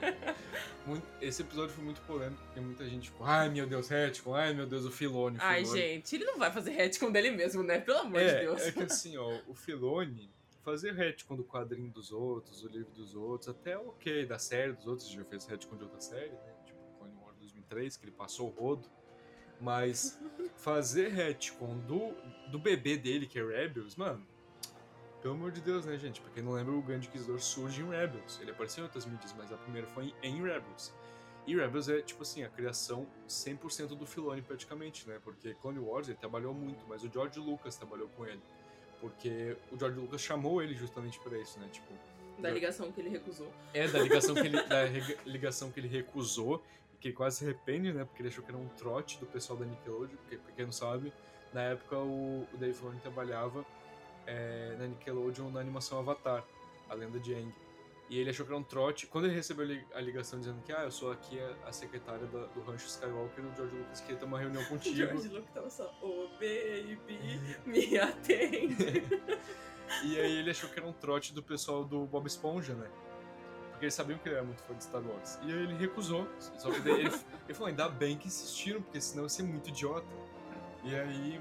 Esse 1.20 1.42
episódio 1.42 1.74
foi 1.74 1.84
muito 1.84 2.00
polêmico, 2.02 2.42
porque 2.44 2.60
muita 2.60 2.88
gente 2.88 3.10
ficou, 3.10 3.26
ai 3.26 3.50
meu 3.50 3.66
Deus, 3.66 3.88
Retcon, 3.88 4.34
ai 4.34 4.54
meu 4.54 4.66
Deus, 4.66 4.86
o 4.86 4.90
Filone. 4.90 5.36
Ai, 5.38 5.60
Filone." 5.60 5.80
gente, 5.80 6.16
ele 6.16 6.24
não 6.24 6.38
vai 6.38 6.50
fazer 6.50 6.70
retcon 6.70 7.12
dele 7.12 7.30
mesmo, 7.30 7.62
né? 7.62 7.78
Pelo 7.78 7.98
amor 7.98 8.22
é, 8.22 8.34
de 8.34 8.40
Deus. 8.40 8.62
É 8.62 8.72
que 8.72 8.82
assim, 8.84 9.18
ó, 9.18 9.38
o 9.46 9.54
Filone 9.54 10.30
fazer 10.68 10.92
retcon 10.92 11.34
do 11.34 11.44
quadrinho 11.44 11.90
dos 11.90 12.12
outros, 12.12 12.60
do 12.60 12.68
livro 12.68 12.92
dos 12.92 13.14
outros, 13.14 13.48
até 13.48 13.78
ok, 13.78 14.26
da 14.26 14.38
série 14.38 14.74
dos 14.74 14.86
outros, 14.86 15.08
já 15.08 15.24
fez 15.24 15.46
retcon 15.46 15.76
de 15.78 15.84
outra 15.84 16.00
série, 16.00 16.30
né? 16.30 16.54
Tipo 16.66 16.78
Clone 16.98 17.14
Wars 17.22 17.38
2003, 17.38 17.96
que 17.96 18.04
ele 18.04 18.12
passou 18.12 18.48
o 18.48 18.50
rodo. 18.50 18.86
Mas 19.58 20.20
fazer 20.56 21.08
retcon 21.08 21.78
do, 21.78 22.12
do 22.50 22.58
bebê 22.58 22.98
dele, 22.98 23.26
que 23.26 23.38
é 23.38 23.42
Rebels, 23.42 23.96
mano, 23.96 24.26
pelo 25.22 25.34
amor 25.34 25.52
de 25.52 25.62
Deus, 25.62 25.86
né, 25.86 25.96
gente? 25.96 26.20
Pra 26.20 26.30
quem 26.32 26.42
não 26.42 26.52
lembra, 26.52 26.74
o 26.74 26.82
Grande 26.82 27.08
Inquisidor 27.08 27.40
surge 27.40 27.80
em 27.80 27.88
Rebels. 27.88 28.38
Ele 28.42 28.50
apareceu 28.50 28.82
em 28.82 28.86
outras 28.86 29.06
mídias, 29.06 29.34
mas 29.38 29.50
a 29.50 29.56
primeira 29.56 29.88
foi 29.88 30.14
em, 30.22 30.42
Rebels. 30.42 30.94
E 31.46 31.56
Rebels 31.56 31.88
é, 31.88 32.02
tipo 32.02 32.22
assim, 32.22 32.44
a 32.44 32.48
criação 32.50 33.06
100% 33.26 33.96
do 33.96 34.04
Filoni, 34.04 34.42
praticamente, 34.42 35.08
né? 35.08 35.18
Porque 35.24 35.54
Clone 35.54 35.78
Wars 35.78 36.08
ele 36.08 36.18
trabalhou 36.18 36.52
muito, 36.52 36.86
mas 36.86 37.02
o 37.02 37.10
George 37.10 37.40
Lucas 37.40 37.74
trabalhou 37.74 38.10
com 38.10 38.26
ele. 38.26 38.42
Porque 39.00 39.56
o 39.70 39.78
George 39.78 39.98
Lucas 39.98 40.20
chamou 40.20 40.62
ele 40.62 40.74
justamente 40.74 41.18
pra 41.20 41.38
isso, 41.38 41.58
né? 41.60 41.68
Tipo, 41.70 41.92
Da 42.38 42.50
ligação 42.50 42.90
que 42.90 43.00
ele 43.00 43.10
recusou. 43.10 43.52
é 43.74 43.86
da 43.88 43.98
ligação 44.00 44.34
que 44.34 44.40
ele, 44.40 44.62
da 44.66 44.84
ligação 45.24 45.70
que 45.70 45.80
ele 45.80 45.88
recusou 45.88 46.62
e 46.94 46.96
que 46.98 47.08
ele 47.08 47.14
quase 47.14 47.36
se 47.38 47.44
arrepende, 47.44 47.92
né? 47.92 48.04
Porque 48.04 48.22
ele 48.22 48.28
achou 48.28 48.42
que 48.44 48.50
era 48.50 48.58
um 48.58 48.68
trote 48.68 49.18
do 49.18 49.26
pessoal 49.26 49.58
da 49.58 49.64
Nickelodeon. 49.66 50.16
Porque, 50.16 50.36
pra 50.36 50.52
quem 50.52 50.64
não 50.64 50.72
sabe, 50.72 51.12
na 51.52 51.62
época 51.62 51.96
o, 51.98 52.46
o 52.52 52.56
Dave 52.56 52.74
Filoni 52.74 52.98
trabalhava 53.00 53.64
é, 54.26 54.76
na 54.78 54.86
Nickelodeon 54.86 55.50
na 55.50 55.60
animação 55.60 55.98
Avatar, 55.98 56.44
a 56.88 56.94
lenda 56.94 57.18
de 57.18 57.34
Aang. 57.34 57.54
E 58.10 58.18
ele 58.18 58.30
achou 58.30 58.46
que 58.46 58.52
era 58.52 58.58
um 58.58 58.64
trote. 58.64 59.06
Quando 59.06 59.26
ele 59.26 59.34
recebeu 59.34 59.64
a 59.64 59.68
li- 59.68 59.86
a 59.94 60.00
ligação 60.00 60.38
dizendo 60.38 60.62
que, 60.62 60.72
ah, 60.72 60.84
eu 60.84 60.90
sou 60.90 61.12
aqui 61.12 61.38
a, 61.66 61.70
secretária 61.72 62.26
da- 62.26 62.46
do 62.46 62.60
Rancho 62.62 62.86
Skywalker, 62.86 63.44
o 63.44 63.54
George 63.54 63.76
Lucas 63.76 64.00
queria 64.00 64.16
ter 64.16 64.24
uma 64.24 64.38
reunião 64.38 64.62
O 64.64 64.68
contigo. 64.68 64.96
George 64.96 65.28
Lucas 65.28 65.50
tava 65.52 65.68
só, 65.70 65.94
oh 66.02 66.28
baby, 66.38 67.40
me 67.66 67.98
atende. 68.00 68.76
E 70.04 70.20
aí 70.20 70.36
ele 70.36 70.50
achou 70.50 70.68
que 70.68 70.78
era 70.78 70.86
um 70.86 70.92
trote 70.92 71.32
do 71.32 71.42
pessoal 71.42 71.82
do 71.82 72.04
Bob 72.04 72.26
Esponja, 72.26 72.74
né? 72.74 72.90
Porque 73.70 73.86
eles 73.86 73.94
sabiam 73.94 74.18
que 74.18 74.28
ele 74.28 74.34
era 74.36 74.44
muito 74.44 74.62
fã 74.62 74.74
de 74.74 74.84
Star 74.84 75.02
Wars. 75.02 75.38
E 75.42 75.46
aí 75.50 75.62
ele 75.62 75.74
recusou. 75.76 76.28
Só 76.38 76.70
que 76.70 76.80
daí 76.80 77.00
ele, 77.06 77.10
ele 77.46 77.54
falou, 77.54 77.68
ainda 77.68 77.88
bem 77.88 78.18
que 78.18 78.26
insistiram, 78.26 78.82
porque 78.82 79.00
senão 79.00 79.22
ia 79.22 79.28
ser 79.30 79.44
muito 79.44 79.70
idiota. 79.70 80.06
E 80.84 80.94
aí, 80.94 81.40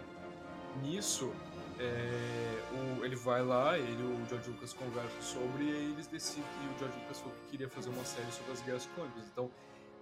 nisso, 0.82 1.34
é, 1.80 3.00
o- 3.00 3.06
ele 3.06 3.16
vai 3.16 3.44
lá, 3.44 3.78
ele 3.78 4.02
e 4.02 4.06
o 4.06 4.26
George 4.28 4.50
Lucas 4.50 4.74
conversam 4.74 5.22
sobre, 5.22 5.64
e 5.66 5.72
aí 5.72 5.92
eles 5.92 6.08
decidem, 6.08 6.44
e 6.64 6.76
o 6.76 6.80
George 6.80 6.98
Lucas 7.00 7.20
falou 7.20 7.36
que 7.36 7.52
queria 7.52 7.70
fazer 7.70 7.90
uma 7.90 8.04
série 8.06 8.32
sobre 8.32 8.52
as 8.54 8.62
Guerras 8.62 8.86
Clônicas. 8.96 9.24
Então, 9.28 9.52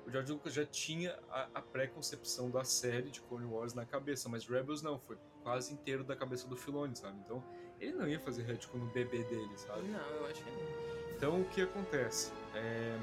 o 0.05 0.11
George 0.11 0.31
Lucas 0.31 0.53
já 0.53 0.65
tinha 0.65 1.17
a, 1.29 1.47
a 1.55 1.61
pré-concepção 1.61 2.49
da 2.51 2.63
série 2.63 3.09
de 3.09 3.21
Clone 3.21 3.45
Wars 3.45 3.73
na 3.73 3.85
cabeça, 3.85 4.29
mas 4.29 4.45
Rebels 4.47 4.81
não, 4.81 4.99
foi 4.99 5.17
quase 5.43 5.73
inteiro 5.73 6.03
da 6.03 6.15
cabeça 6.15 6.47
do 6.47 6.55
Filoni, 6.55 6.95
sabe? 6.95 7.17
Então, 7.25 7.43
ele 7.79 7.93
não 7.93 8.07
ia 8.07 8.19
fazer 8.19 8.43
retcon 8.43 8.77
no 8.77 8.85
bebê 8.87 9.23
dele, 9.23 9.57
sabe? 9.57 9.81
Não, 9.87 9.99
eu 9.99 10.25
acho 10.27 10.43
que 10.43 10.51
não. 10.51 11.15
Então, 11.17 11.41
o 11.41 11.45
que 11.45 11.61
acontece? 11.61 12.31
É, 12.53 12.97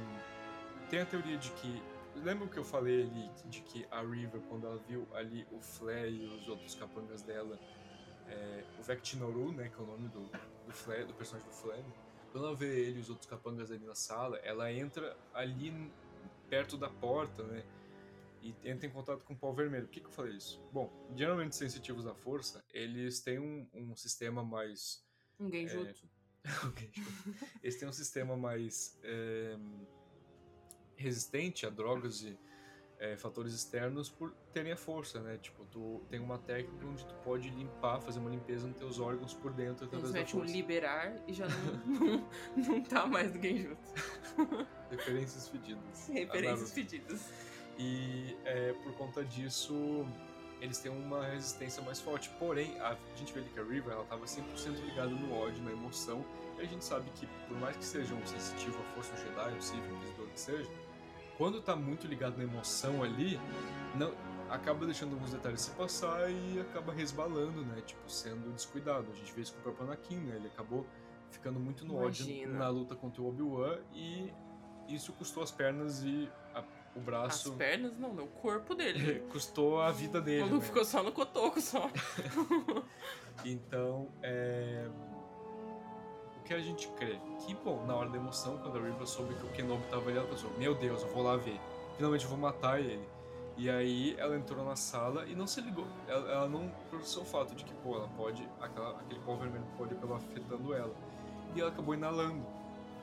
tem 0.90 1.00
a 1.00 1.06
teoria 1.06 1.36
de 1.36 1.50
que. 1.52 1.82
Lembra 2.14 2.44
o 2.44 2.48
que 2.48 2.58
eu 2.58 2.64
falei 2.64 3.02
ali 3.04 3.30
de 3.46 3.62
que 3.62 3.86
a 3.90 4.02
Riva, 4.02 4.38
quando 4.48 4.66
ela 4.66 4.78
viu 4.86 5.08
ali 5.14 5.46
o 5.50 5.60
Flare 5.60 6.10
e 6.10 6.26
os 6.26 6.46
outros 6.46 6.74
capangas 6.74 7.22
dela, 7.22 7.58
é, 8.28 8.64
o 8.78 8.82
Vectinoru, 8.82 9.52
né, 9.52 9.68
que 9.68 9.80
é 9.80 9.82
o 9.82 9.86
nome 9.86 10.08
do, 10.08 10.20
do 10.66 10.72
Flare, 10.72 11.04
do 11.04 11.14
personagem 11.14 11.48
do 11.48 11.54
Flare, 11.54 11.84
quando 12.30 12.46
ela 12.46 12.56
vê 12.56 12.80
ele 12.80 12.98
e 12.98 13.00
os 13.00 13.10
outros 13.10 13.28
capangas 13.28 13.70
ali 13.70 13.84
na 13.84 13.94
sala, 13.94 14.38
ela 14.38 14.72
entra 14.72 15.16
ali 15.34 15.92
perto 16.48 16.76
da 16.76 16.88
porta, 16.88 17.42
né? 17.44 17.62
E 18.42 18.54
entra 18.64 18.86
em 18.86 18.90
contato 18.90 19.22
com 19.22 19.34
o 19.34 19.36
pau 19.36 19.54
vermelho. 19.54 19.84
Por 19.86 19.92
que, 19.92 20.00
que 20.00 20.06
eu 20.06 20.10
falei 20.10 20.36
isso? 20.36 20.60
Bom, 20.72 20.90
geralmente 21.14 21.54
sensitivos 21.54 22.06
à 22.06 22.14
força, 22.14 22.64
eles 22.72 23.20
têm 23.20 23.38
um, 23.38 23.68
um 23.72 23.94
sistema 23.94 24.42
mais. 24.42 25.04
Um 25.38 25.50
genjutsu. 25.50 26.10
Ok. 26.66 26.90
Eles 27.62 27.76
têm 27.78 27.86
um 27.86 27.92
sistema 27.92 28.36
mais 28.36 28.98
é, 29.04 29.56
resistente 30.96 31.64
a 31.64 31.70
drogas 31.70 32.22
e 32.22 32.36
é, 33.02 33.16
fatores 33.16 33.52
externos 33.52 34.08
por 34.08 34.32
terem 34.52 34.70
a 34.72 34.76
força, 34.76 35.20
né? 35.20 35.36
Tipo, 35.42 35.64
tu 35.64 36.00
tem 36.08 36.20
uma 36.20 36.38
técnica 36.38 36.86
onde 36.86 37.04
tu 37.04 37.14
pode 37.24 37.50
limpar, 37.50 38.00
fazer 38.00 38.20
uma 38.20 38.30
limpeza 38.30 38.64
nos 38.68 38.76
teus 38.76 39.00
órgãos 39.00 39.34
por 39.34 39.52
dentro 39.52 39.86
através 39.86 40.04
Eles 40.04 40.12
da 40.12 40.18
metem 40.20 40.34
o 40.36 40.38
força. 40.38 40.52
liberar 40.56 41.12
e 41.26 41.32
já 41.34 41.46
não, 41.48 41.98
não, 42.56 42.64
não 42.68 42.82
tá 42.82 43.04
mais 43.04 43.34
no 43.34 43.42
genjutsu. 43.42 43.92
Referências 44.88 45.48
fedidas. 45.48 46.06
Referências 46.14 46.70
Ah, 46.70 46.74
pedidas. 46.74 47.28
E 47.76 48.36
é, 48.44 48.72
por 48.84 48.92
conta 48.94 49.24
disso, 49.24 50.06
eles 50.60 50.78
têm 50.78 50.92
uma 50.92 51.26
resistência 51.26 51.82
mais 51.82 52.00
forte. 52.00 52.30
Porém, 52.38 52.78
a 52.80 52.96
gente 53.16 53.32
vê 53.32 53.40
ali 53.40 53.48
que 53.50 53.58
a 53.58 53.64
Riva 53.64 53.90
ela 53.92 54.02
estava 54.04 54.24
100% 54.24 54.44
ligada 54.86 55.10
no 55.10 55.34
ódio, 55.34 55.60
na 55.64 55.72
emoção. 55.72 56.24
E 56.58 56.60
a 56.60 56.66
gente 56.66 56.84
sabe 56.84 57.10
que, 57.16 57.26
por 57.48 57.56
mais 57.58 57.76
que 57.76 57.84
seja 57.84 58.14
um 58.14 58.24
sensitivo 58.26 58.78
à 58.78 58.84
força, 58.94 59.12
um 59.14 59.16
Jedi, 59.16 59.56
um 59.56 59.60
Sith, 59.60 59.74
um 59.90 59.96
Inquisidor 59.96 60.26
que 60.28 60.40
seja, 60.40 60.70
quando 61.42 61.60
tá 61.60 61.74
muito 61.74 62.06
ligado 62.06 62.38
na 62.38 62.44
emoção 62.44 63.02
ali, 63.02 63.36
não 63.96 64.14
acaba 64.48 64.86
deixando 64.86 65.14
alguns 65.14 65.32
detalhes 65.32 65.60
se 65.62 65.72
passar 65.72 66.30
e 66.30 66.60
acaba 66.60 66.92
resbalando, 66.92 67.64
né? 67.64 67.82
Tipo, 67.84 68.08
sendo 68.08 68.52
descuidado. 68.52 69.08
A 69.10 69.14
gente 69.16 69.32
vê 69.32 69.40
isso 69.40 69.52
com 69.54 69.58
o 69.58 69.62
próprio 69.64 69.86
Anakin, 69.88 70.18
né? 70.18 70.36
Ele 70.36 70.46
acabou 70.46 70.86
ficando 71.32 71.58
muito 71.58 71.84
no 71.84 71.96
ódio 71.96 72.24
Imagina. 72.28 72.58
na 72.60 72.68
luta 72.68 72.94
contra 72.94 73.20
o 73.20 73.26
Obi-Wan 73.28 73.76
e 73.92 74.32
isso 74.88 75.12
custou 75.14 75.42
as 75.42 75.50
pernas 75.50 76.04
e 76.04 76.30
a- 76.54 76.62
o 76.94 76.98
As 77.00 77.04
braço. 77.04 77.52
pernas 77.54 77.98
não, 77.98 78.14
né? 78.14 78.22
O 78.22 78.28
corpo 78.28 78.72
dele. 78.76 79.18
custou 79.32 79.80
a 79.82 79.90
vida 79.90 80.20
dele. 80.20 80.42
Quando 80.44 80.60
né? 80.60 80.64
ficou 80.64 80.84
só 80.84 81.02
no 81.02 81.10
cotoco 81.10 81.60
só. 81.60 81.90
Então, 83.44 84.08
é... 84.22 84.86
que 86.42 86.54
a 86.54 86.60
gente 86.60 86.88
crê? 86.98 87.18
Que, 87.40 87.54
bom, 87.54 87.84
na 87.86 87.94
hora 87.94 88.08
da 88.08 88.16
emoção, 88.16 88.58
quando 88.58 88.78
a 88.78 88.82
Riva 88.82 89.06
soube 89.06 89.34
que 89.34 89.46
o 89.46 89.48
Kenobi 89.50 89.84
tava 89.86 90.08
ali, 90.08 90.18
ela 90.18 90.26
pensou, 90.26 90.50
meu 90.58 90.74
Deus, 90.74 91.02
eu 91.02 91.08
vou 91.08 91.22
lá 91.22 91.36
ver. 91.36 91.60
Finalmente 91.96 92.24
eu 92.24 92.30
vou 92.30 92.38
matar 92.38 92.80
ele. 92.80 93.06
E 93.56 93.68
aí 93.68 94.16
ela 94.18 94.36
entrou 94.36 94.64
na 94.64 94.76
sala 94.76 95.26
e 95.26 95.34
não 95.34 95.46
se 95.46 95.60
ligou. 95.60 95.86
Ela, 96.08 96.30
ela 96.30 96.48
não 96.48 96.68
processou 96.90 97.22
o 97.22 97.26
fato 97.26 97.54
de 97.54 97.64
que, 97.64 97.74
pô, 97.74 97.96
ela 97.96 98.08
pode, 98.08 98.48
aquela, 98.60 98.90
aquele 98.98 99.20
pó 99.20 99.36
vermelho 99.36 99.66
pode 99.76 99.94
acabar 99.94 100.16
afetando 100.16 100.74
ela. 100.74 100.94
E 101.54 101.60
ela 101.60 101.70
acabou 101.70 101.94
inalando. 101.94 102.44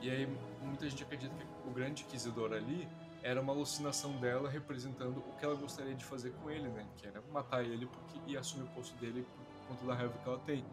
E 0.02 0.10
aí 0.10 0.28
muita 0.62 0.88
gente 0.88 1.02
acredita 1.02 1.34
que 1.34 1.68
o 1.68 1.72
grande 1.72 2.02
inquisidor 2.02 2.52
ali 2.52 2.88
era 3.22 3.40
uma 3.40 3.52
alucinação 3.52 4.12
dela 4.16 4.48
representando 4.48 5.18
o 5.18 5.36
que 5.38 5.44
ela 5.44 5.54
gostaria 5.54 5.94
de 5.94 6.04
fazer 6.04 6.30
com 6.42 6.50
ele, 6.50 6.68
né? 6.68 6.86
Que 6.96 7.06
era 7.06 7.22
matar 7.32 7.62
ele 7.64 7.86
porque 7.86 8.18
ia 8.26 8.40
assumir 8.40 8.64
o 8.64 8.68
posto 8.68 8.96
dele 8.96 9.26
por 9.36 9.68
conta 9.68 9.86
da 9.86 9.94
raiva 9.94 10.14
que 10.22 10.28
ela 10.28 10.38
tem. 10.40 10.64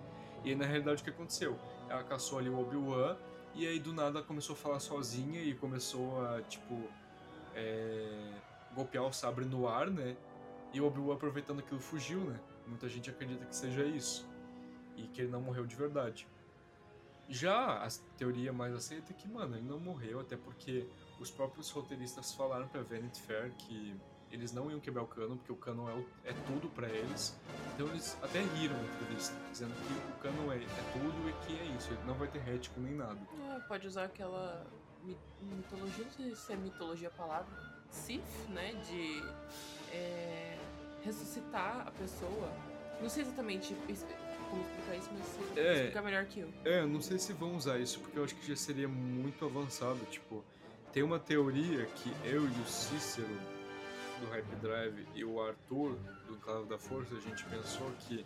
E 0.48 0.56
na 0.56 0.66
realidade, 0.66 1.02
o 1.02 1.04
que 1.04 1.10
aconteceu? 1.10 1.60
Ela 1.90 2.06
caçou 2.06 2.40
ali 2.40 2.50
o 2.50 2.58
Obi-Wan 2.58 3.18
e 3.54 3.68
aí 3.68 3.80
do 3.80 3.92
nada 3.92 4.24
começou 4.24 4.54
a 4.54 4.58
falar 4.58 4.80
sozinha 4.80 5.42
e 5.42 5.54
começou 5.54 6.26
a, 6.26 6.42
tipo, 6.44 6.90
é, 7.54 8.32
golpear 8.74 9.04
o 9.04 9.12
sabre 9.12 9.44
no 9.44 9.68
ar, 9.68 9.90
né? 9.90 10.16
E 10.72 10.80
o 10.80 10.88
Obi-Wan 10.88 11.16
aproveitando 11.16 11.60
aquilo 11.60 11.82
fugiu, 11.82 12.22
né? 12.22 12.40
Muita 12.66 12.88
gente 12.88 13.10
acredita 13.10 13.44
que 13.44 13.54
seja 13.54 13.84
isso. 13.84 14.26
E 14.96 15.04
que 15.08 15.20
ele 15.20 15.32
não 15.32 15.42
morreu 15.42 15.66
de 15.66 15.76
verdade. 15.76 16.26
Já 17.28 17.84
a 17.84 17.90
teoria 18.18 18.54
mais 18.54 18.74
aceita 18.74 19.12
é 19.12 19.16
que, 19.16 19.28
mano, 19.28 19.58
ele 19.58 19.68
não 19.68 19.82
morreu, 19.82 20.22
até 20.22 20.38
porque 20.38 20.88
os 21.20 21.30
próprios 21.30 21.70
roteiristas 21.72 22.32
falaram 22.34 22.70
pra 22.70 22.82
Vanity 22.84 23.22
Fair 23.22 23.52
que 23.58 24.00
eles 24.32 24.52
não 24.52 24.70
iam 24.70 24.80
quebrar 24.80 25.04
o 25.04 25.08
cano, 25.08 25.38
porque 25.38 25.52
o 25.52 25.56
cano 25.56 25.90
é, 25.90 25.94
o- 25.94 26.06
é 26.26 26.34
tudo 26.46 26.68
pra 26.70 26.88
eles. 26.90 27.36
Então 27.74 27.88
eles 27.88 28.18
até 28.22 28.42
riram 28.42 28.76
na 28.78 28.84
entrevista, 28.84 29.36
dizendo 29.52 29.74
que 29.76 29.94
o 30.12 30.22
cano 30.22 30.52
é, 30.52 30.58
é 30.58 30.92
tudo 30.94 31.30
e 31.30 31.34
que 31.46 31.60
é 31.60 31.64
isso, 31.78 31.90
ele 31.92 32.04
não 32.06 32.14
vai 32.16 32.28
ter 32.28 32.40
rético 32.40 32.80
nem 32.80 32.94
nada. 32.96 33.18
É, 33.56 33.60
pode 33.68 33.88
usar 33.88 34.04
aquela 34.06 34.66
mi- 35.04 35.18
mitologia, 35.42 36.04
não 36.06 36.12
sei 36.12 36.36
se 36.36 36.54
é 36.54 36.56
mitologia 36.56 37.08
a 37.08 37.12
palavra, 37.12 37.48
Sith, 37.90 38.22
né? 38.50 38.74
De 38.90 39.24
é, 39.92 40.58
ressuscitar 41.04 41.88
a 41.88 41.92
pessoa. 41.92 42.52
Não 43.02 43.10
sei 43.10 43.24
exatamente 43.24 43.74
como 44.50 44.62
explicar 44.62 44.96
isso, 44.96 45.10
mas 45.14 45.26
você 45.28 45.60
É. 45.60 45.74
explicar 45.76 46.02
melhor 46.02 46.26
que 46.26 46.40
eu. 46.40 46.50
É, 46.66 46.82
eu 46.82 46.88
não 46.88 47.02
sei 47.02 47.18
se 47.20 47.32
vão 47.34 47.56
usar 47.56 47.78
isso, 47.80 48.00
porque 48.00 48.18
eu 48.20 48.24
acho 48.24 48.36
que 48.36 48.48
já 48.48 48.56
seria 48.56 48.88
muito 48.88 49.46
avançado. 49.46 50.00
Tipo, 50.10 50.44
tem 50.92 51.04
uma 51.04 51.20
teoria 51.20 51.86
que 51.86 52.12
eu 52.26 52.44
e 52.44 52.62
o 52.62 52.66
Cícero 52.66 53.28
do 54.20 54.28
Hype 54.28 54.56
Drive 54.62 55.08
e 55.16 55.24
o 55.24 55.42
Arthur 55.42 55.96
do 56.28 56.34
Enclave 56.36 56.68
da 56.68 56.78
Força, 56.78 57.16
a 57.16 57.20
gente 57.20 57.44
pensou 57.46 57.90
que 58.00 58.26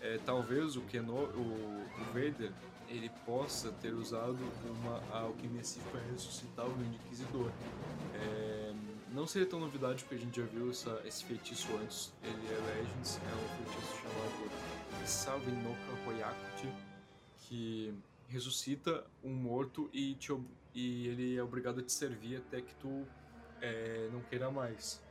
é, 0.00 0.18
talvez 0.24 0.76
o 0.76 0.82
Keno, 0.82 1.14
o, 1.14 1.84
o 2.00 2.04
Vader, 2.12 2.52
ele 2.88 3.10
possa 3.24 3.72
ter 3.72 3.92
usado 3.94 4.38
uma 4.64 5.02
alquimia 5.18 5.62
para 5.90 6.00
ressuscitar 6.12 6.66
o 6.66 6.70
Grande 6.74 6.96
Inquisidor. 6.96 7.50
É, 8.14 8.72
não 9.12 9.26
seria 9.26 9.48
tão 9.48 9.58
novidade, 9.58 10.04
porque 10.04 10.14
a 10.14 10.18
gente 10.18 10.40
já 10.40 10.46
viu 10.46 10.70
essa- 10.70 11.00
esse 11.04 11.24
feitiço 11.24 11.68
antes. 11.78 12.12
Ele 12.22 12.46
é 12.46 12.76
Legends, 12.76 13.16
é 13.16 13.34
um 13.34 13.64
feitiço 13.64 13.96
chamado 13.96 15.06
Salve 15.06 15.50
Noka 15.50 16.08
Hoyakuti, 16.08 16.68
que 17.38 17.94
ressuscita 18.28 19.04
um 19.24 19.32
morto 19.32 19.88
e, 19.92 20.14
te 20.14 20.32
e 20.74 21.08
ele 21.08 21.36
é 21.36 21.42
obrigado 21.42 21.80
a 21.80 21.82
te 21.82 21.92
servir 21.92 22.36
até 22.36 22.60
que 22.60 22.74
tu 22.74 23.06
é, 23.60 24.08
não 24.12 24.20
queira 24.20 24.50
mais. 24.50 25.02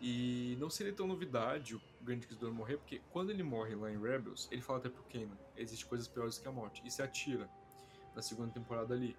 E 0.00 0.56
não 0.60 0.68
seria 0.68 0.92
tão 0.92 1.06
novidade 1.06 1.74
o 1.74 1.80
Grande 2.02 2.26
Inquisidor 2.26 2.52
morrer, 2.52 2.76
porque 2.76 3.00
quando 3.10 3.30
ele 3.30 3.42
morre 3.42 3.74
lá 3.74 3.90
em 3.90 4.00
Rebels, 4.00 4.48
ele 4.50 4.60
fala 4.60 4.78
até 4.78 4.88
pro 4.88 5.02
Kanan, 5.04 5.38
existe 5.56 5.86
coisas 5.86 6.06
piores 6.06 6.38
que 6.38 6.46
a 6.46 6.52
morte, 6.52 6.82
e 6.84 6.90
se 6.90 7.00
atira 7.00 7.48
na 8.14 8.20
segunda 8.20 8.50
temporada 8.52 8.94
ali. 8.94 9.16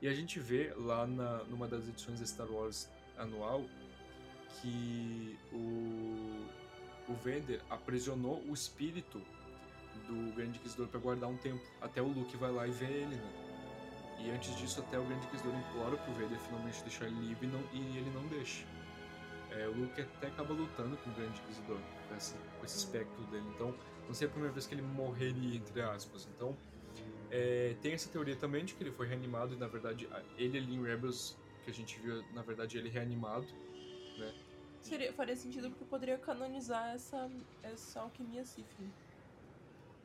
E 0.00 0.08
a 0.08 0.14
gente 0.14 0.38
vê 0.38 0.72
lá 0.76 1.06
na, 1.06 1.44
numa 1.44 1.66
das 1.66 1.88
edições 1.88 2.20
da 2.20 2.26
Star 2.26 2.50
Wars 2.50 2.88
anual 3.16 3.64
que 4.60 5.38
o, 5.52 6.46
o 7.08 7.16
aprisionou 7.70 8.42
o 8.44 8.54
espírito 8.54 9.20
do 10.06 10.34
Grande 10.34 10.58
Inquisidor 10.58 10.88
para 10.88 11.00
guardar 11.00 11.28
um 11.28 11.36
tempo, 11.36 11.62
até 11.80 12.00
o 12.00 12.06
Luke 12.06 12.36
vai 12.36 12.50
lá 12.50 12.66
e 12.66 12.70
vê 12.70 12.86
ele, 12.86 13.16
né? 13.16 13.48
E 14.20 14.30
antes 14.30 14.56
disso, 14.56 14.80
até 14.80 14.98
o 14.98 15.04
Grande 15.04 15.26
Inquisidor 15.26 15.54
implora 15.54 15.96
pro 15.96 16.12
Vader 16.12 16.38
finalmente 16.40 16.82
deixar 16.82 17.06
ele 17.06 17.28
livre 17.28 17.46
e, 17.46 17.50
não, 17.50 17.60
e 17.72 17.98
ele 17.98 18.10
não 18.10 18.26
deixa. 18.26 18.64
É, 19.50 19.66
o 19.66 19.72
Luke 19.72 20.00
até 20.00 20.26
acaba 20.26 20.52
lutando 20.52 20.96
com 20.98 21.10
o 21.10 21.14
Grande 21.14 21.40
Inquisidor, 21.40 21.80
com 22.08 22.14
esse, 22.16 22.34
com 22.58 22.64
esse 22.64 22.78
espectro 22.78 23.24
dele. 23.26 23.46
Então, 23.54 23.74
não 24.06 24.14
sei 24.14 24.26
a 24.28 24.30
primeira 24.30 24.52
vez 24.52 24.66
que 24.66 24.74
ele 24.74 24.82
morreria, 24.82 25.56
entre 25.56 25.80
aspas. 25.80 26.28
Então, 26.34 26.56
é, 27.30 27.74
tem 27.80 27.92
essa 27.92 28.08
teoria 28.10 28.36
também 28.36 28.64
de 28.64 28.74
que 28.74 28.82
ele 28.82 28.92
foi 28.92 29.06
reanimado 29.06 29.54
e, 29.54 29.56
na 29.56 29.66
verdade, 29.66 30.06
a- 30.12 30.22
ele 30.36 30.58
ali 30.58 30.74
em 30.74 30.82
Rebels, 30.82 31.36
que 31.64 31.70
a 31.70 31.74
gente 31.74 31.98
viu, 32.00 32.22
na 32.32 32.42
verdade, 32.42 32.76
ele 32.78 32.88
reanimado, 32.88 33.46
né? 34.18 34.34
Seria, 34.82 35.12
faria 35.12 35.36
sentido 35.36 35.70
porque 35.70 35.84
poderia 35.84 36.18
canonizar 36.18 36.94
essa, 36.94 37.30
essa 37.62 38.00
alquimia 38.00 38.44
né? 38.78 38.90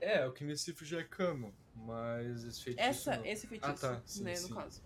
É, 0.02 0.26
o 0.28 0.34
que 0.34 0.44
Sif 0.58 0.84
já 0.84 1.00
é 1.00 1.04
cano, 1.04 1.54
mas 1.74 2.44
esse 2.44 2.62
feitiço... 2.62 2.90
Essa, 2.90 3.16
não. 3.16 3.26
esse 3.26 3.48
feitiço, 3.48 3.72
Ah, 3.72 3.96
tá, 3.96 4.02
sim, 4.06 4.24
né, 4.24 4.36
sim. 4.36 4.50
no 4.50 4.56
caso. 4.56 4.82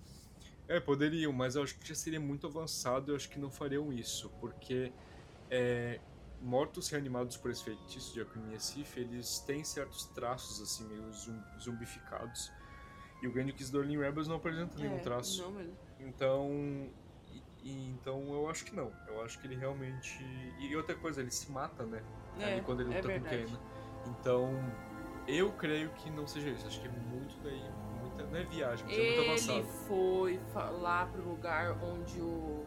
É, 0.67 0.79
poderiam, 0.79 1.31
mas 1.31 1.55
eu 1.55 1.63
acho 1.63 1.77
que 1.79 1.87
já 1.87 1.95
seria 1.95 2.19
muito 2.19 2.45
avançado, 2.47 3.11
eu 3.11 3.15
acho 3.15 3.29
que 3.29 3.39
não 3.39 3.49
fariam 3.49 3.91
isso, 3.93 4.29
porque 4.41 4.91
é, 5.49 6.01
mortos 6.41 6.89
reanimados 6.89 7.37
por 7.37 7.49
esse 7.51 7.63
feitiço 7.63 8.13
de 8.13 8.19
alquimia 8.19 8.59
Sif, 8.59 8.97
eles 8.99 9.39
têm 9.39 9.63
certos 9.63 10.05
traços, 10.13 10.61
assim, 10.61 10.85
meio 10.87 11.09
zum- 11.13 11.41
zumbificados, 11.59 12.51
e 13.21 13.27
o 13.27 13.31
Grande 13.31 13.51
Inquisidor 13.51 13.85
em 13.89 13.97
Rebels 13.97 14.27
não 14.27 14.35
apresenta 14.35 14.77
nenhum 14.77 14.97
É, 14.97 15.01
traço. 15.01 15.41
Não 15.41 15.51
mesmo. 15.51 15.77
Então, 15.99 16.51
e- 17.31 17.43
e- 17.63 17.87
então 17.89 18.33
eu 18.33 18.49
acho 18.49 18.65
que 18.65 18.75
não, 18.75 18.91
eu 19.07 19.21
acho 19.23 19.39
que 19.39 19.47
ele 19.47 19.55
realmente... 19.55 20.21
E 20.59 20.75
outra 20.75 20.95
coisa, 20.95 21.21
ele 21.21 21.31
se 21.31 21.49
mata, 21.49 21.85
né, 21.85 22.03
É, 22.39 22.43
ali 22.43 22.61
quando 22.61 22.81
ele 22.81 22.91
é 22.93 22.95
luta 22.97 23.07
com 23.07 23.19
verdade. 23.21 23.45
Kanan. 23.45 23.61
Então, 24.05 24.53
eu 25.27 25.51
creio 25.53 25.89
que 25.93 26.09
não 26.11 26.27
seja 26.27 26.49
isso, 26.49 26.67
acho 26.67 26.79
que 26.81 26.87
é 26.87 26.91
muito 26.91 27.35
daí, 27.41 27.63
não 28.25 28.37
é 28.39 28.43
viagem, 28.43 28.85
mas 28.85 28.97
é 28.97 28.99
muito 29.01 29.19
Ele 29.19 29.27
avançado. 29.29 29.63
foi 29.87 30.39
fa- 30.53 30.69
lá 30.69 31.05
pro 31.05 31.21
lugar 31.27 31.77
onde 31.83 32.19
o. 32.21 32.65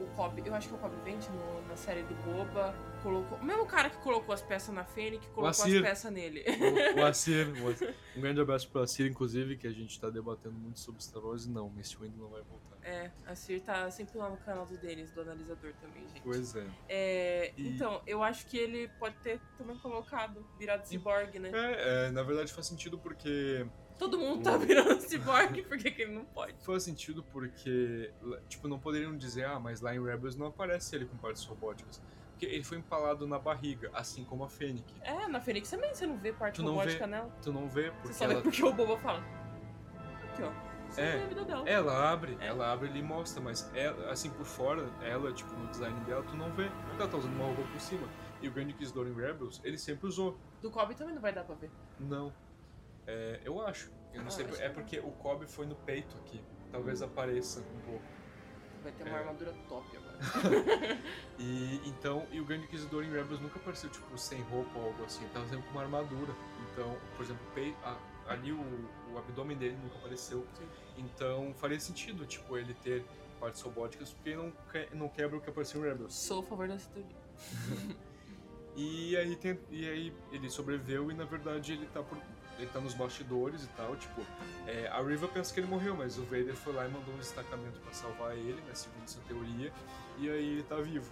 O 0.00 0.06
Cobb, 0.14 0.40
eu 0.46 0.54
acho 0.54 0.68
que 0.68 0.74
é 0.74 0.76
o 0.76 0.80
Cobb 0.80 0.94
Vent 1.04 1.28
no- 1.30 1.66
na 1.68 1.76
série 1.76 2.02
do 2.04 2.14
Boba, 2.24 2.72
colocou. 3.02 3.38
O 3.38 3.44
mesmo 3.44 3.66
cara 3.66 3.90
que 3.90 3.96
colocou 3.98 4.34
as 4.34 4.42
peças 4.42 4.74
na 4.74 4.84
Fênix, 4.84 5.24
colocou 5.28 5.48
as 5.48 5.60
peças 5.62 6.12
nele. 6.12 6.44
O, 6.96 7.00
o 7.00 7.04
Assir. 7.04 7.46
um 8.16 8.20
grande 8.20 8.40
abraço 8.40 8.68
pro 8.70 8.80
Assir, 8.82 9.06
inclusive, 9.10 9.56
que 9.56 9.66
a 9.66 9.72
gente 9.72 9.98
tá 10.00 10.10
debatendo 10.10 10.54
muito 10.56 10.78
sobre 10.80 11.02
Star 11.02 11.24
Wars 11.24 11.46
não, 11.46 11.68
Mace 11.68 11.96
Windu 11.96 12.16
não 12.18 12.28
vai 12.28 12.42
voltar. 12.42 12.76
É, 12.82 13.10
a 13.26 13.34
Sir 13.34 13.60
tá 13.60 13.90
sempre 13.90 14.16
lá 14.16 14.30
no 14.30 14.36
canal 14.38 14.64
do 14.64 14.76
Denis, 14.78 15.10
do 15.10 15.20
analisador 15.20 15.72
também, 15.80 16.02
gente. 16.08 16.22
Pois 16.22 16.54
é. 16.56 16.66
É, 16.88 17.52
E- 17.56 17.68
Então, 17.68 18.00
eu 18.06 18.22
acho 18.22 18.46
que 18.46 18.56
ele 18.56 18.88
pode 18.98 19.16
ter 19.16 19.40
também 19.58 19.76
colocado, 19.78 20.46
virado 20.58 20.86
cyborg, 20.86 21.38
né? 21.38 21.50
É, 21.52 22.06
é, 22.06 22.10
na 22.10 22.22
verdade 22.22 22.52
faz 22.52 22.66
sentido 22.66 22.98
porque 22.98 23.66
Todo 23.98 24.16
mundo 24.16 24.44
tá 24.44 24.56
virando 24.56 25.00
cyborg, 25.00 25.60
por 25.68 25.76
que, 25.76 25.90
que 25.90 26.02
ele 26.02 26.12
não 26.14 26.24
pode? 26.24 26.54
Faz 26.64 26.84
sentido 26.84 27.22
porque, 27.24 28.12
tipo, 28.48 28.68
não 28.68 28.78
poderiam 28.78 29.16
dizer, 29.16 29.44
ah, 29.44 29.58
mas 29.58 29.80
lá 29.80 29.94
em 29.94 30.02
Rebels 30.02 30.36
não 30.36 30.46
aparece 30.46 30.94
ele 30.94 31.04
com 31.04 31.16
partes 31.16 31.44
robóticas. 31.44 32.00
Porque 32.38 32.54
ele 32.54 32.62
foi 32.62 32.78
empalado 32.78 33.26
na 33.26 33.36
barriga, 33.36 33.90
assim 33.92 34.24
como 34.24 34.44
a 34.44 34.48
Fennec. 34.48 34.84
É, 35.02 35.26
na 35.26 35.40
Fênix 35.40 35.68
também 35.68 35.92
você 35.92 36.06
não 36.06 36.16
vê 36.16 36.32
parte 36.32 36.54
Tu 36.54 36.62
não 36.62 36.70
robótica 36.74 37.04
vê, 37.04 37.10
nela. 37.10 37.28
Tu 37.42 37.52
não 37.52 37.68
vê, 37.68 37.90
Você 37.90 37.96
porque 38.00 38.12
só 38.14 38.24
ela, 38.26 38.34
vê 38.34 38.42
porque 38.42 38.62
o 38.64 38.72
Boba 38.72 38.96
fala. 38.98 39.18
Aqui, 40.30 40.42
ó. 40.44 40.52
Você 40.88 41.00
É, 41.00 41.16
vê 41.16 41.24
a 41.24 41.26
vida 41.26 41.44
dela. 41.44 41.68
ela 41.68 42.12
abre, 42.12 42.38
É. 42.40 42.46
ela 42.46 42.72
abre 42.72 42.96
e 42.96 43.02
mostra, 43.02 43.42
mas 43.42 43.68
ela, 43.74 44.12
assim 44.12 44.30
por 44.30 44.46
fora, 44.46 44.88
ela, 45.02 45.32
tipo, 45.32 45.52
no 45.52 45.66
design 45.66 45.98
dela, 46.04 46.22
tu 46.22 46.36
não 46.36 46.48
vê. 46.52 46.70
Ela 46.96 47.08
tá 47.08 47.16
usando 47.16 47.34
uma 47.34 47.44
roupa 47.46 47.62
por 47.62 47.80
cima. 47.80 48.08
E 48.40 48.46
o 48.46 48.52
Grande 48.52 48.70
Inquisidor 48.72 49.08
em 49.08 49.14
Rebels, 49.14 49.60
ele 49.64 49.76
sempre 49.76 50.06
usou. 50.06 50.38
Do 50.62 50.70
Cobb 50.70 50.94
também 50.94 51.14
não 51.16 51.20
vai 51.20 51.32
dar 51.32 51.42
pra 51.42 51.56
ver. 51.56 51.72
Não. 51.98 52.32
É, 53.04 53.40
eu 53.44 53.60
acho. 53.66 53.90
Eu 54.14 54.20
não 54.20 54.28
Ah, 54.28 54.30
sei. 54.30 54.44
É 54.60 54.68
que 54.68 54.74
porque 54.74 55.00
o 55.00 55.10
Cobb 55.10 55.44
foi 55.48 55.66
no 55.66 55.74
peito 55.74 56.16
aqui. 56.18 56.40
Talvez 56.70 57.02
apareça 57.02 57.58
um 57.62 57.80
pouco. 57.80 58.04
Vai 58.84 58.92
ter 58.92 59.02
uma 59.02 59.16
É. 59.16 59.18
armadura 59.18 59.52
top 59.68 59.96
agora. 59.96 60.07
E 61.40 61.80
então, 61.86 62.26
e 62.32 62.40
o 62.40 62.44
Grande 62.44 62.64
Inquisidor 62.64 63.04
em 63.04 63.10
Rebels 63.12 63.40
nunca 63.40 63.58
apareceu 63.60 63.88
tipo 63.90 64.18
sem 64.18 64.40
roupa 64.42 64.76
ou 64.76 64.86
algo 64.86 65.04
assim, 65.04 65.22
ele 65.22 65.32
tava 65.32 65.46
sempre 65.46 65.64
com 65.66 65.70
uma 65.70 65.82
armadura. 65.82 66.34
Então, 66.72 66.96
por 67.16 67.24
exemplo, 67.24 67.42
pei- 67.54 67.76
a- 67.84 67.96
ali 68.26 68.50
o, 68.52 68.58
o 69.12 69.18
abdômen 69.18 69.56
dele 69.56 69.76
nunca 69.80 69.96
apareceu. 69.98 70.44
Sim. 70.54 70.66
Então, 70.96 71.54
faria 71.56 71.78
sentido 71.78 72.26
tipo 72.26 72.58
ele 72.58 72.74
ter 72.74 73.04
partes 73.38 73.60
robóticas 73.62 74.10
porque 74.12 74.34
não, 74.34 74.50
que- 74.72 74.88
não 74.96 75.08
quebra 75.08 75.36
o 75.38 75.40
que 75.40 75.48
apareceu 75.48 75.80
em 75.80 75.84
Rebels. 75.88 76.12
Sou 76.14 76.40
a 76.40 76.42
favor 76.42 76.66
dessa 76.66 76.90
teoria. 76.90 77.16
E 78.80 79.16
aí, 79.16 79.34
tem, 79.34 79.58
e 79.70 79.88
aí 79.88 80.14
ele 80.30 80.48
sobreviveu 80.48 81.10
e 81.10 81.14
na 81.14 81.24
verdade 81.24 81.72
ele 81.72 81.86
tá 81.86 82.00
por. 82.00 82.16
Ele 82.58 82.66
tá 82.66 82.80
nos 82.80 82.94
bastidores 82.94 83.64
e 83.64 83.68
tal, 83.68 83.94
tipo, 83.96 84.20
é, 84.66 84.88
a 84.88 85.00
Riva 85.00 85.28
pensa 85.28 85.54
que 85.54 85.60
ele 85.60 85.68
morreu, 85.68 85.94
mas 85.96 86.18
o 86.18 86.24
Vader 86.24 86.56
foi 86.56 86.72
lá 86.72 86.86
e 86.86 86.90
mandou 86.90 87.14
um 87.14 87.18
destacamento 87.18 87.78
pra 87.80 87.92
salvar 87.92 88.36
ele, 88.36 88.60
né, 88.62 88.74
segundo 88.74 89.04
essa 89.04 89.20
teoria, 89.28 89.72
e 90.18 90.28
aí 90.28 90.52
ele 90.54 90.62
tá 90.64 90.76
vivo. 90.76 91.10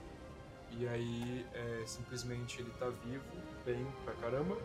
E 0.73 0.89
aí, 0.89 1.47
é, 1.55 1.85
simplesmente 1.87 2.61
ele 2.61 2.71
tá 2.79 2.89
vivo, 2.89 3.25
bem 3.65 3.87
pra 4.05 4.13
caramba, 4.15 4.59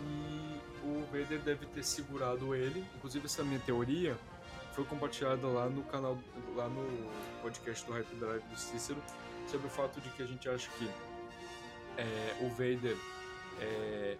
e 0.00 0.60
o 0.84 1.04
Vader 1.12 1.40
deve 1.40 1.66
ter 1.66 1.84
segurado 1.84 2.54
ele. 2.54 2.84
Inclusive, 2.96 3.26
essa 3.26 3.44
minha 3.44 3.60
teoria 3.60 4.16
foi 4.72 4.84
compartilhada 4.84 5.46
lá 5.46 5.68
no 5.68 5.82
canal, 5.84 6.18
lá 6.56 6.68
no 6.68 7.10
podcast 7.42 7.86
do 7.86 7.92
Hype 7.92 8.14
Drive 8.16 8.42
do 8.42 8.56
Cícero, 8.56 9.00
sobre 9.46 9.66
o 9.66 9.70
fato 9.70 10.00
de 10.00 10.08
que 10.10 10.22
a 10.22 10.26
gente 10.26 10.48
acha 10.48 10.68
que 10.78 10.88
é, 11.96 12.36
o 12.40 12.48
Vader 12.50 12.96
é, 13.60 14.16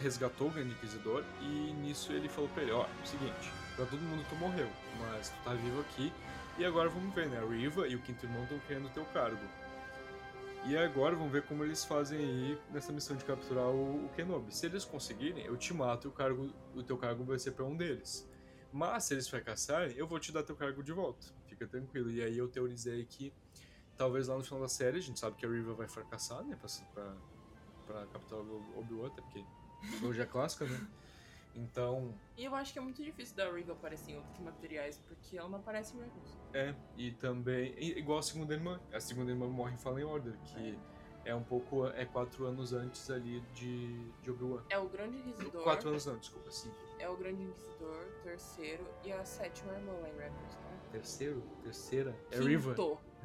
resgatou 0.00 0.48
o 0.48 0.50
Grande 0.50 0.70
Inquisidor 0.70 1.24
e 1.40 1.72
nisso 1.74 2.12
ele 2.12 2.28
falou 2.28 2.48
pra 2.50 2.62
ele, 2.62 2.72
ó, 2.72 2.84
é 2.84 3.02
o 3.02 3.06
seguinte, 3.06 3.52
pra 3.76 3.86
todo 3.86 4.00
mundo 4.00 4.24
tu 4.28 4.36
morreu, 4.36 4.68
mas 5.00 5.30
tu 5.30 5.36
tá 5.44 5.54
vivo 5.54 5.80
aqui 5.80 6.12
e 6.58 6.64
agora 6.64 6.88
vamos 6.88 7.14
ver, 7.14 7.28
né, 7.28 7.38
a 7.38 7.46
Riva 7.46 7.86
e 7.86 7.94
o 7.94 8.00
Quinto 8.00 8.26
Irmão 8.26 8.42
estão 8.42 8.58
querendo 8.66 8.92
teu 8.92 9.04
cargo. 9.06 9.38
E 10.66 10.76
agora 10.76 11.14
vamos 11.14 11.32
ver 11.32 11.42
como 11.44 11.64
eles 11.64 11.84
fazem 11.84 12.18
aí 12.18 12.58
nessa 12.70 12.92
missão 12.92 13.16
de 13.16 13.24
capturar 13.24 13.68
o, 13.68 14.06
o 14.06 14.08
Kenobi. 14.10 14.54
Se 14.54 14.66
eles 14.66 14.84
conseguirem, 14.84 15.44
eu 15.44 15.56
te 15.56 15.72
mato 15.72 16.06
e 16.06 16.10
o, 16.10 16.12
cargo, 16.12 16.52
o 16.74 16.82
teu 16.82 16.98
cargo 16.98 17.24
vai 17.24 17.38
ser 17.38 17.52
pra 17.52 17.64
um 17.64 17.76
deles. 17.76 18.28
Mas 18.72 19.04
se 19.04 19.14
eles 19.14 19.28
fracassarem, 19.28 19.96
eu 19.96 20.06
vou 20.06 20.18
te 20.18 20.30
dar 20.30 20.42
teu 20.42 20.56
cargo 20.56 20.82
de 20.82 20.92
volta. 20.92 21.26
Fica 21.46 21.66
tranquilo. 21.66 22.10
E 22.10 22.22
aí 22.22 22.36
eu 22.36 22.48
teorizei 22.48 23.04
que 23.04 23.32
talvez 23.96 24.28
lá 24.28 24.36
no 24.36 24.44
final 24.44 24.60
da 24.60 24.68
série, 24.68 24.98
a 24.98 25.00
gente 25.00 25.18
sabe 25.18 25.36
que 25.36 25.46
a 25.46 25.48
Riva 25.48 25.72
vai 25.74 25.88
fracassar, 25.88 26.44
né? 26.44 26.56
Pra, 26.56 26.68
pra, 26.92 27.16
pra 27.86 28.06
capturar 28.08 28.44
o 28.44 28.78
Obi-Wan, 28.78 29.06
até 29.06 29.22
porque 29.22 29.44
hoje 30.02 30.20
é 30.20 30.26
clássica, 30.26 30.64
né? 30.66 30.86
Então, 31.54 32.14
E 32.36 32.44
eu 32.44 32.54
acho 32.54 32.72
que 32.72 32.78
é 32.78 32.82
muito 32.82 33.02
difícil 33.02 33.34
da 33.36 33.50
Riva 33.50 33.72
aparecer 33.72 34.12
em 34.12 34.16
outros 34.16 34.38
materiais, 34.38 35.00
porque 35.08 35.36
ela 35.36 35.48
não 35.48 35.58
aparece 35.58 35.96
em 35.96 36.00
Rebels. 36.00 36.38
é. 36.52 36.74
E 36.96 37.10
também, 37.12 37.74
igual 37.98 38.18
a 38.18 38.22
segunda 38.22 38.54
irmã. 38.54 38.80
A 38.92 39.00
segunda 39.00 39.30
irmã 39.32 39.48
morre 39.48 39.74
em 39.74 39.78
Fallen 39.78 40.04
Order, 40.04 40.34
que 40.44 40.78
é 41.24 41.34
um 41.34 41.42
pouco. 41.42 41.86
É 41.88 42.04
quatro 42.04 42.46
anos 42.46 42.72
antes 42.72 43.10
ali 43.10 43.40
de, 43.54 44.08
de 44.22 44.30
Obi-Wan. 44.30 44.62
É 44.70 44.78
o 44.78 44.88
Grande 44.88 45.16
Inquisidor, 45.18 45.62
Quatro 45.64 45.88
anos 45.88 46.06
não, 46.06 46.16
desculpa, 46.18 46.50
cinco. 46.50 46.76
é 47.00 47.08
o 47.08 47.16
Grande 47.16 47.42
Inquisidor, 47.42 48.04
terceiro 48.22 48.86
e 49.04 49.10
a 49.12 49.24
sétima 49.24 49.72
irmã 49.72 49.92
lá 49.94 50.08
em 50.08 50.12
Rebels, 50.16 50.54
né? 50.54 50.78
Terceiro? 50.92 51.42
Terceira? 51.64 52.10
É 52.30 52.36
Quinto, 52.36 52.46
Riva? 52.46 52.74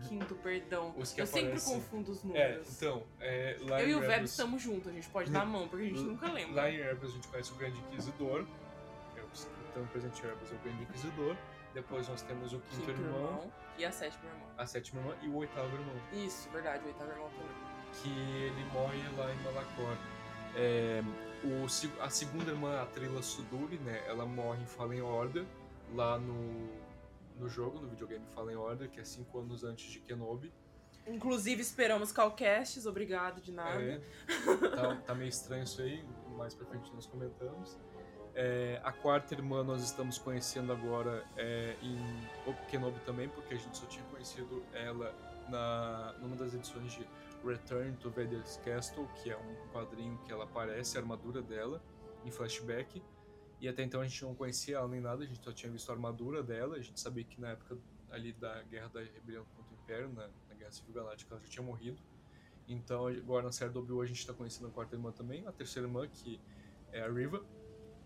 Quinto, 0.08 0.36
perdão. 0.36 0.94
Os 0.98 1.12
que 1.14 1.22
eu 1.22 1.26
sempre 1.28 1.41
aparecem. 1.48 1.76
confundo 1.76 2.12
os 2.12 2.24
É, 2.24 2.28
números. 2.28 2.76
então, 2.78 3.04
é, 3.20 3.58
lá 3.62 3.82
eu 3.82 3.89
e 3.89 3.96
o 3.96 4.00
Veb 4.00 4.10
Rebels- 4.10 4.32
estamos 4.32 4.62
juntos, 4.62 4.88
a 4.88 4.91
gente 4.91 5.08
pode 5.10 5.32
dar 5.32 5.41
a 5.41 5.46
mão, 5.46 5.68
porque 5.68 5.86
a 5.86 5.89
gente 5.89 6.02
nunca 6.02 6.32
lembra. 6.32 6.56
Lá 6.64 6.70
em 6.70 6.78
Rebels 6.78 7.12
a 7.12 7.16
gente 7.16 7.28
conhece 7.28 7.52
o 7.52 7.56
Grande 7.56 7.78
Inquisidor. 7.80 8.46
É 9.76 9.80
o 9.80 9.86
presente 9.88 10.20
em 10.20 10.28
Rebels 10.28 10.52
é 10.52 10.56
o 10.56 10.60
Grande 10.60 10.84
Inquisidor. 10.84 11.36
Depois 11.74 12.08
nós 12.08 12.22
temos 12.22 12.54
o 12.54 12.60
quinto, 12.60 12.76
Quinto 12.86 12.91
irmão, 12.91 13.16
irmão 13.26 13.52
e 13.80 13.86
a 13.86 13.91
sétima 13.91 14.30
irmã. 14.30 14.46
a 14.60 14.66
sétima 14.68 15.02
irmã 15.02 15.16
e 15.24 15.28
o 15.28 15.36
oitavo 15.38 15.76
irmão. 15.76 15.96
Isso, 16.14 16.48
verdade, 16.52 16.84
o 16.84 16.88
oitavo 16.88 17.10
irmão 17.12 17.30
também. 17.30 17.74
Que 17.94 18.10
ele 18.44 18.64
morre 18.72 19.00
lá 19.18 19.32
em 19.34 19.44
Malacor. 19.44 19.98
É, 20.56 21.02
o, 21.44 21.66
a 22.04 22.10
segunda 22.12 22.52
irmã, 22.52 22.80
a 22.82 22.86
Trila 22.86 23.24
Suduri, 23.24 23.78
né? 23.80 24.04
Ela 24.08 24.24
morre 24.26 24.62
em 24.62 24.68
Fallen 24.68 25.02
Order, 25.02 25.46
lá 25.96 26.20
no, 26.20 26.70
no 27.38 27.50
jogo, 27.50 27.80
no 27.80 27.88
videogame 27.88 28.26
Fallen 28.34 28.56
Order, 28.56 28.90
que 28.90 29.00
é 29.00 29.04
cinco 29.04 29.40
anos 29.40 29.64
antes 29.64 29.92
de 29.92 30.00
Kenobi. 30.00 30.54
Inclusive, 31.06 31.62
esperamos 31.62 32.12
calcasts, 32.12 32.86
obrigado 32.86 33.42
de 33.42 33.52
nada. 33.52 33.82
É, 33.82 34.02
tá, 34.76 34.96
tá 34.96 35.16
meio 35.16 35.30
estranho 35.30 35.64
isso 35.64 35.82
aí, 35.82 36.04
mais 36.38 36.54
pra 36.54 36.66
frente 36.66 36.94
nós 36.94 37.06
comentamos. 37.06 37.78
É, 38.36 38.82
a 38.84 38.92
quarta 38.92 39.34
irmã 39.36 39.64
nós 39.64 39.84
estamos 39.84 40.18
conhecendo 40.18 40.72
agora 40.72 41.24
é, 41.38 41.76
em 41.82 41.98
Kenobi 42.70 43.00
também, 43.02 43.30
porque 43.30 43.54
a 43.54 43.58
gente 43.58 43.78
só 43.78 43.86
tinha 43.86 44.04
conhecido 44.06 44.64
ela 44.74 45.14
na, 45.50 46.16
numa 46.20 46.36
das 46.36 46.54
edições 46.54 46.94
de 46.94 47.08
Return 47.46 47.96
to 47.98 48.10
Vader's 48.10 48.58
Castle, 48.64 49.08
que 49.22 49.30
é 49.30 49.38
um 49.38 49.68
quadrinho 49.72 50.18
que 50.26 50.32
ela 50.32 50.46
aparece, 50.46 50.98
a 50.98 51.02
armadura 51.02 51.42
dela, 51.42 51.82
em 52.26 52.32
flashback. 52.32 53.04
E 53.64 53.68
até 53.70 53.82
então 53.82 54.01
a 54.01 54.05
gente 54.05 54.22
não 54.22 54.36
conhecia 54.36 54.76
ela 54.76 54.89
nem 54.89 54.99
nada, 54.99 55.24
a 55.24 55.26
gente 55.26 55.41
só 55.41 55.53
tinha 55.53 55.72
visto 55.72 55.89
a 55.89 55.93
armadura 55.93 56.43
dela, 56.43 56.76
a 56.76 56.82
gente 56.82 56.99
sabia 56.99 57.24
que 57.24 57.39
na 57.39 57.51
época 57.51 57.78
ali 58.11 58.34
da 58.34 58.61
Guerra 58.64 58.89
da 58.89 58.99
Rebelião 58.99 59.45
contra 59.55 59.74
o 59.74 59.82
Império, 59.82 60.09
na, 60.09 60.28
na 60.49 60.53
Guerra 60.53 60.72
Civil 60.72 60.93
Galáctica, 60.93 61.34
ela 61.34 61.41
já 61.41 61.49
tinha 61.49 61.66
morrido. 61.66 61.97
Então 62.68 63.07
agora 63.07 63.45
na 63.45 63.53
série 63.53 63.72
do 63.72 63.80
Obi-Wan 63.80 64.03
a 64.03 64.05
gente 64.05 64.28
tá 64.28 64.34
conhecendo 64.34 64.68
a 64.68 64.70
quarta 64.70 64.97
irmã 64.97 65.14
também, 65.14 65.47
a 65.47 65.51
terceira 65.53 65.88
irmã, 65.88 66.05
que 66.09 66.41
é 66.91 67.03
a 67.03 67.09
Riva. 67.09 67.41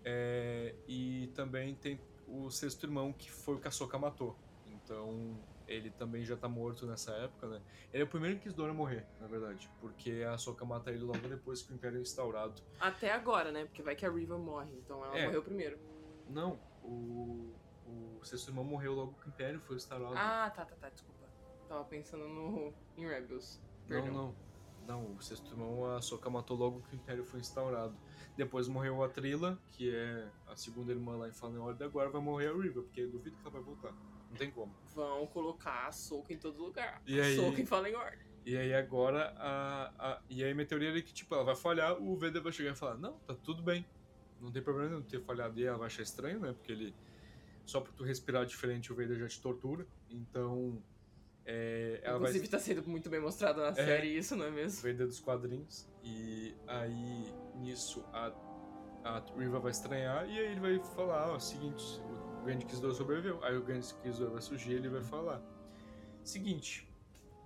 É, 0.06 0.76
e 0.88 1.32
também 1.34 1.74
tem 1.74 2.00
o 2.28 2.52
sexto 2.52 2.84
irmão, 2.84 3.12
que 3.12 3.32
foi 3.32 3.56
o 3.56 3.60
que 3.60 3.66
a 3.66 3.70
Ahsoka 3.70 3.98
matou. 3.98 4.38
Então 4.68 5.40
ele 5.68 5.90
também 5.92 6.24
já 6.24 6.36
tá 6.38 6.48
morto 6.48 6.86
nessa 6.86 7.12
época, 7.12 7.48
né? 7.48 7.62
Ele 7.94 8.04
é 8.04 8.06
o 8.06 8.10
primeiro 8.10 8.38
Inquisidor 8.38 8.70
a 8.70 8.74
morrer, 8.74 9.06
na 9.20 9.28
verdade, 9.28 9.70
porque 9.82 10.24
a 10.28 10.34
Ahsoka 10.34 10.64
mata 10.66 10.90
ele 10.92 11.04
logo 11.04 11.20
depois 11.28 11.62
que 11.62 11.72
o 11.74 11.76
Império 11.76 11.98
é 11.98 12.02
instaurado. 12.02 12.62
Até 12.80 13.12
agora, 13.12 13.52
né? 13.52 13.66
Porque 13.66 13.82
vai 13.82 13.96
que 13.96 14.06
a 14.06 14.10
Riva 14.12 14.38
morre, 14.38 14.72
então 14.78 15.04
ela 15.04 15.18
É. 15.18 15.26
morreu 15.26 15.44
primeiro. 15.44 15.78
Não, 16.30 16.60
o, 16.84 17.54
o 17.86 18.20
sexto 18.24 18.50
irmão 18.50 18.64
morreu 18.64 18.94
logo 18.94 19.14
que 19.22 19.28
o 19.28 19.30
Império 19.30 19.60
foi 19.60 19.76
instaurado. 19.76 20.16
Ah, 20.18 20.50
tá, 20.56 20.66
tá, 20.66 20.76
tá, 20.76 20.90
desculpa. 20.90 21.26
Tava 21.68 21.84
pensando 21.86 22.28
no 22.28 22.74
em 22.98 23.06
Rebels. 23.08 23.62
não, 23.82 23.88
Perdão. 23.88 24.14
não. 24.14 24.48
Não, 24.88 25.16
o 25.16 25.22
sexto 25.22 25.52
irmão 25.52 25.86
a 25.86 25.98
Ahsoka 25.98 26.30
matou 26.30 26.56
logo 26.56 26.80
que 26.84 26.94
o 26.94 26.96
Império 26.96 27.26
foi 27.26 27.42
instaurado. 27.42 27.94
Depois 28.38 28.70
morreu 28.70 29.04
a 29.04 29.10
Trila, 29.10 29.60
que 29.72 29.94
é 29.94 30.30
a 30.48 30.56
segunda 30.56 30.94
irmã 30.94 31.18
lá 31.18 31.28
em 31.28 31.34
Fallen 31.34 31.58
Order, 31.58 31.88
agora 31.90 32.10
vai 32.10 32.22
morrer 32.22 32.48
a 32.48 32.54
Riva, 32.54 32.82
porque 32.82 33.02
eu 33.02 33.12
duvido 33.12 33.36
que 33.36 33.42
ela 33.42 33.52
vai 33.52 33.62
voltar. 33.62 33.94
Não 34.30 34.38
tem 34.38 34.52
como. 34.52 34.74
Vão 34.94 35.26
colocar 35.28 35.88
a 35.88 35.92
soca 35.92 36.34
em 36.34 36.38
todo 36.38 36.62
lugar. 36.62 37.02
E 37.06 37.20
aí? 37.20 37.36
Soca 37.36 37.62
em 37.62 37.66
Fallen 37.66 37.96
Order. 37.96 38.28
E 38.46 38.56
aí 38.56 38.74
agora 38.74 39.34
a, 39.38 39.92
a 40.00 40.22
e 40.30 40.42
aí 40.42 40.54
minha 40.54 40.66
teoria 40.66 40.98
é 40.98 41.02
que 41.02 41.14
tipo 41.14 41.36
ela 41.36 41.44
vai 41.44 41.56
falhar, 41.56 42.02
o 42.02 42.16
Vader 42.16 42.42
vai 42.42 42.54
chegar 42.54 42.72
e 42.72 42.76
falar: 42.76 42.96
"Não, 42.98 43.20
tá 43.20 43.36
tudo 43.36 43.62
bem. 43.62 43.86
Não 44.40 44.52
tem 44.52 44.62
problema 44.62 44.90
nenhum 44.90 45.02
ter 45.02 45.20
falhado". 45.20 45.60
E 45.60 45.66
ela 45.66 45.78
vai 45.78 45.88
achar 45.88 46.04
estranho, 46.04 46.40
né? 46.40 46.54
Porque 46.54 46.72
ele 46.72 46.96
só 47.66 47.82
por 47.82 47.92
tu 47.94 48.06
respirar 48.06 48.46
diferente 48.46 48.92
o 48.92 48.96
Vader 48.96 49.18
já 49.18 49.28
te 49.28 49.42
tortura. 49.42 49.86
Então 50.10 50.82
é, 51.46 52.00
ela 52.04 52.20
vai 52.20 52.30
Inclusive 52.30 52.48
tá 52.48 52.60
sendo 52.60 52.88
muito 52.88 53.10
bem 53.10 53.20
mostrado 53.20 53.60
na 53.62 53.74
série 53.74 54.18
isso, 54.18 54.36
não 54.36 54.46
é 54.46 54.52
mesmo? 54.52 54.82
Vader 54.82 55.08
dos 55.08 55.20
quadrinhos. 55.20 55.86
E 56.02 56.56
aí 56.68 57.34
nisso 57.56 58.06
a 58.14 58.32
a 59.04 59.24
Riva 59.38 59.60
vai 59.60 59.72
estranhar 59.72 60.30
e 60.30 60.38
aí 60.38 60.52
ele 60.52 60.60
vai 60.60 60.80
falar: 60.96 61.32
"Ó, 61.34 61.40
seguinte, 61.40 61.84
o 62.42 62.46
Grande 62.46 62.66
Inquisidor 62.66 62.94
sobreviveu". 62.94 63.44
Aí 63.44 63.56
o 63.56 63.64
Grande 63.64 63.94
Inquisidor 64.00 64.32
vai 64.32 64.42
surgir 64.42 64.72
e 64.72 64.76
ele 64.76 64.90
vai 64.90 65.02
falar: 65.02 65.42
"Seguinte, 66.24 66.88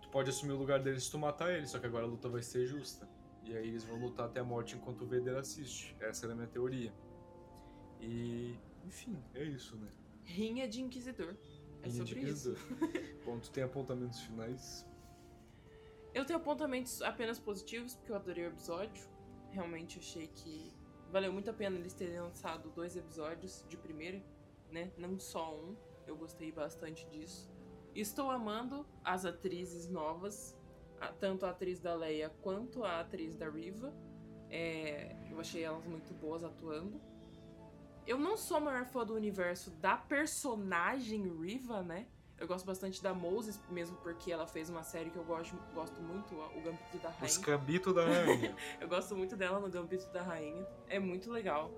tu 0.02 0.10
pode 0.10 0.30
assumir 0.30 0.54
o 0.54 0.58
lugar 0.58 0.82
dele 0.82 1.00
se 1.00 1.10
tu 1.10 1.18
matar 1.18 1.52
ele, 1.52 1.68
só 1.68 1.80
que 1.80 1.86
agora 1.86 2.06
a 2.06 2.08
luta 2.08 2.30
vai 2.30 2.42
ser 2.42 2.66
justa. 2.66 3.08
E 3.44 3.56
aí 3.56 3.68
eles 3.68 3.84
vão 3.84 4.00
lutar 4.00 4.28
até 4.28 4.40
a 4.40 4.44
morte 4.44 4.76
enquanto 4.76 5.02
o 5.02 5.08
Vader 5.08 5.38
assiste. 5.38 5.96
Essa 6.00 6.26
era 6.26 6.34
a 6.34 6.36
minha 6.36 6.48
teoria. 6.48 6.94
E, 8.00 8.56
enfim, 8.86 9.18
é 9.34 9.44
isso, 9.44 9.76
né? 9.78 9.88
Rinha 10.24 10.68
de 10.68 10.82
Inquisidor. 10.82 11.36
É 11.82 11.88
Linha 11.88 12.04
de 12.04 12.14
sobre 12.14 12.30
isso. 12.30 12.52
Inquisidor. 12.52 13.22
Bom, 13.26 13.40
tu 13.40 13.52
tem 13.52 13.64
apontamentos 13.64 14.20
finais? 14.22 14.88
Eu 16.14 16.26
tenho 16.26 16.38
apontamentos 16.38 17.02
apenas 17.02 17.40
positivos, 17.40 17.96
porque 17.96 18.12
eu 18.12 18.16
adorei 18.16 18.46
o 18.46 18.50
episódio. 18.50 19.10
Realmente 19.50 19.98
achei 19.98 20.28
que 20.28 20.72
Valeu 21.12 21.34
muito 21.34 21.50
a 21.50 21.54
pena 21.54 21.78
eles 21.78 21.94
terem 21.94 22.22
lançado 22.22 22.70
dois 22.70 22.96
episódios 22.96 23.66
de 23.68 23.76
primeira, 23.76 24.24
né? 24.72 24.92
Não 24.98 25.20
só 25.20 25.56
um. 25.56 25.76
Eu 26.08 26.16
gostei 26.16 26.52
bastante 26.52 27.06
disso. 27.08 27.52
Estou 27.94 28.32
amando 28.32 28.86
as 29.04 29.26
atrizes 29.26 29.88
novas, 29.88 30.58
tanto 31.20 31.46
a 31.46 31.50
atriz 31.50 31.80
da 31.80 31.94
Leia 31.94 32.30
quanto 32.42 32.84
a 32.84 33.02
atriz 33.02 33.36
da 33.36 33.50
Riva. 33.50 33.94
É, 34.50 35.16
eu 35.30 35.40
achei 35.40 35.64
elas 35.64 35.86
muito 35.86 36.14
boas 36.14 36.44
atuando. 36.44 37.02
Eu 38.08 38.18
não 38.18 38.36
sou 38.36 38.58
a 38.58 38.60
maior 38.60 38.86
fã 38.86 39.06
do 39.06 39.14
universo 39.14 39.72
da 39.72 39.96
personagem 39.96 41.28
Riva, 41.40 41.84
né? 41.84 42.08
Eu 42.42 42.48
gosto 42.48 42.66
bastante 42.66 43.04
da 43.04 43.14
Moses, 43.14 43.60
mesmo 43.70 43.96
porque 43.98 44.32
ela 44.32 44.48
fez 44.48 44.68
uma 44.68 44.82
série 44.82 45.12
que 45.12 45.16
eu 45.16 45.24
gosto, 45.24 45.56
gosto 45.76 46.02
muito, 46.02 46.34
o 46.34 46.62
Gambito 46.62 46.98
da 46.98 47.10
Rainha. 47.10 47.26
Os 47.28 47.38
cabitos 47.38 47.94
da 47.94 48.04
rainha. 48.04 48.56
Eu 48.82 48.88
gosto 48.88 49.16
muito 49.16 49.38
dela 49.38 49.60
no 49.60 49.70
Gambito 49.70 50.10
da 50.12 50.24
Rainha. 50.24 50.66
É 50.88 50.98
muito 50.98 51.30
legal. 51.30 51.70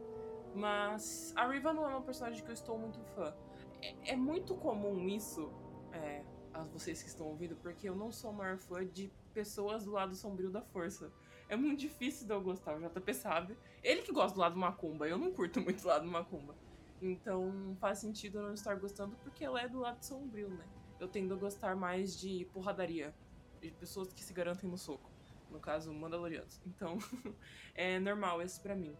Mas 0.55 1.33
a 1.35 1.47
Riva 1.47 1.73
não 1.73 1.85
é 1.85 1.89
uma 1.89 2.01
personagem 2.01 2.43
que 2.43 2.49
eu 2.49 2.53
estou 2.53 2.77
muito 2.77 2.99
fã. 3.15 3.33
É, 3.81 4.11
é 4.11 4.15
muito 4.15 4.55
comum 4.55 5.07
isso, 5.07 5.51
é, 5.91 6.23
a 6.53 6.63
vocês 6.63 7.01
que 7.01 7.09
estão 7.09 7.27
ouvindo, 7.27 7.55
porque 7.55 7.89
eu 7.89 7.95
não 7.95 8.11
sou 8.11 8.29
a 8.29 8.33
maior 8.33 8.57
fã 8.57 8.85
de 8.85 9.11
pessoas 9.33 9.85
do 9.85 9.91
lado 9.91 10.15
sombrio 10.15 10.51
da 10.51 10.61
força. 10.61 11.11
É 11.49 11.55
muito 11.55 11.79
difícil 11.79 12.25
de 12.25 12.33
eu 12.33 12.41
gostar, 12.41 12.77
o 12.77 12.81
JP 12.81 13.13
sabe. 13.13 13.57
Ele 13.83 14.01
que 14.01 14.11
gosta 14.11 14.35
do 14.35 14.41
lado 14.41 14.57
macumba, 14.57 15.07
eu 15.07 15.17
não 15.17 15.31
curto 15.31 15.59
muito 15.59 15.83
o 15.83 15.87
lado 15.87 16.05
macumba. 16.05 16.55
Então 17.01 17.75
faz 17.81 17.99
sentido 17.99 18.37
eu 18.37 18.43
não 18.43 18.53
estar 18.53 18.75
gostando 18.75 19.15
porque 19.17 19.43
ela 19.43 19.61
é 19.61 19.67
do 19.67 19.79
lado 19.79 20.01
sombrio, 20.03 20.49
né? 20.49 20.65
Eu 20.99 21.07
tendo 21.07 21.33
a 21.33 21.37
gostar 21.37 21.75
mais 21.75 22.17
de 22.17 22.45
porradaria, 22.53 23.13
de 23.59 23.71
pessoas 23.71 24.13
que 24.13 24.23
se 24.23 24.33
garantem 24.33 24.69
no 24.69 24.77
soco. 24.77 25.11
No 25.51 25.59
caso, 25.59 25.93
Mandalorianos. 25.93 26.61
Então, 26.65 26.97
é 27.75 27.99
normal 27.99 28.41
esse 28.41 28.59
pra 28.59 28.75
mim. 28.75 28.95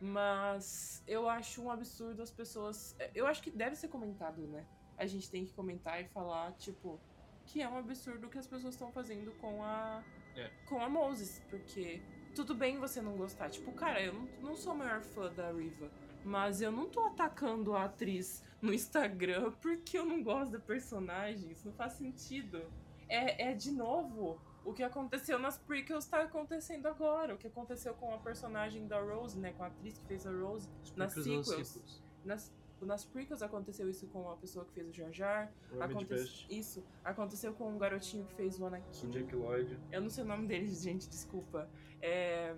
Mas 0.00 1.02
eu 1.06 1.28
acho 1.28 1.62
um 1.62 1.70
absurdo 1.70 2.22
as 2.22 2.30
pessoas. 2.30 2.96
Eu 3.14 3.26
acho 3.26 3.42
que 3.42 3.50
deve 3.50 3.76
ser 3.76 3.88
comentado, 3.88 4.46
né? 4.46 4.66
A 4.96 5.06
gente 5.06 5.30
tem 5.30 5.44
que 5.44 5.52
comentar 5.52 6.00
e 6.00 6.04
falar, 6.08 6.52
tipo, 6.52 7.00
que 7.46 7.62
é 7.62 7.68
um 7.68 7.76
absurdo 7.76 8.26
o 8.26 8.30
que 8.30 8.38
as 8.38 8.46
pessoas 8.46 8.74
estão 8.74 8.90
fazendo 8.90 9.32
com 9.38 9.62
a. 9.62 10.02
É. 10.36 10.50
com 10.66 10.80
a 10.80 10.88
Moses. 10.88 11.42
Porque 11.48 12.02
tudo 12.34 12.54
bem 12.54 12.78
você 12.78 13.00
não 13.00 13.16
gostar. 13.16 13.48
Tipo, 13.50 13.72
cara, 13.72 14.02
eu 14.02 14.12
não, 14.12 14.28
não 14.42 14.56
sou 14.56 14.72
a 14.72 14.76
maior 14.76 15.00
fã 15.00 15.32
da 15.32 15.52
Riva. 15.52 15.90
Mas 16.24 16.60
eu 16.60 16.72
não 16.72 16.88
tô 16.88 17.00
atacando 17.00 17.74
a 17.74 17.84
atriz 17.84 18.42
no 18.60 18.72
Instagram 18.72 19.52
porque 19.60 19.98
eu 19.98 20.04
não 20.04 20.22
gosto 20.22 20.52
da 20.52 20.58
personagem. 20.58 21.50
Isso 21.50 21.68
não 21.68 21.74
faz 21.74 21.92
sentido. 21.94 22.62
É, 23.08 23.50
é 23.50 23.54
de 23.54 23.70
novo. 23.70 24.40
O 24.64 24.72
que 24.72 24.82
aconteceu 24.82 25.38
nas 25.38 25.58
prequels 25.58 26.06
tá 26.06 26.22
acontecendo 26.22 26.86
agora. 26.86 27.34
O 27.34 27.38
que 27.38 27.46
aconteceu 27.46 27.92
com 27.94 28.14
a 28.14 28.18
personagem 28.18 28.86
da 28.86 29.00
Rose, 29.00 29.38
né? 29.38 29.52
Com 29.52 29.64
a 29.64 29.66
atriz 29.66 29.98
que 29.98 30.06
fez 30.06 30.26
a 30.26 30.30
Rose. 30.30 30.68
Nas 30.96 31.12
sequels. 31.12 31.46
sequels? 31.48 32.02
Nas, 32.24 32.52
nas 32.80 33.04
prequels 33.04 33.42
aconteceu 33.42 33.88
isso 33.90 34.06
com 34.08 34.30
a 34.30 34.36
pessoa 34.36 34.64
que 34.64 34.72
fez 34.72 34.88
o 34.88 34.92
Jar 34.92 35.12
Jar. 35.12 35.52
Aconte- 35.80 36.46
Isso. 36.50 36.82
Aconteceu 37.04 37.52
com 37.54 37.74
o 37.74 37.78
garotinho 37.78 38.24
que 38.24 38.34
fez 38.34 38.58
o 38.58 38.66
Anakin. 38.66 39.06
o 39.06 39.10
Jack 39.10 39.34
Lloyd. 39.36 39.78
Eu 39.92 40.00
não 40.00 40.08
sei 40.10 40.24
o 40.24 40.26
nome 40.26 40.46
deles, 40.46 40.80
gente, 40.82 41.08
desculpa. 41.08 41.68
É, 42.00 42.56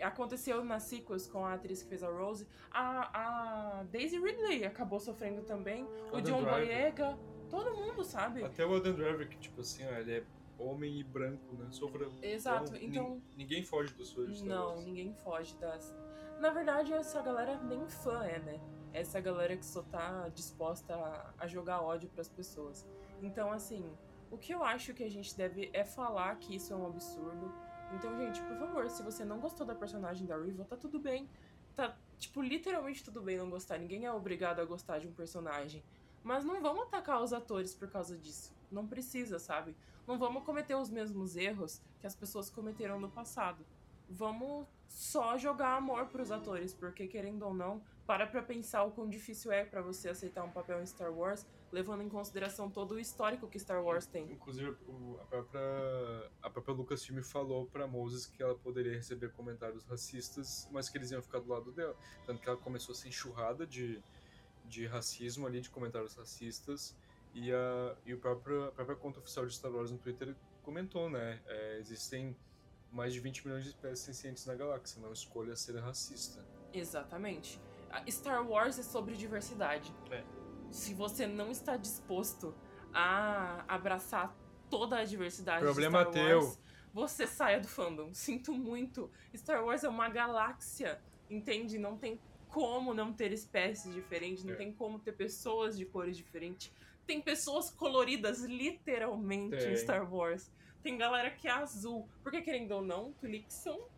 Aconteceu 0.00 0.64
nas 0.64 0.84
sequels 0.84 1.26
com 1.26 1.44
a 1.44 1.54
atriz 1.54 1.82
que 1.82 1.88
fez 1.88 2.04
a 2.04 2.08
Rose. 2.08 2.46
A, 2.70 3.80
a 3.80 3.82
Daisy 3.90 4.16
Ridley 4.20 4.64
acabou 4.64 5.00
sofrendo 5.00 5.42
também. 5.42 5.84
O 6.12 6.20
John 6.20 6.42
Driver. 6.44 6.66
Boyega. 6.66 7.18
Todo 7.50 7.74
mundo 7.74 8.04
sabe. 8.04 8.44
Até 8.44 8.64
o 8.64 8.76
Adam 8.76 8.94
Driver, 8.94 9.28
que 9.28 9.36
tipo 9.38 9.60
assim, 9.62 9.82
ó, 9.84 9.90
ele 9.98 10.18
é 10.18 10.24
homem 10.58 10.98
e 11.00 11.04
branco, 11.04 11.54
né? 11.56 11.66
Sofreu. 11.70 12.12
Exato, 12.22 12.72
nin- 12.72 12.86
então- 12.86 13.22
Ninguém 13.36 13.62
foge 13.64 13.94
seu 14.04 14.04
Star 14.34 14.46
Não, 14.46 14.80
ninguém 14.82 15.14
foge 15.14 15.54
das. 15.56 15.94
Na 16.40 16.50
verdade, 16.50 16.92
essa 16.92 17.20
galera 17.22 17.58
nem 17.62 17.86
fã 17.88 18.24
é, 18.24 18.38
né? 18.38 18.60
Essa 18.92 19.20
galera 19.20 19.56
que 19.56 19.64
só 19.66 19.82
tá 19.82 20.28
disposta 20.30 20.94
a, 20.94 21.34
a 21.38 21.46
jogar 21.46 21.82
ódio 21.82 22.08
pras 22.08 22.28
pessoas. 22.28 22.86
Então, 23.22 23.52
assim, 23.52 23.84
o 24.30 24.38
que 24.38 24.52
eu 24.52 24.62
acho 24.64 24.94
que 24.94 25.02
a 25.04 25.10
gente 25.10 25.36
deve 25.36 25.70
é 25.72 25.84
falar 25.84 26.36
que 26.36 26.54
isso 26.56 26.72
é 26.72 26.76
um 26.76 26.86
absurdo. 26.86 27.52
Então, 27.94 28.16
gente, 28.18 28.40
por 28.42 28.56
favor, 28.56 28.88
se 28.90 29.02
você 29.02 29.24
não 29.24 29.40
gostou 29.40 29.66
da 29.66 29.74
personagem 29.74 30.26
da 30.26 30.36
Riva, 30.36 30.64
tá 30.64 30.76
tudo 30.76 30.98
bem. 30.98 31.28
Tá, 31.74 31.96
tipo, 32.18 32.42
literalmente 32.42 33.04
tudo 33.04 33.20
bem 33.22 33.36
não 33.36 33.48
gostar. 33.48 33.78
Ninguém 33.78 34.04
é 34.04 34.12
obrigado 34.12 34.60
a 34.60 34.64
gostar 34.64 34.98
de 34.98 35.06
um 35.08 35.12
personagem. 35.12 35.82
Mas 36.22 36.44
não 36.44 36.60
vamos 36.60 36.82
atacar 36.84 37.22
os 37.22 37.32
atores 37.32 37.74
por 37.74 37.88
causa 37.88 38.16
disso. 38.16 38.52
Não 38.70 38.86
precisa, 38.86 39.38
sabe? 39.38 39.76
Não 40.08 40.18
vamos 40.18 40.42
cometer 40.42 40.74
os 40.74 40.88
mesmos 40.88 41.36
erros 41.36 41.82
que 42.00 42.06
as 42.06 42.16
pessoas 42.16 42.48
cometeram 42.48 42.98
no 42.98 43.10
passado. 43.10 43.62
Vamos 44.08 44.66
só 44.88 45.36
jogar 45.36 45.76
amor 45.76 46.06
pros 46.06 46.30
atores, 46.30 46.72
porque 46.72 47.06
querendo 47.06 47.42
ou 47.42 47.52
não, 47.52 47.82
para 48.06 48.26
pra 48.26 48.42
pensar 48.42 48.84
o 48.84 48.90
quão 48.90 49.06
difícil 49.06 49.52
é 49.52 49.66
pra 49.66 49.82
você 49.82 50.08
aceitar 50.08 50.42
um 50.44 50.50
papel 50.50 50.80
em 50.80 50.86
Star 50.86 51.12
Wars, 51.12 51.46
levando 51.70 52.02
em 52.02 52.08
consideração 52.08 52.70
todo 52.70 52.92
o 52.92 52.98
histórico 52.98 53.46
que 53.46 53.58
Star 53.58 53.84
Wars 53.84 54.06
tem. 54.06 54.32
Inclusive, 54.32 54.74
a 55.20 55.24
própria, 55.26 56.30
a 56.42 56.48
própria 56.48 56.74
Lucasfilm 56.74 57.20
falou 57.20 57.66
pra 57.66 57.86
Moses 57.86 58.24
que 58.24 58.42
ela 58.42 58.54
poderia 58.54 58.94
receber 58.94 59.30
comentários 59.32 59.84
racistas, 59.84 60.66
mas 60.72 60.88
que 60.88 60.96
eles 60.96 61.10
iam 61.10 61.20
ficar 61.20 61.40
do 61.40 61.50
lado 61.50 61.70
dela. 61.70 61.94
Tanto 62.24 62.40
que 62.40 62.48
ela 62.48 62.56
começou 62.56 62.94
a 62.94 62.96
ser 62.96 63.08
enxurrada 63.08 63.66
de, 63.66 64.02
de 64.64 64.86
racismo 64.86 65.46
ali, 65.46 65.60
de 65.60 65.68
comentários 65.68 66.14
racistas. 66.14 66.96
E 67.34 67.52
a, 67.52 67.96
e 68.04 68.14
o 68.14 68.18
próprio, 68.18 68.64
a 68.64 68.72
própria 68.72 68.96
conta 68.96 69.20
oficial 69.20 69.46
de 69.46 69.54
Star 69.54 69.70
Wars 69.72 69.90
no 69.90 69.98
Twitter 69.98 70.34
comentou, 70.62 71.08
né? 71.08 71.40
é, 71.46 71.78
existem 71.78 72.36
mais 72.90 73.12
de 73.12 73.20
20 73.20 73.46
milhões 73.46 73.64
de 73.64 73.70
espécies 73.70 74.00
sencientes 74.00 74.46
na 74.46 74.54
galáxia, 74.54 75.00
não 75.00 75.12
escolha 75.12 75.54
ser 75.56 75.76
racista. 75.78 76.44
Exatamente. 76.72 77.60
Star 78.08 78.46
Wars 78.46 78.78
é 78.78 78.82
sobre 78.82 79.14
diversidade. 79.14 79.94
É. 80.10 80.22
Se 80.70 80.94
você 80.94 81.26
não 81.26 81.50
está 81.50 81.76
disposto 81.76 82.54
a 82.92 83.64
abraçar 83.68 84.36
toda 84.70 84.98
a 84.98 85.04
diversidade 85.04 85.64
Problema 85.64 86.04
de 86.04 86.10
Star 86.10 86.26
teu. 86.26 86.40
Wars, 86.40 86.58
você 86.92 87.26
saia 87.26 87.60
do 87.60 87.68
fandom. 87.68 88.12
Sinto 88.12 88.52
muito. 88.52 89.10
Star 89.34 89.64
Wars 89.64 89.84
é 89.84 89.88
uma 89.88 90.08
galáxia, 90.08 91.00
entende? 91.30 91.78
Não 91.78 91.96
tem 91.96 92.20
como 92.48 92.94
não 92.94 93.12
ter 93.12 93.32
espécies 93.32 93.92
diferentes, 93.94 94.44
não 94.44 94.54
É. 94.54 94.56
tem 94.56 94.72
como 94.72 94.98
ter 94.98 95.12
pessoas 95.12 95.76
de 95.76 95.84
cores 95.84 96.16
diferentes. 96.16 96.72
Tem 97.08 97.22
pessoas 97.22 97.70
coloridas, 97.70 98.42
literalmente, 98.42 99.56
em 99.56 99.60
Tem. 99.60 99.76
Star 99.78 100.14
Wars. 100.14 100.52
Tem 100.82 100.98
galera 100.98 101.30
que 101.30 101.48
é 101.48 101.50
azul. 101.50 102.06
Porque, 102.22 102.42
querendo 102.42 102.72
ou 102.72 102.82
não, 102.82 103.14
Twi'leks 103.14 103.54
são, 103.54 103.88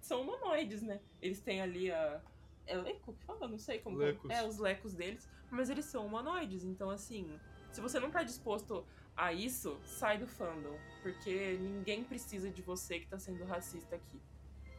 são 0.00 0.22
humanoides, 0.22 0.82
né? 0.82 1.00
Eles 1.22 1.40
têm 1.40 1.60
ali 1.62 1.92
a... 1.92 2.20
É 2.66 2.76
leco 2.76 3.12
que 3.12 3.24
fala? 3.24 3.46
Não 3.46 3.58
sei 3.58 3.78
como... 3.78 3.98
Lecos. 3.98 4.28
É, 4.28 4.44
os 4.44 4.58
lecos 4.58 4.92
deles. 4.92 5.30
Mas 5.52 5.70
eles 5.70 5.84
são 5.84 6.04
humanoides. 6.04 6.64
Então, 6.64 6.90
assim... 6.90 7.38
Se 7.70 7.80
você 7.80 8.00
não 8.00 8.10
tá 8.10 8.24
disposto 8.24 8.84
a 9.16 9.32
isso, 9.32 9.78
sai 9.84 10.18
do 10.18 10.26
fandom. 10.26 10.76
Porque 11.00 11.56
ninguém 11.60 12.02
precisa 12.02 12.50
de 12.50 12.60
você 12.60 12.98
que 12.98 13.06
tá 13.06 13.20
sendo 13.20 13.44
racista 13.44 13.94
aqui. 13.94 14.20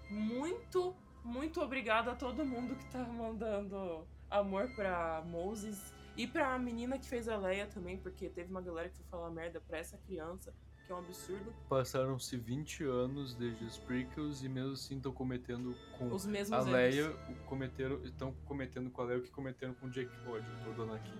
Muito, 0.09 0.93
muito 1.23 1.61
obrigado 1.61 2.09
a 2.09 2.15
todo 2.15 2.45
mundo 2.45 2.75
que 2.75 2.91
tá 2.91 3.05
mandando 3.05 4.05
amor 4.29 4.69
pra 4.75 5.23
Moses. 5.25 5.97
E 6.19 6.27
pra 6.27 6.59
menina 6.59 6.99
que 6.99 7.07
fez 7.07 7.29
a 7.29 7.37
Leia 7.37 7.65
também, 7.65 7.97
porque 7.97 8.27
teve 8.27 8.51
uma 8.51 8.61
galera 8.61 8.89
que 8.89 8.97
foi 8.97 9.05
falar 9.05 9.29
merda 9.29 9.61
pra 9.61 9.77
essa 9.77 9.97
criança, 9.99 10.53
que 10.85 10.91
é 10.91 10.95
um 10.95 10.97
absurdo. 10.97 11.53
Passaram-se 11.69 12.35
20 12.35 12.83
anos 12.83 13.33
desde 13.35 13.63
os 13.63 13.77
prequels 13.77 14.43
e 14.43 14.49
mesmo 14.49 14.73
assim 14.73 14.97
estão 14.97 15.13
cometendo 15.13 15.73
com 15.97 16.13
Os 16.13 16.25
mesmos 16.25 16.59
a. 16.59 16.69
Leia, 16.69 17.09
cometeram, 17.45 18.03
estão 18.03 18.33
cometendo 18.43 18.91
com 18.91 19.01
a 19.01 19.05
Leia 19.05 19.19
o 19.19 19.21
que 19.21 19.31
cometeram 19.31 19.73
com 19.75 19.87
o 19.87 19.89
Jake 19.89 20.11
Lloyd, 20.25 20.45
o 20.69 20.73
do 20.73 20.83
Anakin. 20.83 21.13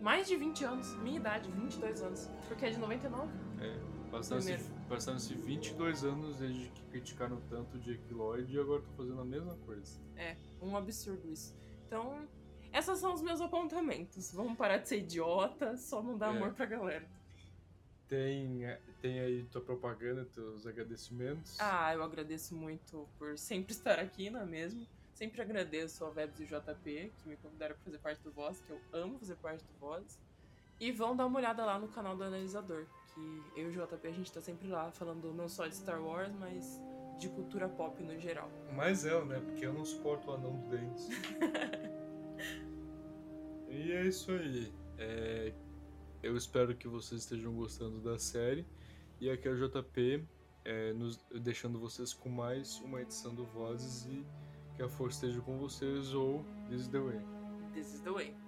Mais 0.00 0.28
de 0.28 0.36
20 0.36 0.64
anos, 0.64 0.94
minha 0.98 1.16
idade, 1.16 1.50
22 1.50 2.00
anos. 2.00 2.30
Porque 2.46 2.64
é 2.64 2.70
de 2.70 2.78
99. 2.78 3.32
É, 3.60 3.76
passaram-se 4.08 4.70
passaram-se 4.88 5.34
22 5.34 6.04
anos 6.04 6.36
desde 6.36 6.68
que 6.68 6.84
criticaram 6.84 7.40
tanto 7.48 7.76
o 7.76 7.80
Jake 7.80 8.14
Lloyd 8.14 8.54
e 8.54 8.60
agora 8.60 8.82
estão 8.82 8.94
fazendo 8.94 9.20
a 9.20 9.24
mesma 9.24 9.56
coisa. 9.66 10.00
É, 10.14 10.36
um 10.62 10.76
absurdo 10.76 11.28
isso. 11.28 11.56
Então, 11.88 12.28
esses 12.72 12.98
são 12.98 13.14
os 13.14 13.22
meus 13.22 13.40
apontamentos. 13.40 14.32
Vamos 14.32 14.56
parar 14.56 14.78
de 14.78 14.88
ser 14.88 14.98
idiota, 14.98 15.76
só 15.76 16.02
não 16.02 16.16
dar 16.16 16.34
É. 16.34 16.36
amor 16.36 16.52
pra 16.52 16.66
galera. 16.66 17.04
Tem, 18.08 18.62
tem 19.02 19.20
aí 19.20 19.44
tua 19.52 19.60
propaganda, 19.60 20.24
teus 20.34 20.66
agradecimentos. 20.66 21.60
Ah, 21.60 21.92
eu 21.92 22.02
agradeço 22.02 22.54
muito 22.54 23.06
por 23.18 23.36
sempre 23.36 23.72
estar 23.72 23.98
aqui, 23.98 24.30
não 24.30 24.40
é 24.40 24.46
mesmo? 24.46 24.86
Sempre 25.12 25.42
agradeço 25.42 26.04
ao 26.04 26.12
Vebs 26.12 26.40
e 26.40 26.46
JP, 26.46 27.12
que 27.18 27.28
me 27.28 27.36
convidaram 27.36 27.74
pra 27.74 27.84
fazer 27.84 27.98
parte 27.98 28.22
do 28.22 28.30
Voz, 28.30 28.60
que 28.60 28.70
eu 28.70 28.80
amo 28.92 29.18
fazer 29.18 29.34
parte 29.36 29.62
do 29.64 29.72
Voz. 29.78 30.18
E 30.80 30.90
vão 30.92 31.14
dar 31.16 31.26
uma 31.26 31.38
olhada 31.38 31.64
lá 31.66 31.78
no 31.78 31.88
canal 31.88 32.16
do 32.16 32.22
Analisador, 32.22 32.86
que 33.12 33.42
eu 33.60 33.70
e 33.72 33.76
o 33.76 33.86
JP 33.86 34.06
a 34.06 34.12
gente 34.12 34.32
tá 34.32 34.40
sempre 34.40 34.68
lá 34.68 34.90
falando 34.92 35.32
não 35.34 35.48
só 35.48 35.66
de 35.66 35.74
Star 35.76 36.00
Wars, 36.00 36.32
mas 36.38 36.80
de 37.18 37.28
cultura 37.28 37.68
pop 37.68 38.00
no 38.02 38.16
geral. 38.18 38.48
Mais 38.74 39.04
ela, 39.04 39.24
né? 39.24 39.40
Porque 39.44 39.66
eu 39.66 39.72
não 39.74 39.84
suporto 39.84 40.30
o 40.30 40.34
anão 40.34 40.52
do 40.56 40.68
dentes. 40.68 41.08
e 43.70 43.92
é 43.92 44.06
isso 44.06 44.32
aí. 44.32 44.72
É, 44.98 45.52
eu 46.22 46.36
espero 46.36 46.74
que 46.76 46.88
vocês 46.88 47.22
estejam 47.22 47.54
gostando 47.54 48.00
da 48.00 48.18
série. 48.18 48.66
E 49.20 49.30
aqui 49.30 49.48
é 49.48 49.50
o 49.50 49.56
JP, 49.56 50.24
é, 50.64 50.92
nos, 50.92 51.18
deixando 51.40 51.78
vocês 51.78 52.12
com 52.12 52.28
mais 52.28 52.80
uma 52.80 53.00
edição 53.00 53.34
do 53.34 53.44
Vozes 53.44 54.06
e 54.06 54.24
que 54.76 54.82
a 54.82 54.88
força 54.88 55.26
esteja 55.26 55.42
com 55.42 55.58
vocês 55.58 56.14
ou 56.14 56.44
This 56.68 56.82
is 56.82 56.88
the 56.88 57.00
way. 57.00 57.20
This 57.74 57.94
is 57.94 58.00
the 58.00 58.10
way. 58.10 58.47